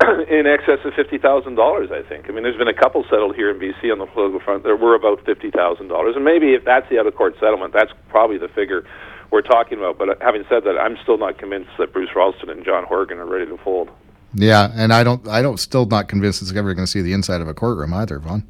in 0.28 0.46
excess 0.46 0.78
of 0.84 0.94
fifty 0.94 1.18
thousand 1.18 1.54
dollars. 1.54 1.90
I 1.90 2.02
think. 2.06 2.28
I 2.28 2.32
mean, 2.32 2.42
there's 2.42 2.58
been 2.58 2.68
a 2.68 2.74
couple 2.74 3.04
settled 3.10 3.36
here 3.36 3.50
in 3.50 3.58
BC 3.58 3.92
on 3.92 3.98
the 3.98 4.06
political 4.06 4.40
front. 4.40 4.64
There 4.64 4.76
were 4.76 4.94
about 4.94 5.24
fifty 5.24 5.50
thousand 5.50 5.88
dollars, 5.88 6.16
and 6.16 6.24
maybe 6.24 6.54
if 6.54 6.64
that's 6.64 6.88
the 6.90 6.98
out 6.98 7.06
of 7.06 7.14
court 7.14 7.34
settlement, 7.40 7.72
that's 7.72 7.92
probably 8.08 8.38
the 8.38 8.48
figure 8.48 8.84
we're 9.30 9.42
talking 9.42 9.78
about. 9.78 9.98
But 9.98 10.08
uh, 10.08 10.14
having 10.20 10.44
said 10.48 10.64
that, 10.64 10.78
I'm 10.78 10.96
still 11.02 11.18
not 11.18 11.38
convinced 11.38 11.70
that 11.78 11.92
Bruce 11.92 12.10
Ralston 12.14 12.50
and 12.50 12.64
John 12.64 12.84
Horgan 12.84 13.18
are 13.18 13.26
ready 13.26 13.46
to 13.46 13.56
fold. 13.58 13.90
Yeah, 14.34 14.70
and 14.74 14.92
I 14.92 15.02
don't, 15.02 15.26
I 15.28 15.40
don't, 15.40 15.58
still 15.58 15.86
not 15.86 16.08
convinced 16.08 16.42
it's 16.42 16.54
ever 16.54 16.74
going 16.74 16.84
to 16.84 16.90
see 16.90 17.00
the 17.00 17.14
inside 17.14 17.40
of 17.40 17.48
a 17.48 17.54
courtroom 17.54 17.94
either, 17.94 18.18
Vaughn. 18.18 18.46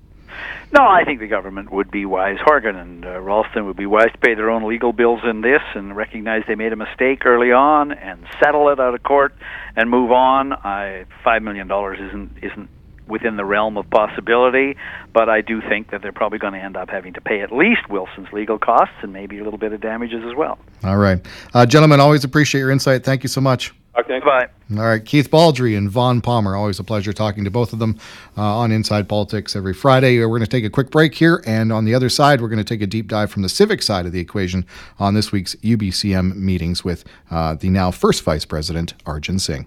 No, 0.73 0.83
I 0.83 1.05
think 1.05 1.21
the 1.21 1.29
government 1.29 1.73
would 1.73 1.91
be 1.91 2.05
wise. 2.05 2.39
Horgan 2.41 2.77
and 2.77 3.05
uh, 3.05 3.21
Ralston 3.21 3.67
would 3.67 3.77
be 3.77 3.87
wise 3.87 4.11
to 4.13 4.19
pay 4.19 4.35
their 4.35 4.51
own 4.51 4.69
legal 4.69 4.93
bills 4.93 5.21
in 5.25 5.41
this 5.41 5.63
and 5.75 5.97
recognize 5.97 6.43
they 6.49 6.55
made 6.57 6.73
a 6.73 6.77
mistake 6.77 7.25
early 7.25 7.53
on 7.53 7.93
and 7.93 8.27
settle 8.43 8.69
it 8.71 8.81
out 8.81 8.95
of 8.95 9.03
court 9.03 9.35
and 9.77 9.89
move 9.89 10.11
on. 10.11 10.53
I, 10.53 11.05
Five 11.23 11.43
million 11.43 11.69
dollars 11.69 11.99
isn't 12.01 12.39
isn't 12.43 12.69
within 13.09 13.37
the 13.37 13.45
realm 13.45 13.77
of 13.77 13.89
possibility, 13.89 14.77
but 15.13 15.29
I 15.29 15.41
do 15.41 15.61
think 15.61 15.91
that 15.91 16.03
they're 16.03 16.13
probably 16.13 16.39
going 16.39 16.55
to 16.55 16.59
end 16.59 16.77
up 16.77 16.91
having 16.91 17.15
to 17.15 17.21
pay 17.21 17.41
at 17.41 17.53
least 17.53 17.89
Wilson's 17.89 18.33
legal 18.33 18.59
costs 18.59 18.97
and 19.03 19.13
maybe 19.13 19.39
a 19.39 19.45
little 19.45 19.59
bit 19.59 19.73
of 19.73 19.81
damages 19.81 20.25
as 20.25 20.35
well. 20.35 20.59
All 20.83 20.97
right, 20.97 21.25
uh, 21.55 21.67
gentlemen, 21.67 22.01
always 22.01 22.25
appreciate 22.25 22.61
your 22.61 22.71
insight. 22.71 23.05
Thank 23.05 23.23
you 23.23 23.29
so 23.29 23.41
much. 23.41 23.73
Okay. 23.99 24.21
Bye. 24.21 24.49
All 24.73 24.85
right, 24.85 25.03
Keith 25.05 25.31
Baldrey 25.31 25.77
and 25.79 25.89
Vaughn 25.89 26.21
Palmer. 26.21 26.57
Always 26.57 26.79
a 26.79 26.85
pleasure 26.85 27.13
talking 27.13 27.45
to 27.45 27.51
both 27.51 27.73
of 27.73 27.79
them 27.79 27.99
uh, 28.37 28.43
on 28.43 28.73
Inside 28.73 29.09
Politics 29.09 29.55
every 29.55 29.73
Friday. 29.73 30.19
We're 30.19 30.27
going 30.27 30.41
to 30.41 30.47
take 30.47 30.65
a 30.65 30.71
quick 30.71 30.91
break 30.91 31.15
here, 31.15 31.43
and 31.47 31.73
on 31.73 31.85
the 31.85 31.95
other 31.95 32.09
side, 32.09 32.41
we're 32.41 32.49
going 32.49 32.59
to 32.59 32.65
take 32.65 32.83
a 32.83 32.87
deep 32.87 33.09
dive 33.09 33.31
from 33.31 33.43
the 33.43 33.49
civic 33.49 33.81
side 33.83 34.05
of 34.05 34.13
the 34.13 34.21
equation 34.21 34.67
on 34.99 35.15
this 35.15 35.31
week's 35.33 35.55
UBCM 35.57 36.35
meetings 36.37 36.85
with 36.85 37.05
uh, 37.31 37.55
the 37.55 37.71
now 37.71 37.91
first 37.91 38.23
Vice 38.25 38.45
President 38.45 38.95
Arjun 39.07 39.39
Singh. 39.39 39.67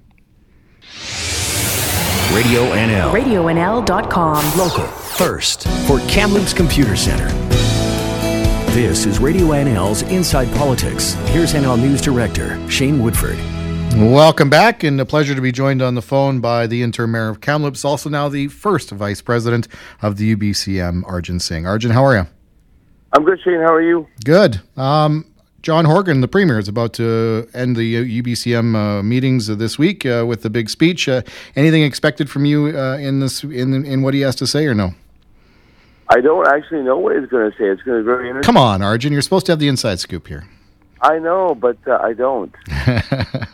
Radio 2.34 2.62
NL. 2.74 3.12
RadioNL.com. 3.12 4.58
Local. 4.58 4.86
First. 4.86 5.68
For 5.88 6.00
Kamloops 6.08 6.54
Computer 6.54 6.96
Center. 6.96 7.28
This 8.74 9.08
is 9.08 9.18
Radio 9.20 9.48
NL's 9.48 10.04
Inside 10.04 10.54
Politics. 10.56 11.13
Here's 11.30 11.54
NL 11.54 11.80
News 11.80 12.02
Director 12.02 12.70
Shane 12.70 13.02
Woodford. 13.02 13.39
Welcome 13.95 14.49
back, 14.49 14.84
and 14.84 14.99
a 15.02 15.06
pleasure 15.06 15.36
to 15.36 15.41
be 15.41 15.52
joined 15.52 15.82
on 15.82 15.95
the 15.95 16.02
phone 16.02 16.39
by 16.39 16.67
the 16.67 16.82
interim 16.84 17.12
mayor 17.12 17.30
of 17.30 17.41
Kamloops, 17.41 17.84
also 17.84 18.10
now 18.10 18.30
the 18.30 18.47
first 18.47 18.91
vice 18.91 19.21
president 19.21 19.67
of 20.02 20.17
the 20.17 20.36
UBCM, 20.36 21.04
Arjun 21.06 21.39
Singh. 21.39 21.65
Arjun, 21.65 21.91
how 21.91 22.06
are 22.06 22.15
you? 22.15 22.28
I'm 23.13 23.25
good, 23.25 23.39
Shane. 23.41 23.60
How 23.60 23.73
are 23.73 23.82
you? 23.82 24.08
Good. 24.23 24.62
Um, 24.78 25.25
John 25.62 25.86
Horgan, 25.86 26.21
the 26.21 26.28
premier, 26.28 26.60
is 26.60 26.67
about 26.67 26.93
to 26.93 27.49
end 27.54 27.75
the 27.75 28.21
UBCM 28.21 28.75
uh, 28.75 29.04
meetings 29.04 29.47
this 29.47 29.78
week 29.78 30.06
uh, 30.06 30.23
with 30.28 30.43
the 30.43 30.49
big 30.49 30.69
speech. 30.69 31.10
Uh, 31.10 31.21
anything 31.56 31.84
expected 31.84 32.30
from 32.30 32.45
you 32.45 32.67
uh, 32.78 32.97
in 32.97 33.19
this 33.19 33.43
in 33.43 33.86
in 33.86 34.02
what 34.02 34.13
he 34.13 34.21
has 34.21 34.36
to 34.38 34.47
say, 34.47 34.65
or 34.65 34.73
no? 34.73 34.93
I 36.08 36.21
don't 36.21 36.47
actually 36.47 36.82
know 36.82 36.97
what 36.97 37.15
he's 37.19 37.30
going 37.30 37.52
to 37.52 37.58
say. 37.58 37.65
It's 37.65 37.82
going 37.84 37.97
to 37.97 38.04
be 38.04 38.06
very 38.06 38.30
interesting. 38.30 38.47
Come 38.47 38.58
on, 38.58 38.82
Arjun, 38.82 39.12
you're 39.12 39.21
supposed 39.21 39.45
to 39.47 39.52
have 39.52 39.60
the 39.60 39.67
inside 39.67 39.99
scoop 39.99 40.28
here. 40.28 40.47
I 41.02 41.19
know, 41.19 41.56
but 41.56 41.78
uh, 41.88 41.99
I 42.02 42.13
don't. 42.13 42.54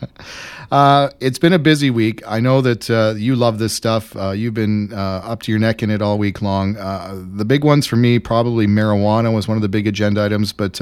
uh, 0.70 1.10
it's 1.20 1.38
been 1.38 1.52
a 1.52 1.58
busy 1.58 1.90
week. 1.90 2.22
I 2.26 2.40
know 2.40 2.60
that 2.60 2.90
uh, 2.90 3.14
you 3.16 3.36
love 3.36 3.58
this 3.58 3.72
stuff. 3.72 4.16
Uh, 4.16 4.30
you've 4.30 4.54
been 4.54 4.92
uh, 4.92 5.20
up 5.24 5.42
to 5.42 5.52
your 5.52 5.58
neck 5.58 5.82
in 5.82 5.90
it 5.90 6.02
all 6.02 6.18
week 6.18 6.42
long. 6.42 6.76
Uh, 6.76 7.22
the 7.34 7.44
big 7.44 7.64
ones 7.64 7.86
for 7.86 7.96
me, 7.96 8.18
probably 8.18 8.66
marijuana 8.66 9.32
was 9.34 9.46
one 9.46 9.56
of 9.56 9.62
the 9.62 9.68
big 9.68 9.86
agenda 9.86 10.24
items. 10.24 10.52
But 10.52 10.80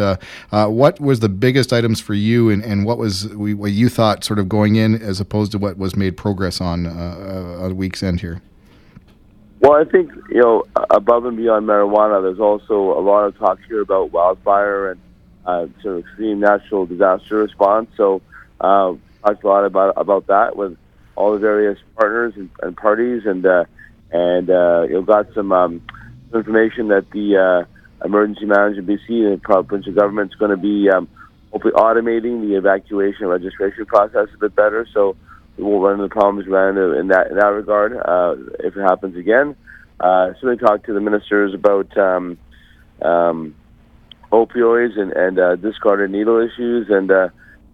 what 0.50 1.00
was 1.00 1.20
the 1.20 1.28
biggest 1.28 1.72
items 1.72 2.00
for 2.00 2.14
you, 2.14 2.50
and, 2.50 2.62
and 2.64 2.84
what 2.86 2.98
was 2.98 3.28
what 3.34 3.72
you 3.72 3.88
thought 3.88 4.24
sort 4.24 4.38
of 4.38 4.48
going 4.48 4.76
in, 4.76 5.00
as 5.00 5.20
opposed 5.20 5.52
to 5.52 5.58
what 5.58 5.76
was 5.76 5.96
made 5.96 6.16
progress 6.16 6.60
on 6.60 6.86
a 6.86 7.72
week's 7.74 8.02
end 8.02 8.20
here? 8.20 8.40
Well, 9.60 9.72
I 9.72 9.84
think 9.84 10.12
you 10.28 10.40
know, 10.40 10.64
above 10.90 11.24
and 11.24 11.36
beyond 11.36 11.66
marijuana, 11.66 12.22
there's 12.22 12.40
also 12.40 12.98
a 12.98 13.00
lot 13.00 13.24
of 13.24 13.36
talk 13.38 13.58
here 13.66 13.80
about 13.80 14.12
wildfire 14.12 14.90
and 14.90 15.74
sort 15.82 15.98
of 15.98 16.04
extreme 16.04 16.40
natural 16.40 16.86
disaster 16.86 17.36
response. 17.36 17.88
So 17.96 18.22
uh, 18.60 18.94
talked 19.24 19.44
a 19.44 19.48
lot 19.48 19.64
about 19.64 19.94
about 19.96 20.26
that 20.26 20.56
with 20.56 20.76
all 21.16 21.32
the 21.32 21.38
various 21.38 21.78
partners 21.96 22.34
and, 22.36 22.50
and 22.62 22.76
parties, 22.76 23.22
and 23.24 23.44
uh, 23.46 23.64
and 24.10 24.50
uh, 24.50 24.82
you 24.88 24.94
know 24.94 25.02
got 25.02 25.26
some 25.34 25.52
um, 25.52 25.82
information 26.34 26.88
that 26.88 27.10
the 27.12 27.36
uh, 27.36 28.04
emergency 28.04 28.44
management 28.44 28.88
BC 28.88 29.26
and 29.26 29.42
provincial 29.42 29.92
government 29.92 30.32
is 30.32 30.38
going 30.38 30.50
to 30.50 30.56
be 30.56 30.88
um, 30.90 31.08
hopefully 31.52 31.74
automating 31.74 32.46
the 32.46 32.56
evacuation 32.56 33.26
registration 33.26 33.86
process 33.86 34.28
a 34.34 34.38
bit 34.38 34.54
better. 34.54 34.86
So 34.92 35.16
we 35.56 35.64
won't 35.64 35.82
run 35.82 36.00
into 36.00 36.08
problems 36.08 36.46
we 36.46 36.52
into 36.52 36.98
in 36.98 37.08
that 37.08 37.28
in 37.30 37.36
that 37.36 37.52
regard 37.52 37.96
uh, 37.96 38.34
if 38.60 38.76
it 38.76 38.82
happens 38.82 39.16
again. 39.16 39.56
Uh, 40.00 40.34
certainly 40.34 40.58
talked 40.58 40.86
to 40.86 40.92
the 40.92 41.00
ministers 41.00 41.54
about. 41.54 41.96
Um, 41.96 42.38
um, 43.02 43.54
opioids 44.34 44.98
and, 44.98 45.12
and 45.12 45.38
uh, 45.38 45.56
discarded 45.56 46.10
needle 46.10 46.40
issues, 46.40 46.88
and 46.90 47.10
uh, 47.10 47.28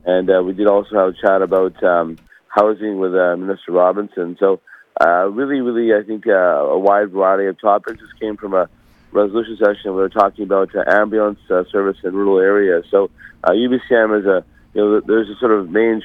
and 0.04 0.30
uh, 0.30 0.42
we 0.42 0.52
did 0.52 0.66
also 0.66 0.96
have 0.96 1.08
a 1.08 1.12
chat 1.12 1.42
about 1.42 1.82
um, 1.82 2.18
housing 2.48 2.98
with 2.98 3.14
uh, 3.14 3.36
Minister 3.36 3.72
Robinson. 3.72 4.36
So 4.38 4.60
uh, 5.00 5.28
really, 5.28 5.60
really, 5.60 5.94
I 5.94 6.06
think 6.06 6.26
uh, 6.26 6.30
a 6.30 6.78
wide 6.78 7.10
variety 7.10 7.48
of 7.48 7.60
topics. 7.60 8.00
This 8.00 8.12
came 8.20 8.36
from 8.36 8.54
a 8.54 8.68
resolution 9.12 9.56
session. 9.56 9.94
We 9.94 10.02
were 10.02 10.08
talking 10.08 10.44
about 10.44 10.74
uh, 10.74 10.84
ambulance 10.86 11.40
uh, 11.50 11.64
service 11.70 11.98
in 12.04 12.14
rural 12.14 12.38
areas. 12.38 12.84
So 12.90 13.10
UBCM 13.44 14.20
is 14.20 14.26
a 14.26 14.44
you 14.74 14.80
know 14.80 15.00
there's 15.00 15.28
a 15.28 15.36
sort 15.40 15.52
of 15.52 15.70
main 15.70 16.02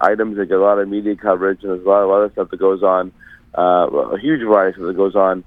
items 0.00 0.36
that 0.36 0.46
get 0.46 0.58
a 0.58 0.62
lot 0.62 0.78
of 0.78 0.88
media 0.88 1.16
coverage, 1.16 1.62
and 1.62 1.72
there's 1.72 1.84
a 1.84 1.88
lot 1.88 2.02
of 2.02 2.10
other 2.10 2.30
stuff 2.32 2.50
that 2.50 2.58
goes 2.58 2.82
on. 2.82 3.12
A 3.54 4.18
huge 4.20 4.40
variety 4.40 4.80
that 4.82 4.96
goes 4.96 5.16
on 5.16 5.44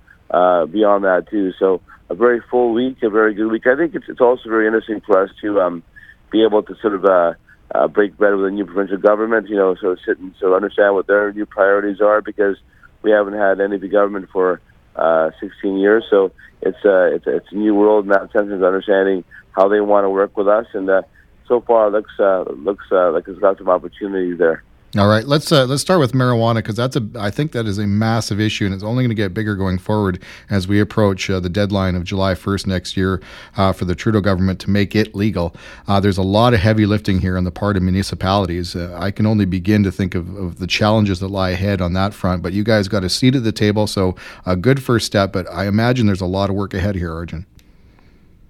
beyond 0.71 1.03
that 1.05 1.27
too. 1.29 1.53
So 1.59 1.81
a 2.09 2.15
very 2.15 2.41
full 2.49 2.73
week, 2.73 2.97
a 3.03 3.09
very 3.09 3.33
good 3.33 3.51
week. 3.51 3.67
I 3.67 3.75
think 3.75 3.95
it's 3.95 4.05
it's 4.09 4.21
also 4.21 4.49
very 4.49 4.65
interesting 4.65 5.01
for 5.01 5.21
us 5.21 5.29
to 5.41 5.61
um, 5.61 5.83
be 6.31 6.43
able 6.43 6.63
to 6.63 6.75
sort 6.81 6.95
of 6.95 7.37
uh, 7.73 7.87
break 7.87 8.17
bread 8.17 8.35
with 8.35 8.45
the 8.45 8.51
new 8.51 8.65
provincial 8.65 8.97
government. 8.97 9.49
You 9.49 9.57
know, 9.57 9.75
so 9.79 9.89
of 9.89 9.99
sit 10.05 10.19
and 10.19 10.33
of 10.41 10.53
understand 10.53 10.95
what 10.95 11.07
their 11.07 11.31
new 11.33 11.45
priorities 11.45 12.01
are 12.01 12.21
because 12.21 12.57
we 13.01 13.11
haven't 13.11 13.33
had 13.33 13.59
any 13.59 13.75
of 13.75 13.81
the 13.81 13.87
government 13.87 14.29
for 14.31 14.61
uh, 14.95 15.31
16 15.39 15.77
years. 15.77 16.03
So 16.09 16.31
it's 16.61 16.77
uh, 16.85 17.13
it's 17.13 17.25
it's 17.27 17.51
a 17.51 17.55
new 17.55 17.75
world 17.75 18.05
in 18.05 18.11
that 18.11 18.31
sense 18.31 18.51
of 18.51 18.63
understanding 18.63 19.23
how 19.51 19.67
they 19.67 19.81
want 19.81 20.05
to 20.05 20.09
work 20.09 20.35
with 20.37 20.47
us. 20.47 20.65
And 20.73 20.89
uh, 20.89 21.01
so 21.47 21.61
far, 21.61 21.87
it 21.87 21.91
looks 21.91 22.11
uh, 22.19 22.43
looks 22.49 22.85
uh, 22.91 23.11
like 23.11 23.27
it's 23.27 23.39
got 23.39 23.57
some 23.57 23.69
opportunities 23.69 24.37
there. 24.37 24.63
All 24.97 25.07
right, 25.07 25.25
let's 25.25 25.51
uh, 25.51 25.65
let's 25.65 25.83
start 25.83 25.99
with 25.99 26.13
marijuana 26.13 26.55
because 26.55 26.75
that's 26.75 26.95
a 26.95 27.07
I 27.19 27.29
think 27.29 27.51
that 27.51 27.67
is 27.67 27.77
a 27.77 27.85
massive 27.85 28.39
issue 28.39 28.65
and 28.65 28.73
it's 28.73 28.83
only 28.83 29.03
going 29.03 29.09
to 29.09 29.15
get 29.15 29.31
bigger 29.31 29.55
going 29.55 29.77
forward 29.77 30.23
as 30.49 30.67
we 30.67 30.79
approach 30.79 31.29
uh, 31.29 31.39
the 31.39 31.49
deadline 31.49 31.93
of 31.93 32.03
July 32.03 32.33
1st 32.33 32.65
next 32.65 32.97
year 32.97 33.21
uh, 33.57 33.73
for 33.73 33.85
the 33.85 33.93
Trudeau 33.93 34.21
government 34.21 34.59
to 34.61 34.71
make 34.71 34.95
it 34.95 35.13
legal. 35.13 35.55
Uh, 35.87 35.99
there's 35.99 36.17
a 36.17 36.23
lot 36.23 36.55
of 36.55 36.61
heavy 36.61 36.87
lifting 36.87 37.19
here 37.19 37.37
on 37.37 37.43
the 37.43 37.51
part 37.51 37.77
of 37.77 37.83
municipalities. 37.83 38.75
Uh, 38.75 38.97
I 38.99 39.11
can 39.11 39.27
only 39.27 39.45
begin 39.45 39.83
to 39.83 39.91
think 39.91 40.15
of, 40.15 40.35
of, 40.35 40.57
the 40.57 40.65
challenges 40.65 41.19
that 41.19 41.27
lie 41.27 41.51
ahead 41.51 41.79
on 41.79 41.93
that 41.93 42.15
front. 42.15 42.41
But 42.41 42.53
you 42.53 42.63
guys 42.63 42.87
got 42.87 43.03
a 43.03 43.09
seat 43.09 43.35
at 43.35 43.43
the 43.43 43.51
table, 43.51 43.85
so 43.85 44.15
a 44.47 44.55
good 44.55 44.81
first 44.81 45.05
step. 45.05 45.31
But 45.31 45.47
I 45.51 45.67
imagine 45.67 46.07
there's 46.07 46.21
a 46.21 46.25
lot 46.25 46.49
of 46.49 46.55
work 46.55 46.73
ahead 46.73 46.95
here, 46.95 47.13
Arjun. 47.13 47.45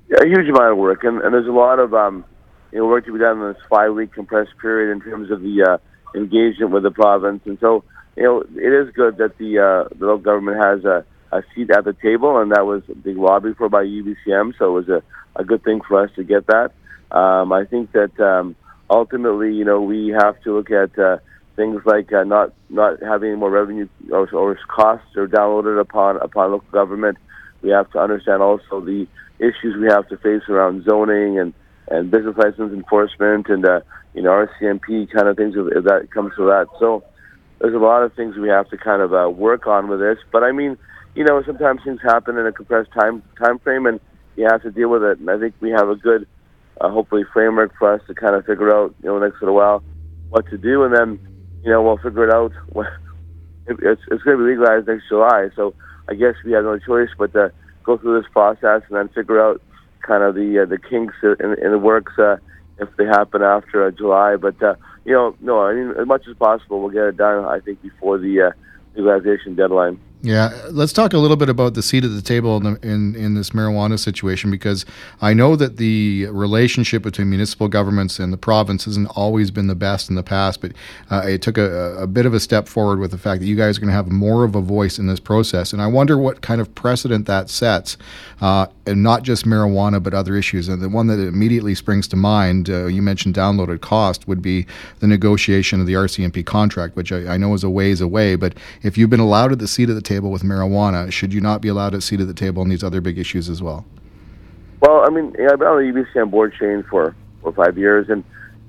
Yeah, 0.10 0.20
a 0.24 0.28
huge 0.28 0.48
amount 0.48 0.72
of 0.72 0.78
work, 0.78 1.04
and, 1.04 1.20
and 1.22 1.34
there's 1.34 1.48
a 1.48 1.52
lot 1.52 1.80
of 1.80 1.94
um, 1.94 2.24
you 2.72 2.78
know 2.78 2.86
work 2.86 3.06
to 3.06 3.12
be 3.12 3.20
done 3.20 3.42
in 3.42 3.52
this 3.52 3.62
five 3.70 3.94
week 3.94 4.14
compressed 4.14 4.58
period 4.62 4.94
in 4.94 5.02
terms 5.02 5.30
of 5.30 5.42
the 5.42 5.64
uh, 5.64 5.78
engagement 6.16 6.72
with 6.72 6.84
the 6.84 6.92
province. 6.92 7.42
And 7.46 7.58
so, 7.60 7.84
you 8.16 8.24
know, 8.24 8.42
it 8.42 8.88
is 8.88 8.94
good 8.94 9.18
that 9.18 9.38
the, 9.38 9.60
uh, 9.60 9.96
the 9.98 10.06
local 10.06 10.24
government 10.24 10.58
has 10.64 10.86
a, 10.86 11.06
a 11.32 11.44
seat 11.54 11.70
at 11.72 11.86
the 11.86 11.94
table, 11.94 12.40
and 12.40 12.52
that 12.52 12.66
was 12.66 12.84
a 12.90 12.96
big 12.96 13.18
lobby 13.18 13.54
for 13.54 13.70
by 13.70 13.84
UBCM. 13.84 14.58
So 14.58 14.78
it 14.78 14.88
was 14.88 14.90
a, 14.90 15.04
a 15.36 15.44
good 15.44 15.64
thing 15.64 15.82
for 15.88 16.04
us 16.04 16.10
to 16.16 16.24
get 16.24 16.48
that. 16.48 16.72
Um, 17.12 17.54
I 17.54 17.66
think 17.66 17.92
that 17.94 18.20
um, 18.20 18.56
ultimately, 18.90 19.54
you 19.54 19.66
know, 19.66 19.82
we 19.82 20.10
have 20.10 20.42
to 20.44 20.56
look 20.56 20.72
at 20.72 20.98
uh, 20.98 21.18
things 21.56 21.82
like 21.86 22.12
uh, 22.14 22.24
not 22.24 22.54
not 22.70 23.02
having 23.02 23.38
more 23.38 23.50
revenue 23.50 23.88
or, 24.12 24.30
or 24.34 24.60
costs 24.68 25.16
are 25.16 25.28
downloaded 25.28 25.80
upon 25.80 26.18
upon 26.18 26.52
local 26.52 26.70
government. 26.72 27.18
We 27.62 27.70
have 27.72 27.92
to 27.92 28.00
understand 28.00 28.42
also 28.42 28.82
the 28.82 29.08
issues 29.40 29.76
we 29.80 29.88
have 29.90 30.08
to 30.10 30.18
face 30.18 30.44
around 30.50 30.86
zoning 30.86 31.40
and 31.40 31.54
and 31.90 32.12
business 32.12 32.36
license 32.38 32.74
enforcement 32.74 33.48
and 33.50 33.66
uh, 33.66 33.80
you 34.14 34.22
know 34.22 34.32
RCMP 34.32 35.12
kind 35.12 35.28
of 35.28 35.38
things 35.38 35.56
if 35.58 35.84
that 35.86 36.10
comes 36.12 36.34
to 36.38 36.46
that. 36.46 36.68
So 36.80 37.04
there's 37.60 37.74
a 37.74 37.80
lot 37.80 38.04
of 38.04 38.14
things 38.14 38.36
we 38.36 38.50
have 38.50 38.70
to 38.70 38.78
kind 38.78 39.02
of 39.02 39.14
uh, 39.14 39.30
work 39.30 39.68
on 39.68 39.88
with 39.88 40.00
this. 40.00 40.18
But 40.32 40.44
I 40.44 40.52
mean, 40.52 40.78
you 41.16 41.24
know, 41.24 41.42
sometimes 41.46 41.82
things 41.84 42.00
happen 42.04 42.38
in 42.38 42.46
a 42.46 42.52
compressed 42.52 42.92
time 42.92 43.24
time 43.42 43.60
frame, 43.60 43.86
and 43.86 44.00
you 44.36 44.46
have 44.50 44.62
to 44.64 44.72
deal 44.72 44.90
with 44.90 45.04
it. 45.04 45.20
And 45.20 45.30
I 45.30 45.40
think 45.40 45.56
we 45.60 45.72
have 45.72 45.90
a 45.90 45.96
good, 45.96 46.28
uh, 46.80 46.90
hopefully, 46.90 47.24
framework 47.34 47.74
for 47.78 47.94
us 47.94 48.02
to 48.08 48.14
kind 48.14 48.36
of 48.36 48.46
figure 48.46 48.76
out, 48.76 48.94
you 49.02 49.10
know, 49.10 49.18
next 49.20 49.42
little 49.42 49.56
while 49.56 49.84
what 50.30 50.48
to 50.50 50.58
do, 50.58 50.84
and 50.84 50.94
then 50.94 51.20
you 51.64 51.72
know 51.72 51.82
we'll 51.82 51.98
figure 51.98 52.28
it 52.28 52.34
out. 52.34 52.52
It's 53.70 54.02
it's 54.10 54.24
going 54.24 54.38
to 54.38 54.44
be 54.46 54.52
legalized 54.52 54.88
next 54.88 55.10
July, 55.10 55.50
so 55.54 55.74
I 56.08 56.14
guess 56.14 56.36
we 56.46 56.54
have 56.54 56.64
no 56.64 56.80
choice 56.80 57.10
but 57.18 57.34
to 57.34 57.52
go 57.84 57.98
through 57.98 58.22
this 58.22 58.32
process 58.32 58.82
and 58.88 58.98
then 58.98 59.10
figure 59.10 59.44
out 59.44 59.62
kind 60.08 60.24
of 60.24 60.36
the 60.36 60.60
uh, 60.60 60.66
the 60.66 60.78
kinks 60.78 61.16
in, 61.22 61.54
in 61.62 61.72
the 61.72 61.78
works 61.78 62.14
uh, 62.18 62.38
if 62.80 62.90
they 62.98 63.06
happen 63.06 63.42
after 63.42 63.86
uh, 63.86 63.92
July. 63.92 64.38
But 64.38 64.62
uh, 64.64 64.76
you 65.06 65.14
know, 65.14 65.36
no, 65.42 65.62
I 65.62 65.74
mean, 65.74 65.92
as 66.00 66.08
much 66.08 66.28
as 66.28 66.36
possible, 66.38 66.80
we'll 66.82 66.90
get 66.90 67.04
it 67.04 67.18
done. 67.18 67.46
I 67.46 67.60
think 67.60 67.82
before 67.82 68.18
the 68.18 68.42
uh, 68.42 68.52
legalization 68.96 69.56
deadline. 69.56 70.00
Yeah, 70.24 70.50
let's 70.72 70.94
talk 70.94 71.14
a 71.14 71.20
little 71.20 71.38
bit 71.38 71.48
about 71.48 71.76
the 71.76 71.84
seat 71.84 72.04
at 72.04 72.10
the 72.10 72.24
table 72.24 72.58
in, 72.58 72.64
the, 72.64 72.80
in, 72.82 73.16
in 73.16 73.36
this 73.36 73.52
marijuana 73.52 74.00
situation 74.00 74.50
because 74.50 74.84
I 75.22 75.36
know 75.36 75.56
that 75.56 75.78
the 75.78 76.26
relationship 76.32 77.04
between 77.04 77.30
municipal 77.30 77.68
governments 77.68 78.18
and 78.18 78.34
the 78.34 78.38
province 78.38 78.86
hasn't 78.86 79.10
always 79.16 79.52
been 79.52 79.68
the 79.68 79.76
best 79.76 80.10
in 80.10 80.16
the 80.16 80.24
past, 80.24 80.60
but 80.60 80.72
uh, 81.12 81.22
it 81.28 81.44
took 81.44 81.60
a, 81.60 81.98
a, 81.98 82.08
bit 82.08 82.26
of 82.26 82.34
a 82.34 82.40
step 82.40 82.68
forward 82.68 82.98
with 82.98 83.12
the 83.12 83.18
fact 83.20 83.42
that 83.42 83.46
you 83.46 83.56
guys 83.56 83.78
are 83.78 83.82
going 83.82 83.90
to 83.90 83.94
have 83.94 84.08
more 84.08 84.44
of 84.44 84.56
a 84.56 84.62
voice 84.62 84.98
in 84.98 85.06
this 85.06 85.20
process, 85.20 85.72
and 85.72 85.84
I 85.84 85.88
wonder 85.88 86.18
what 86.18 86.42
kind 86.42 86.62
of 86.62 86.74
precedent 86.74 87.28
that 87.28 87.52
sets, 87.52 87.96
uh, 88.42 88.66
and 88.88 89.04
not 89.04 89.22
just 89.22 89.46
marijuana 89.46 90.02
but 90.02 90.16
other 90.16 90.36
issues. 90.36 90.68
And 90.68 90.82
the 90.82 90.90
one 90.90 91.06
that 91.08 91.20
immediately 91.20 91.76
springs 91.76 92.08
to 92.08 92.16
mind, 92.16 92.72
uh, 92.72 92.88
you 92.88 93.04
mentioned 93.04 93.36
downloaded 93.36 93.82
cost, 93.82 94.28
would 94.28 94.42
be 94.42 94.66
the 95.00 95.06
negotiation 95.06 95.80
of 95.80 95.86
the 95.86 95.94
RCMP 95.94 96.44
contract, 96.44 96.96
which 96.96 97.12
I, 97.12 97.36
I 97.36 97.38
know 97.38 97.54
is 97.54 97.64
a 97.64 97.70
ways 97.70 98.02
away, 98.02 98.36
but 98.36 98.56
if 98.82 98.98
you've 98.98 99.12
been 99.12 99.20
allowed 99.20 99.52
at 99.52 99.60
the 99.60 99.68
seat 99.68 99.90
at 99.90 99.96
the 99.96 100.07
table 100.08 100.32
with 100.32 100.42
marijuana, 100.42 101.12
should 101.12 101.34
you 101.34 101.42
not 101.42 101.62
be 101.62 101.68
allowed 101.68 101.94
a 101.94 102.02
seat 102.02 102.22
at 102.22 102.28
the 102.28 102.34
table 102.34 102.62
on 102.62 102.70
these 102.70 102.84
other 102.84 103.02
big 103.02 103.18
issues 103.18 103.50
as 103.50 103.62
well? 103.62 103.86
Well, 104.80 105.04
I 105.06 105.10
mean, 105.10 105.36
I've 105.40 105.60
been 105.60 105.68
on 105.68 105.78
the 105.84 105.92
UBCM 105.92 106.32
board 106.32 106.54
Shane 106.58 106.84
for 106.90 107.16
for 107.42 107.52
five 107.52 107.78
years, 107.78 108.08
and 108.10 108.24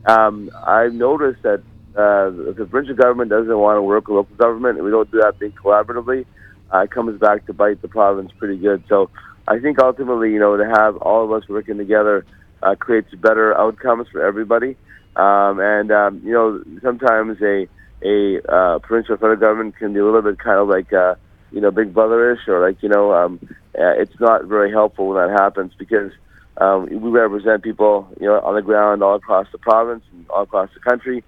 um, 0.06 0.50
I've 0.66 0.94
noticed 0.94 1.42
that 1.42 1.62
uh, 1.96 2.50
if 2.50 2.56
the 2.56 2.66
provincial 2.66 2.96
government 2.96 3.30
doesn't 3.30 3.58
want 3.58 3.76
to 3.76 3.82
work 3.82 4.08
with 4.08 4.16
local 4.16 4.36
government, 4.36 4.76
and 4.76 4.84
we 4.84 4.90
don't 4.90 5.10
do 5.10 5.20
that 5.20 5.38
thing 5.38 5.52
collaboratively, 5.52 6.24
uh, 6.72 6.78
it 6.80 6.90
comes 6.90 7.18
back 7.20 7.46
to 7.46 7.52
bite 7.52 7.82
the 7.82 7.88
province 7.88 8.30
pretty 8.38 8.56
good. 8.56 8.82
So 8.88 9.10
I 9.46 9.58
think 9.58 9.78
ultimately, 9.80 10.32
you 10.32 10.38
know, 10.38 10.56
to 10.56 10.66
have 10.66 10.96
all 10.96 11.24
of 11.24 11.32
us 11.32 11.48
working 11.48 11.78
together 11.78 12.26
uh, 12.62 12.74
creates 12.74 13.14
better 13.14 13.56
outcomes 13.56 14.08
for 14.10 14.24
everybody. 14.24 14.76
Um, 15.16 15.60
and 15.60 15.90
um, 15.90 16.20
you 16.24 16.32
know, 16.32 16.62
sometimes 16.82 17.40
a 17.42 17.68
a 18.02 18.40
uh, 18.48 18.78
provincial 18.78 19.16
federal 19.16 19.38
government 19.38 19.76
can 19.76 19.92
be 19.92 20.00
a 20.00 20.04
little 20.04 20.22
bit 20.22 20.38
kind 20.38 20.58
of 20.58 20.68
like 20.68 20.92
uh, 20.92 21.16
you 21.52 21.60
know 21.60 21.70
big 21.70 21.94
brotherish 21.94 22.46
or 22.48 22.60
like 22.66 22.82
you 22.82 22.88
know 22.88 23.12
um, 23.12 23.38
uh, 23.78 23.94
it's 23.96 24.18
not 24.20 24.44
very 24.44 24.70
helpful 24.70 25.08
when 25.08 25.16
that 25.16 25.40
happens 25.40 25.72
because 25.78 26.12
um, 26.58 26.86
we 26.86 27.10
represent 27.10 27.62
people 27.62 28.08
you 28.20 28.26
know 28.26 28.40
on 28.40 28.54
the 28.54 28.62
ground 28.62 29.02
all 29.02 29.14
across 29.14 29.46
the 29.52 29.58
province 29.58 30.04
and 30.12 30.28
all 30.30 30.42
across 30.42 30.70
the 30.74 30.80
country, 30.80 31.22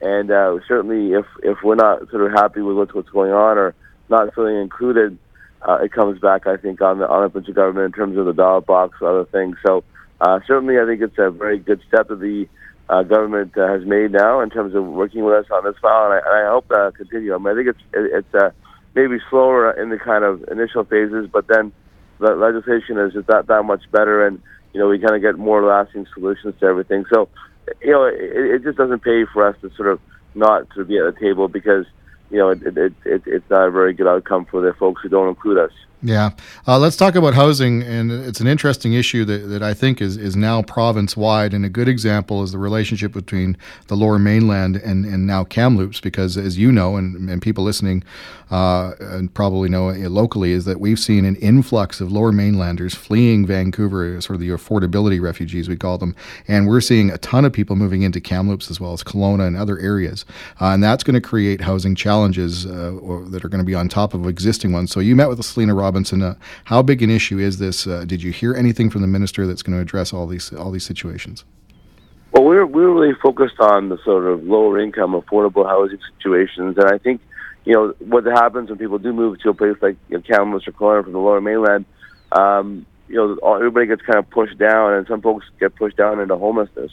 and 0.00 0.30
uh, 0.30 0.58
certainly 0.66 1.12
if 1.12 1.26
if 1.42 1.58
we're 1.62 1.74
not 1.74 2.08
sort 2.10 2.26
of 2.26 2.32
happy 2.32 2.60
with 2.60 2.76
what's 2.76 2.94
what's 2.94 3.10
going 3.10 3.32
on 3.32 3.58
or 3.58 3.74
not 4.08 4.34
feeling 4.34 4.56
included, 4.56 5.18
uh, 5.62 5.78
it 5.82 5.92
comes 5.92 6.20
back 6.20 6.46
I 6.46 6.56
think 6.56 6.80
on 6.82 6.98
the 6.98 7.08
on 7.08 7.22
the 7.22 7.30
provincial 7.30 7.54
government 7.54 7.86
in 7.86 7.92
terms 7.92 8.18
of 8.18 8.26
the 8.26 8.32
ballot 8.32 8.66
box 8.66 8.98
or 9.00 9.20
other 9.20 9.30
things. 9.30 9.56
So 9.64 9.84
uh, 10.20 10.40
certainly 10.46 10.78
I 10.78 10.86
think 10.86 11.02
it's 11.02 11.18
a 11.18 11.30
very 11.30 11.58
good 11.58 11.80
step 11.88 12.08
that 12.08 12.20
the 12.20 12.48
uh, 12.88 13.02
government 13.02 13.56
uh, 13.56 13.68
has 13.68 13.84
made 13.86 14.12
now 14.12 14.40
in 14.40 14.50
terms 14.50 14.74
of 14.74 14.84
working 14.84 15.24
with 15.24 15.34
us 15.34 15.46
on 15.50 15.64
this 15.64 15.76
file, 15.80 16.10
and 16.10 16.14
I, 16.14 16.18
and 16.18 16.46
I 16.46 16.50
hope 16.50 16.70
uh, 16.70 16.90
continue. 16.90 17.34
I 17.34 17.38
mean, 17.38 17.48
I 17.48 17.54
think 17.54 17.68
it's 17.68 17.84
it's 17.94 18.34
uh, 18.34 18.50
maybe 18.94 19.18
slower 19.30 19.70
in 19.70 19.90
the 19.90 19.98
kind 19.98 20.24
of 20.24 20.44
initial 20.50 20.84
phases, 20.84 21.28
but 21.32 21.46
then 21.48 21.72
the 22.18 22.34
legislation 22.34 22.98
is 22.98 23.12
just 23.12 23.26
that 23.26 23.46
that 23.48 23.64
much 23.64 23.82
better, 23.90 24.26
and 24.26 24.40
you 24.72 24.80
know 24.80 24.88
we 24.88 24.98
kind 24.98 25.14
of 25.14 25.22
get 25.22 25.38
more 25.38 25.64
lasting 25.64 26.06
solutions 26.14 26.54
to 26.60 26.66
everything. 26.66 27.04
So, 27.12 27.28
you 27.80 27.90
know, 27.90 28.04
it, 28.04 28.16
it 28.16 28.62
just 28.62 28.78
doesn't 28.78 29.02
pay 29.02 29.24
for 29.32 29.46
us 29.46 29.56
to 29.62 29.70
sort 29.76 29.88
of 29.88 30.00
not 30.34 30.68
to 30.76 30.84
be 30.84 30.98
at 30.98 31.14
the 31.14 31.20
table 31.20 31.48
because 31.48 31.86
you 32.30 32.38
know 32.38 32.50
it, 32.50 32.62
it, 32.62 32.92
it, 33.04 33.22
it's 33.26 33.50
not 33.50 33.68
a 33.68 33.70
very 33.70 33.92
good 33.92 34.06
outcome 34.06 34.46
for 34.50 34.60
the 34.60 34.72
folks 34.74 35.02
who 35.02 35.08
don't 35.08 35.28
include 35.28 35.58
us. 35.58 35.72
Yeah. 36.04 36.30
Uh, 36.66 36.80
let's 36.80 36.96
talk 36.96 37.14
about 37.14 37.34
housing. 37.34 37.82
And 37.84 38.10
it's 38.10 38.40
an 38.40 38.48
interesting 38.48 38.92
issue 38.94 39.24
that, 39.26 39.48
that 39.48 39.62
I 39.62 39.72
think 39.72 40.00
is, 40.00 40.16
is 40.16 40.34
now 40.34 40.60
province 40.62 41.16
wide. 41.16 41.54
And 41.54 41.64
a 41.64 41.68
good 41.68 41.88
example 41.88 42.42
is 42.42 42.50
the 42.50 42.58
relationship 42.58 43.12
between 43.12 43.56
the 43.86 43.94
lower 43.94 44.18
mainland 44.18 44.76
and, 44.76 45.04
and 45.04 45.28
now 45.28 45.44
Kamloops, 45.44 46.00
because 46.00 46.36
as 46.36 46.58
you 46.58 46.72
know, 46.72 46.96
and, 46.96 47.30
and 47.30 47.40
people 47.40 47.62
listening 47.62 48.02
uh, 48.50 48.94
and 48.98 49.32
probably 49.32 49.68
know 49.68 49.90
locally, 49.90 50.50
is 50.50 50.64
that 50.64 50.80
we've 50.80 50.98
seen 50.98 51.24
an 51.24 51.36
influx 51.36 52.00
of 52.00 52.10
lower 52.10 52.32
mainlanders 52.32 52.96
fleeing 52.96 53.46
Vancouver, 53.46 54.20
sort 54.20 54.34
of 54.34 54.40
the 54.40 54.48
affordability 54.48 55.20
refugees, 55.22 55.68
we 55.68 55.76
call 55.76 55.98
them. 55.98 56.16
And 56.48 56.66
we're 56.66 56.80
seeing 56.80 57.10
a 57.10 57.18
ton 57.18 57.44
of 57.44 57.52
people 57.52 57.76
moving 57.76 58.02
into 58.02 58.20
Kamloops 58.20 58.72
as 58.72 58.80
well 58.80 58.92
as 58.92 59.04
Kelowna 59.04 59.46
and 59.46 59.56
other 59.56 59.78
areas. 59.78 60.24
Uh, 60.60 60.66
and 60.66 60.82
that's 60.82 61.04
going 61.04 61.14
to 61.14 61.20
create 61.20 61.60
housing 61.60 61.94
challenges 61.94 62.66
uh, 62.66 62.98
that 63.28 63.44
are 63.44 63.48
going 63.48 63.60
to 63.60 63.64
be 63.64 63.76
on 63.76 63.88
top 63.88 64.14
of 64.14 64.26
existing 64.26 64.72
ones. 64.72 64.90
So 64.90 64.98
you 64.98 65.14
met 65.14 65.28
with 65.28 65.42
Selina 65.44 65.74
Robbins 65.74 65.91
Robinson. 65.92 66.22
Uh, 66.22 66.34
how 66.64 66.80
big 66.80 67.02
an 67.02 67.10
issue 67.10 67.38
is 67.38 67.58
this? 67.58 67.86
Uh, 67.86 68.06
did 68.06 68.22
you 68.22 68.32
hear 68.32 68.54
anything 68.54 68.88
from 68.88 69.02
the 69.02 69.06
minister 69.06 69.46
that's 69.46 69.62
going 69.62 69.76
to 69.76 69.82
address 69.82 70.12
all 70.12 70.26
these 70.26 70.50
all 70.54 70.70
these 70.70 70.84
situations? 70.84 71.44
Well, 72.32 72.44
we're 72.44 72.64
we're 72.64 72.90
really 72.90 73.14
focused 73.22 73.60
on 73.60 73.90
the 73.90 73.98
sort 74.04 74.24
of 74.24 74.42
lower 74.42 74.80
income, 74.80 75.12
affordable 75.12 75.66
housing 75.66 75.98
situations, 76.16 76.78
and 76.78 76.86
I 76.86 76.96
think 76.96 77.20
you 77.66 77.74
know 77.74 77.94
what 77.98 78.24
happens 78.24 78.70
when 78.70 78.78
people 78.78 78.98
do 78.98 79.12
move 79.12 79.38
to 79.40 79.50
a 79.50 79.54
place 79.54 79.76
like 79.82 79.96
you 80.08 80.16
know, 80.16 80.22
Kamloops 80.22 80.66
or 80.66 80.72
Kelowna 80.72 81.04
from 81.04 81.12
the 81.12 81.18
lower 81.18 81.42
mainland. 81.42 81.84
Um, 82.32 82.86
you 83.08 83.16
know, 83.16 83.54
everybody 83.54 83.86
gets 83.86 84.00
kind 84.00 84.18
of 84.18 84.30
pushed 84.30 84.56
down, 84.56 84.94
and 84.94 85.06
some 85.06 85.20
folks 85.20 85.44
get 85.60 85.76
pushed 85.76 85.98
down 85.98 86.20
into 86.20 86.38
homelessness, 86.38 86.92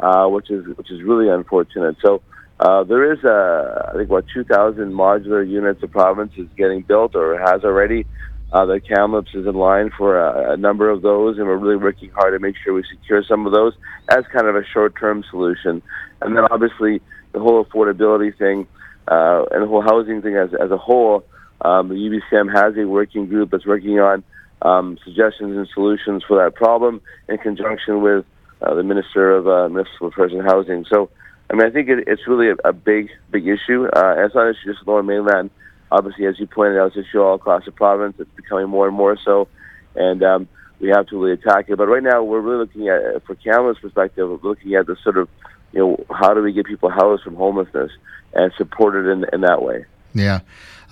uh, 0.00 0.26
which 0.26 0.50
is 0.50 0.66
which 0.76 0.90
is 0.90 1.02
really 1.02 1.28
unfortunate. 1.28 1.96
So. 2.04 2.20
Uh, 2.60 2.84
there 2.84 3.10
is, 3.10 3.24
uh, 3.24 3.90
I 3.90 3.96
think, 3.96 4.10
what 4.10 4.26
2,000 4.34 4.92
modular 4.92 5.48
units 5.48 5.80
the 5.80 5.88
province 5.88 6.32
is 6.36 6.46
getting 6.58 6.82
built 6.82 7.16
or 7.16 7.38
has 7.38 7.64
already. 7.64 8.04
Uh, 8.52 8.66
the 8.66 8.80
Kamloops 8.80 9.34
is 9.34 9.46
in 9.46 9.54
line 9.54 9.90
for 9.96 10.18
a, 10.18 10.52
a 10.52 10.56
number 10.56 10.90
of 10.90 11.02
those, 11.02 11.38
and 11.38 11.46
we're 11.46 11.56
really 11.56 11.76
working 11.76 12.10
hard 12.10 12.32
to 12.34 12.40
make 12.40 12.56
sure 12.62 12.74
we 12.74 12.84
secure 12.90 13.22
some 13.22 13.46
of 13.46 13.52
those 13.52 13.74
as 14.08 14.24
kind 14.32 14.48
of 14.48 14.56
a 14.56 14.64
short-term 14.72 15.22
solution. 15.30 15.82
And 16.20 16.36
then 16.36 16.44
obviously 16.50 17.00
the 17.32 17.38
whole 17.38 17.64
affordability 17.64 18.36
thing 18.36 18.66
uh, 19.06 19.44
and 19.52 19.62
the 19.62 19.68
whole 19.68 19.82
housing 19.82 20.20
thing 20.20 20.36
as, 20.36 20.50
as 20.60 20.70
a 20.70 20.76
whole, 20.76 21.24
um, 21.60 21.88
the 21.88 21.94
UBCM 21.94 22.52
has 22.52 22.76
a 22.76 22.88
working 22.88 23.26
group 23.26 23.50
that's 23.50 23.66
working 23.66 24.00
on 24.00 24.24
um, 24.62 24.98
suggestions 25.04 25.56
and 25.56 25.68
solutions 25.72 26.24
for 26.26 26.42
that 26.42 26.54
problem 26.54 27.00
in 27.28 27.38
conjunction 27.38 28.02
with 28.02 28.24
uh, 28.62 28.74
the 28.74 28.82
Minister 28.82 29.32
of 29.36 29.46
uh, 29.46 29.68
Municipal 29.68 30.10
Housing. 30.10 30.84
So, 30.92 31.08
I 31.50 31.54
mean, 31.54 31.66
I 31.66 31.70
think 31.70 31.88
it, 31.88 32.04
it's 32.06 32.26
really 32.26 32.50
a, 32.50 32.68
a 32.68 32.72
big, 32.72 33.10
big 33.30 33.46
issue. 33.46 33.86
Uh, 33.86 34.14
it's 34.18 34.34
not 34.34 34.54
just 34.64 34.86
Lower 34.86 35.02
Mainland 35.02 35.50
obviously, 35.90 36.26
as 36.26 36.38
you 36.38 36.46
pointed 36.46 36.78
out, 36.78 36.88
it's 36.88 36.96
an 36.96 37.04
issue 37.04 37.20
all 37.20 37.34
across 37.34 37.64
the 37.64 37.72
province. 37.72 38.16
It's 38.18 38.30
becoming 38.36 38.68
more 38.68 38.86
and 38.86 38.96
more 38.96 39.16
so, 39.24 39.48
and 39.94 40.22
um, 40.22 40.48
we 40.80 40.88
have 40.88 41.06
to 41.08 41.20
really 41.20 41.34
attack 41.34 41.68
it. 41.68 41.76
But 41.76 41.88
right 41.88 42.02
now, 42.02 42.22
we're 42.22 42.40
really 42.40 42.58
looking 42.58 42.88
at, 42.88 43.24
for 43.26 43.34
Kamloops' 43.34 43.80
perspective, 43.80 44.42
looking 44.42 44.74
at 44.74 44.86
the 44.86 44.96
sort 45.02 45.18
of, 45.18 45.28
you 45.72 45.80
know, 45.80 46.04
how 46.10 46.34
do 46.34 46.42
we 46.42 46.52
get 46.52 46.66
people 46.66 46.90
housed 46.90 47.22
from 47.22 47.36
homelessness 47.36 47.90
and 48.34 48.52
supported 48.56 49.06
in 49.10 49.24
in 49.32 49.42
that 49.42 49.62
way. 49.62 49.84
Yeah. 50.14 50.40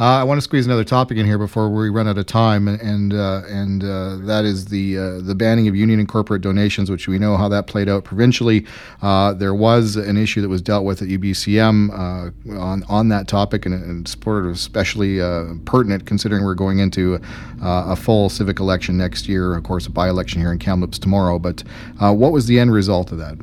Uh, 0.01 0.21
I 0.21 0.23
want 0.23 0.39
to 0.39 0.43
squeeze 0.43 0.64
another 0.64 0.85
topic 0.85 1.19
in 1.19 1.27
here 1.27 1.39
before 1.39 1.69
we 1.69 1.89
run 1.89 2.07
out 2.07 2.19
of 2.19 2.27
time, 2.27 2.69
and 2.69 3.12
uh, 3.12 3.43
and 3.49 3.83
uh, 3.83 4.19
that 4.27 4.45
is 4.45 4.66
the 4.66 4.97
uh, 4.97 5.21
the 5.21 5.35
banning 5.35 5.66
of 5.66 5.75
union 5.75 5.99
and 5.99 6.09
corporate 6.09 6.41
donations, 6.41 6.89
which 6.89 7.09
we 7.09 7.19
know 7.19 7.37
how 7.37 7.49
that 7.49 7.66
played 7.66 7.89
out 7.89 8.05
provincially. 8.05 8.64
Uh, 9.03 9.35
there 9.35 9.55
was 9.55 9.97
an 9.97 10.16
issue 10.16 10.41
that 10.41 10.49
was 10.49 10.62
dealt 10.62 10.85
with 10.85 11.03
at 11.03 11.09
UBCM 11.09 11.91
uh, 11.91 12.57
on 12.61 12.85
on 12.85 13.09
that 13.09 13.27
topic, 13.27 13.66
and, 13.66 13.75
and 13.75 14.07
supported 14.07 14.51
especially 14.51 15.19
pertinent 15.64 16.07
considering 16.07 16.45
we're 16.45 16.55
going 16.55 16.79
into 16.79 17.21
a 17.61 17.97
full 17.97 18.29
civic 18.29 18.61
election 18.61 18.97
next 18.97 19.29
year. 19.29 19.57
Of 19.57 19.64
course, 19.64 19.89
a 19.89 19.91
by-election 19.91 20.41
here 20.41 20.53
in 20.53 20.61
Kamloops 20.61 21.01
tomorrow. 21.01 21.41
But 21.41 21.64
what 21.99 22.31
was 22.31 22.47
the 22.47 22.61
end 22.61 22.73
result 22.73 23.11
of 23.11 23.19
that? 23.19 23.37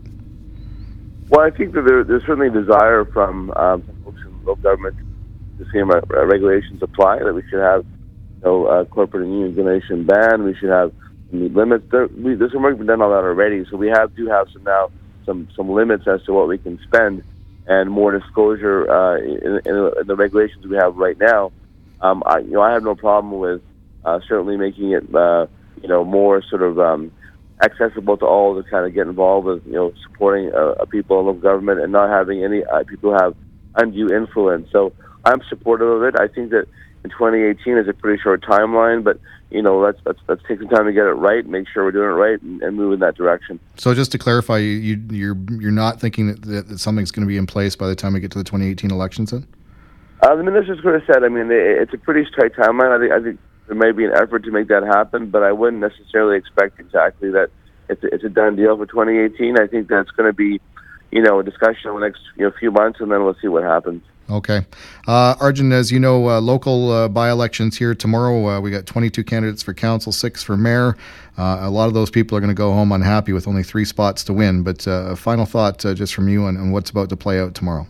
Well, 1.28 1.41
I 1.41 1.49
think 1.49 1.73
that 1.73 1.82
there, 1.82 2.05
there's 2.05 2.21
certainly 2.21 2.47
a 2.47 2.63
desire 2.63 3.03
from 3.03 3.51
folks 4.05 4.21
in 4.26 4.38
local 4.45 4.55
government 4.55 4.95
the 5.58 5.66
same 5.74 5.91
uh, 5.91 6.01
regulations 6.26 6.82
apply. 6.82 7.20
That 7.20 7.34
we 7.34 7.43
should 7.49 7.62
have, 7.62 7.86
you 7.86 8.41
know, 8.43 8.66
uh, 8.66 8.86
corporate 8.86 9.24
and 9.24 9.34
union 9.34 9.56
donation 9.56 10.06
ban. 10.06 10.43
We 10.43 10.56
should 10.56 10.70
have 10.70 10.93
limits. 11.32 11.86
There, 11.91 12.08
we, 12.08 12.36
there's 12.36 12.53
some 12.53 12.64
work 12.64 12.78
been 12.78 12.88
done 12.88 13.01
on 13.01 13.12
that 13.12 13.28
already. 13.28 13.66
So 13.70 13.78
we 13.78 13.88
have 13.89 14.16
do 14.16 14.28
have 14.28 14.47
some 14.53 14.64
now 14.64 14.91
some 15.26 15.47
some 15.56 15.70
limits 15.70 16.08
as 16.08 16.24
to 16.24 16.34
what 16.34 16.47
we 16.47 16.58
can 16.58 16.80
spend 16.84 17.24
and 17.68 17.89
more 17.89 18.18
disclosure 18.18 18.89
uh, 18.89 19.18
in, 19.18 19.62
in, 19.66 20.08
the 20.08 20.16
regulations 20.16 20.66
we 20.68 20.76
have 20.76 20.95
right 20.97 21.18
now. 21.20 21.51
Um, 22.01 22.22
I, 22.26 22.39
you 22.39 22.51
know, 22.51 22.62
I 22.62 22.72
have 22.74 22.84
no 22.84 22.95
problem 22.95 23.39
with 23.39 23.62
uh, 24.03 24.20
certainly 24.28 24.58
making 24.58 24.91
it, 24.91 25.16
uh, 25.16 25.47
you 25.82 25.88
know, 25.88 26.03
more 26.03 26.43
sort 26.43 26.62
of 26.62 26.80
um, 26.80 27.12
accessible 27.64 28.18
to 28.18 28.26
all 28.26 28.62
to 28.62 28.70
kind 28.70 28.86
of 28.86 28.93
get 28.93 29.08
involved 29.08 29.47
with, 29.47 29.66
you 29.66 29.74
know, 29.74 29.93
supporting 30.03 30.53
uh, 30.53 30.86
people 30.91 31.20
in 31.20 31.26
local 31.26 31.41
government 31.41 31.80
and 31.80 31.91
not 31.91 32.10
having 32.10 32.43
any 32.43 32.64
uh, 32.66 32.84
people 32.84 33.14
have 33.14 33.36
undue 33.76 34.10
influence. 34.10 34.70
So 34.72 34.93
I'm 35.26 35.41
supportive 35.49 35.88
of 35.88 36.03
it. 36.03 36.19
I 36.19 36.28
think 36.28 36.51
that 36.51 36.67
in 37.03 37.09
2018 37.11 37.78
is 37.78 37.88
a 37.88 37.93
pretty 37.93 38.21
short 38.21 38.43
timeline, 38.43 39.03
but 39.03 39.19
you 39.51 39.61
know, 39.61 39.80
let's 39.80 39.99
let's 40.05 40.19
let's 40.28 40.41
take 40.47 40.59
some 40.59 40.69
time 40.69 40.86
to 40.86 40.91
get 40.91 41.05
it 41.05 41.13
right, 41.13 41.45
make 41.45 41.67
sure 41.69 41.86
we're 41.86 41.91
doing 41.91 42.09
it 42.09 42.13
right, 42.13 42.41
and, 42.41 42.61
and 42.61 42.76
move 42.76 42.93
in 42.93 42.99
that 42.99 43.15
direction. 43.15 43.59
So, 43.78 43.93
just 43.93 44.11
to 44.13 44.17
clarify, 44.17 44.57
you, 44.57 44.71
you 44.71 45.01
you're 45.11 45.38
you're 45.51 45.71
not 45.71 45.99
thinking 46.01 46.28
that, 46.28 46.41
that, 46.43 46.67
that 46.67 46.80
something's 46.80 47.11
going 47.11 47.26
to 47.26 47.28
be 47.28 47.38
in 47.38 47.45
place 47.45 47.76
by 47.76 47.88
the 47.88 47.95
time 47.95 48.13
we 48.13 48.19
get 48.19 48.32
to 48.32 48.38
the 48.38 48.43
2018 48.43 48.91
elections, 48.91 49.32
then? 49.32 49.47
Uh, 50.21 50.36
the 50.36 50.43
minister's 50.43 50.82
sort 50.82 50.95
of 50.95 51.03
said. 51.05 51.23
I 51.23 51.30
mean, 51.30 51.51
it, 51.51 51.82
it's 51.82 51.93
a 51.93 51.97
pretty 51.97 52.28
tight 52.36 52.53
timeline. 52.53 52.91
I 52.91 52.99
think 52.99 53.11
I 53.13 53.23
think 53.23 53.39
there 53.67 53.76
may 53.76 53.91
be 53.91 54.05
an 54.05 54.13
effort 54.13 54.43
to 54.45 54.51
make 54.51 54.67
that 54.69 54.84
happen, 54.84 55.30
but 55.30 55.43
I 55.43 55.51
wouldn't 55.51 55.82
necessarily 55.82 56.38
expect 56.38 56.80
exactly 56.80 57.30
that 57.32 57.49
it's 57.88 58.03
a, 58.03 58.07
it's 58.07 58.23
a 58.23 58.30
done 58.30 58.55
deal 58.55 58.76
for 58.78 58.86
2018. 58.86 59.59
I 59.59 59.67
think 59.67 59.88
that's 59.88 60.11
going 60.11 60.28
to 60.28 60.34
be, 60.34 60.59
you 61.11 61.21
know, 61.21 61.39
a 61.39 61.43
discussion 61.43 61.91
over 61.91 61.99
the 61.99 62.07
next 62.07 62.21
you 62.36 62.45
know 62.45 62.51
few 62.59 62.71
months, 62.71 62.99
and 62.99 63.11
then 63.11 63.23
we'll 63.23 63.38
see 63.41 63.47
what 63.47 63.63
happens. 63.63 64.03
Okay. 64.30 64.65
Uh, 65.07 65.36
Arjun, 65.39 65.71
as 65.71 65.91
you 65.91 65.99
know, 65.99 66.30
uh, 66.30 66.41
local 66.41 66.91
uh, 66.91 67.07
by 67.07 67.30
elections 67.30 67.78
here 67.78 67.93
tomorrow. 67.93 68.47
Uh, 68.47 68.59
we 68.59 68.71
got 68.71 68.88
22 68.88 69.23
candidates 69.23 69.61
for 69.61 69.73
council, 69.73 70.11
six 70.11 70.41
for 70.41 70.57
mayor. 70.57 70.97
Uh, 71.38 71.59
a 71.61 71.69
lot 71.69 71.88
of 71.88 71.93
those 71.93 72.09
people 72.09 72.36
are 72.36 72.41
going 72.41 72.49
to 72.49 72.55
go 72.55 72.73
home 72.73 72.91
unhappy 72.91 73.34
with 73.34 73.47
only 73.47 73.61
three 73.61 73.86
spots 73.86 74.23
to 74.23 74.34
win. 74.34 74.63
But 74.63 74.88
uh, 74.88 75.09
a 75.09 75.15
final 75.15 75.45
thought 75.45 75.80
just 75.80 76.15
from 76.15 76.28
you 76.28 76.43
on, 76.43 76.57
on, 76.57 76.71
what's 76.71 76.89
about 76.89 77.09
to 77.09 77.17
play 77.17 77.39
out 77.39 77.53
tomorrow. 77.53 77.88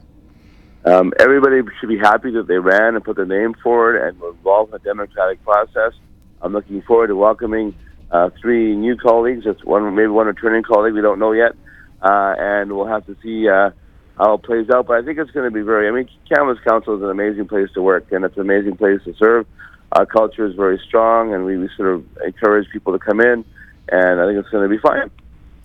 Um, 0.84 1.14
everybody 1.20 1.62
should 1.80 1.90
be 1.90 1.98
happy 1.98 2.32
that 2.32 2.48
they 2.48 2.60
ran 2.60 2.96
and 2.96 3.04
put 3.04 3.16
their 3.16 3.26
name 3.26 3.56
forward 3.64 4.06
and 4.06 4.20
were 4.20 4.32
involved 4.32 4.74
in 4.74 4.80
the 4.80 4.80
democratic 4.80 5.44
process. 5.44 5.94
I'm 6.42 6.52
looking 6.52 6.82
forward 6.82 7.08
to 7.08 7.16
welcoming 7.16 7.74
three 8.42 8.76
new 8.76 8.98
colleagues. 8.98 9.44
It's 9.46 9.64
one, 9.64 9.96
maybe 9.96 10.08
one 10.08 10.28
returning 10.28 10.64
colleague. 10.64 10.94
We 10.94 11.02
don't 11.02 11.18
know 11.18 11.32
yet, 11.32 11.54
and 12.02 12.74
we'll 12.74 12.88
have 12.88 13.06
to 13.06 13.16
see 13.24 13.48
how 14.18 14.36
it 14.36 14.44
plays 14.44 14.70
out. 14.70 14.88
But 14.88 14.98
I 14.98 15.06
think 15.06 15.20
it's 15.20 15.32
going 15.32 15.50
to 15.50 15.54
be 15.54 15.62
very. 15.62 15.88
I 15.88 15.92
mean, 15.92 16.10
Kamloops 16.30 16.62
Council 16.68 16.96
is 16.96 17.04
an 17.04 17.10
amazing 17.10 17.48
place 17.48 17.70
to 17.74 17.82
work, 17.82 18.12
and 18.12 18.26
it's 18.26 18.36
an 18.36 18.42
amazing 18.42 18.78
place 18.78 19.02
to 19.06 19.14
serve. 19.16 19.46
Our 19.92 20.06
culture 20.06 20.46
is 20.46 20.56
very 20.56 20.82
strong, 20.88 21.34
and 21.34 21.46
we, 21.46 21.58
we 21.58 21.70
sort 21.78 21.94
of 21.94 22.06
encourage 22.26 22.70
people 22.72 22.94
to 22.94 23.00
come 23.00 23.22
in, 23.22 23.46
and 23.90 24.22
I 24.22 24.26
think 24.26 24.40
it's 24.40 24.50
going 24.50 24.70
to 24.70 24.76
be 24.76 24.82
fine. 24.82 25.10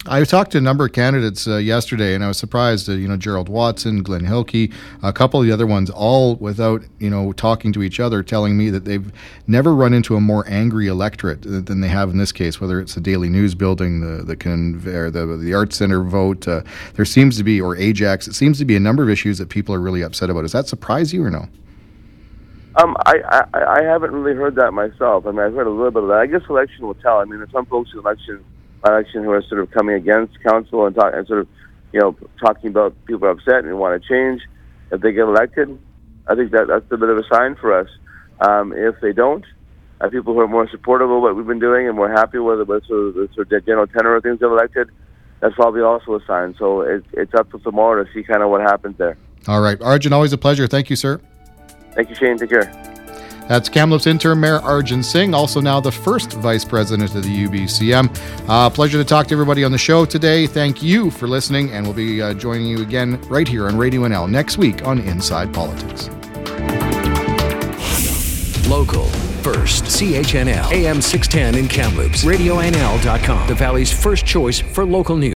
I 0.06 0.24
talked 0.24 0.52
to 0.52 0.58
a 0.58 0.62
number 0.62 0.86
of 0.86 0.92
candidates 0.92 1.46
uh, 1.46 1.58
yesterday, 1.58 2.14
and 2.14 2.24
I 2.24 2.28
was 2.28 2.38
surprised. 2.38 2.88
Uh, 2.88 2.92
you 2.92 3.06
know, 3.06 3.18
Gerald 3.18 3.50
Watson, 3.50 4.02
Glenn 4.02 4.24
Hilke, 4.24 4.72
a 5.02 5.12
couple 5.12 5.40
of 5.40 5.46
the 5.46 5.52
other 5.52 5.66
ones, 5.66 5.90
all 5.90 6.36
without 6.36 6.82
you 6.98 7.10
know 7.10 7.34
talking 7.34 7.70
to 7.74 7.82
each 7.82 8.00
other, 8.00 8.22
telling 8.22 8.56
me 8.56 8.70
that 8.70 8.86
they've 8.86 9.12
never 9.46 9.74
run 9.74 9.92
into 9.92 10.16
a 10.16 10.20
more 10.20 10.42
angry 10.48 10.86
electorate 10.86 11.42
than 11.42 11.82
they 11.82 11.88
have 11.88 12.08
in 12.08 12.16
this 12.16 12.32
case. 12.32 12.62
Whether 12.62 12.80
it's 12.80 12.94
the 12.94 13.02
Daily 13.02 13.28
News 13.28 13.54
building, 13.54 14.00
the 14.00 14.24
the 14.24 14.36
the 14.36 15.36
the 15.38 15.52
Arts 15.52 15.76
Center 15.76 16.02
vote, 16.02 16.48
uh, 16.48 16.62
there 16.94 17.04
seems 17.04 17.36
to 17.36 17.44
be, 17.44 17.60
or 17.60 17.76
Ajax, 17.76 18.26
it 18.26 18.34
seems 18.34 18.56
to 18.58 18.64
be 18.64 18.76
a 18.76 18.80
number 18.80 19.02
of 19.02 19.10
issues 19.10 19.36
that 19.36 19.50
people 19.50 19.74
are 19.74 19.80
really 19.80 20.00
upset 20.00 20.30
about. 20.30 20.42
Does 20.42 20.52
that 20.52 20.66
surprise 20.66 21.12
you 21.12 21.22
or 21.22 21.30
no? 21.30 21.46
Um, 22.76 22.96
I, 23.04 23.44
I 23.52 23.64
I 23.80 23.82
haven't 23.82 24.12
really 24.12 24.34
heard 24.34 24.54
that 24.54 24.72
myself. 24.72 25.26
I 25.26 25.32
mean, 25.32 25.40
I've 25.40 25.52
heard 25.52 25.66
a 25.66 25.70
little 25.70 25.90
bit 25.90 26.04
of 26.04 26.08
that. 26.08 26.20
I 26.20 26.26
guess 26.26 26.40
election 26.48 26.86
will 26.86 26.94
tell. 26.94 27.18
I 27.18 27.24
mean, 27.26 27.44
some 27.52 27.66
folks 27.66 27.90
election 27.92 28.42
election 28.84 29.24
who 29.24 29.30
are 29.30 29.42
sort 29.42 29.60
of 29.60 29.70
coming 29.70 29.96
against 29.96 30.40
council 30.42 30.86
and, 30.86 30.94
talk, 30.94 31.12
and 31.14 31.26
sort 31.26 31.40
of, 31.40 31.48
you 31.92 32.00
know, 32.00 32.16
talking 32.40 32.70
about 32.70 32.94
people 33.04 33.26
are 33.26 33.30
upset 33.30 33.64
and 33.64 33.78
want 33.78 34.00
to 34.00 34.08
change. 34.08 34.42
If 34.90 35.00
they 35.00 35.12
get 35.12 35.22
elected, 35.22 35.78
I 36.26 36.34
think 36.34 36.52
that 36.52 36.68
that's 36.68 36.90
a 36.90 36.96
bit 36.96 37.08
of 37.08 37.18
a 37.18 37.24
sign 37.32 37.56
for 37.56 37.78
us. 37.78 37.88
Um, 38.40 38.72
if 38.72 38.94
they 39.00 39.12
don't, 39.12 39.44
uh, 40.00 40.08
people 40.08 40.32
who 40.32 40.40
are 40.40 40.48
more 40.48 40.68
supportive 40.70 41.10
of 41.10 41.20
what 41.20 41.36
we've 41.36 41.46
been 41.46 41.58
doing 41.58 41.86
and 41.86 41.96
more 41.96 42.10
happy 42.10 42.38
with, 42.38 42.66
with 42.66 42.86
sort 42.86 43.08
of 43.08 43.14
the 43.14 43.28
sort 43.34 43.52
of 43.52 43.66
general 43.66 43.86
tenor 43.86 44.16
of 44.16 44.22
things 44.22 44.40
they've 44.40 44.50
elected, 44.50 44.90
that's 45.40 45.54
probably 45.54 45.82
also 45.82 46.14
a 46.14 46.24
sign. 46.26 46.54
So 46.58 46.82
it, 46.82 47.04
it's 47.12 47.34
up 47.34 47.50
to 47.52 47.58
tomorrow 47.58 48.04
to 48.04 48.12
see 48.12 48.22
kind 48.22 48.42
of 48.42 48.50
what 48.50 48.62
happens 48.62 48.96
there. 48.98 49.16
All 49.46 49.60
right. 49.60 49.80
Arjun, 49.80 50.12
always 50.12 50.32
a 50.32 50.38
pleasure. 50.38 50.66
Thank 50.66 50.90
you, 50.90 50.96
sir. 50.96 51.20
Thank 51.92 52.08
you, 52.08 52.14
Shane. 52.14 52.38
Take 52.38 52.50
care. 52.50 52.99
That's 53.50 53.68
Kamloops 53.68 54.06
interim 54.06 54.38
mayor 54.38 54.60
Arjun 54.60 55.02
Singh, 55.02 55.34
also 55.34 55.60
now 55.60 55.80
the 55.80 55.90
first 55.90 56.34
vice 56.34 56.64
president 56.64 57.12
of 57.16 57.24
the 57.24 57.46
UBCM. 57.46 58.48
Uh, 58.48 58.70
pleasure 58.70 58.96
to 58.96 59.04
talk 59.04 59.26
to 59.26 59.34
everybody 59.34 59.64
on 59.64 59.72
the 59.72 59.78
show 59.78 60.04
today. 60.04 60.46
Thank 60.46 60.84
you 60.84 61.10
for 61.10 61.26
listening, 61.26 61.72
and 61.72 61.84
we'll 61.84 61.92
be 61.92 62.22
uh, 62.22 62.32
joining 62.32 62.68
you 62.68 62.80
again 62.80 63.20
right 63.22 63.48
here 63.48 63.66
on 63.66 63.76
Radio 63.76 64.02
NL 64.02 64.30
next 64.30 64.56
week 64.56 64.86
on 64.86 65.00
Inside 65.00 65.52
Politics. 65.52 66.08
Local. 68.68 69.10
First, 69.42 69.84
CHNL, 69.84 70.70
AM 70.70 71.00
610 71.00 71.64
in 71.64 71.66
Kamloops, 71.66 72.24
RadioNL.com, 72.24 73.48
the 73.48 73.54
Valley's 73.54 73.90
first 73.90 74.26
choice 74.26 74.60
for 74.60 74.84
local 74.84 75.16
news. 75.16 75.28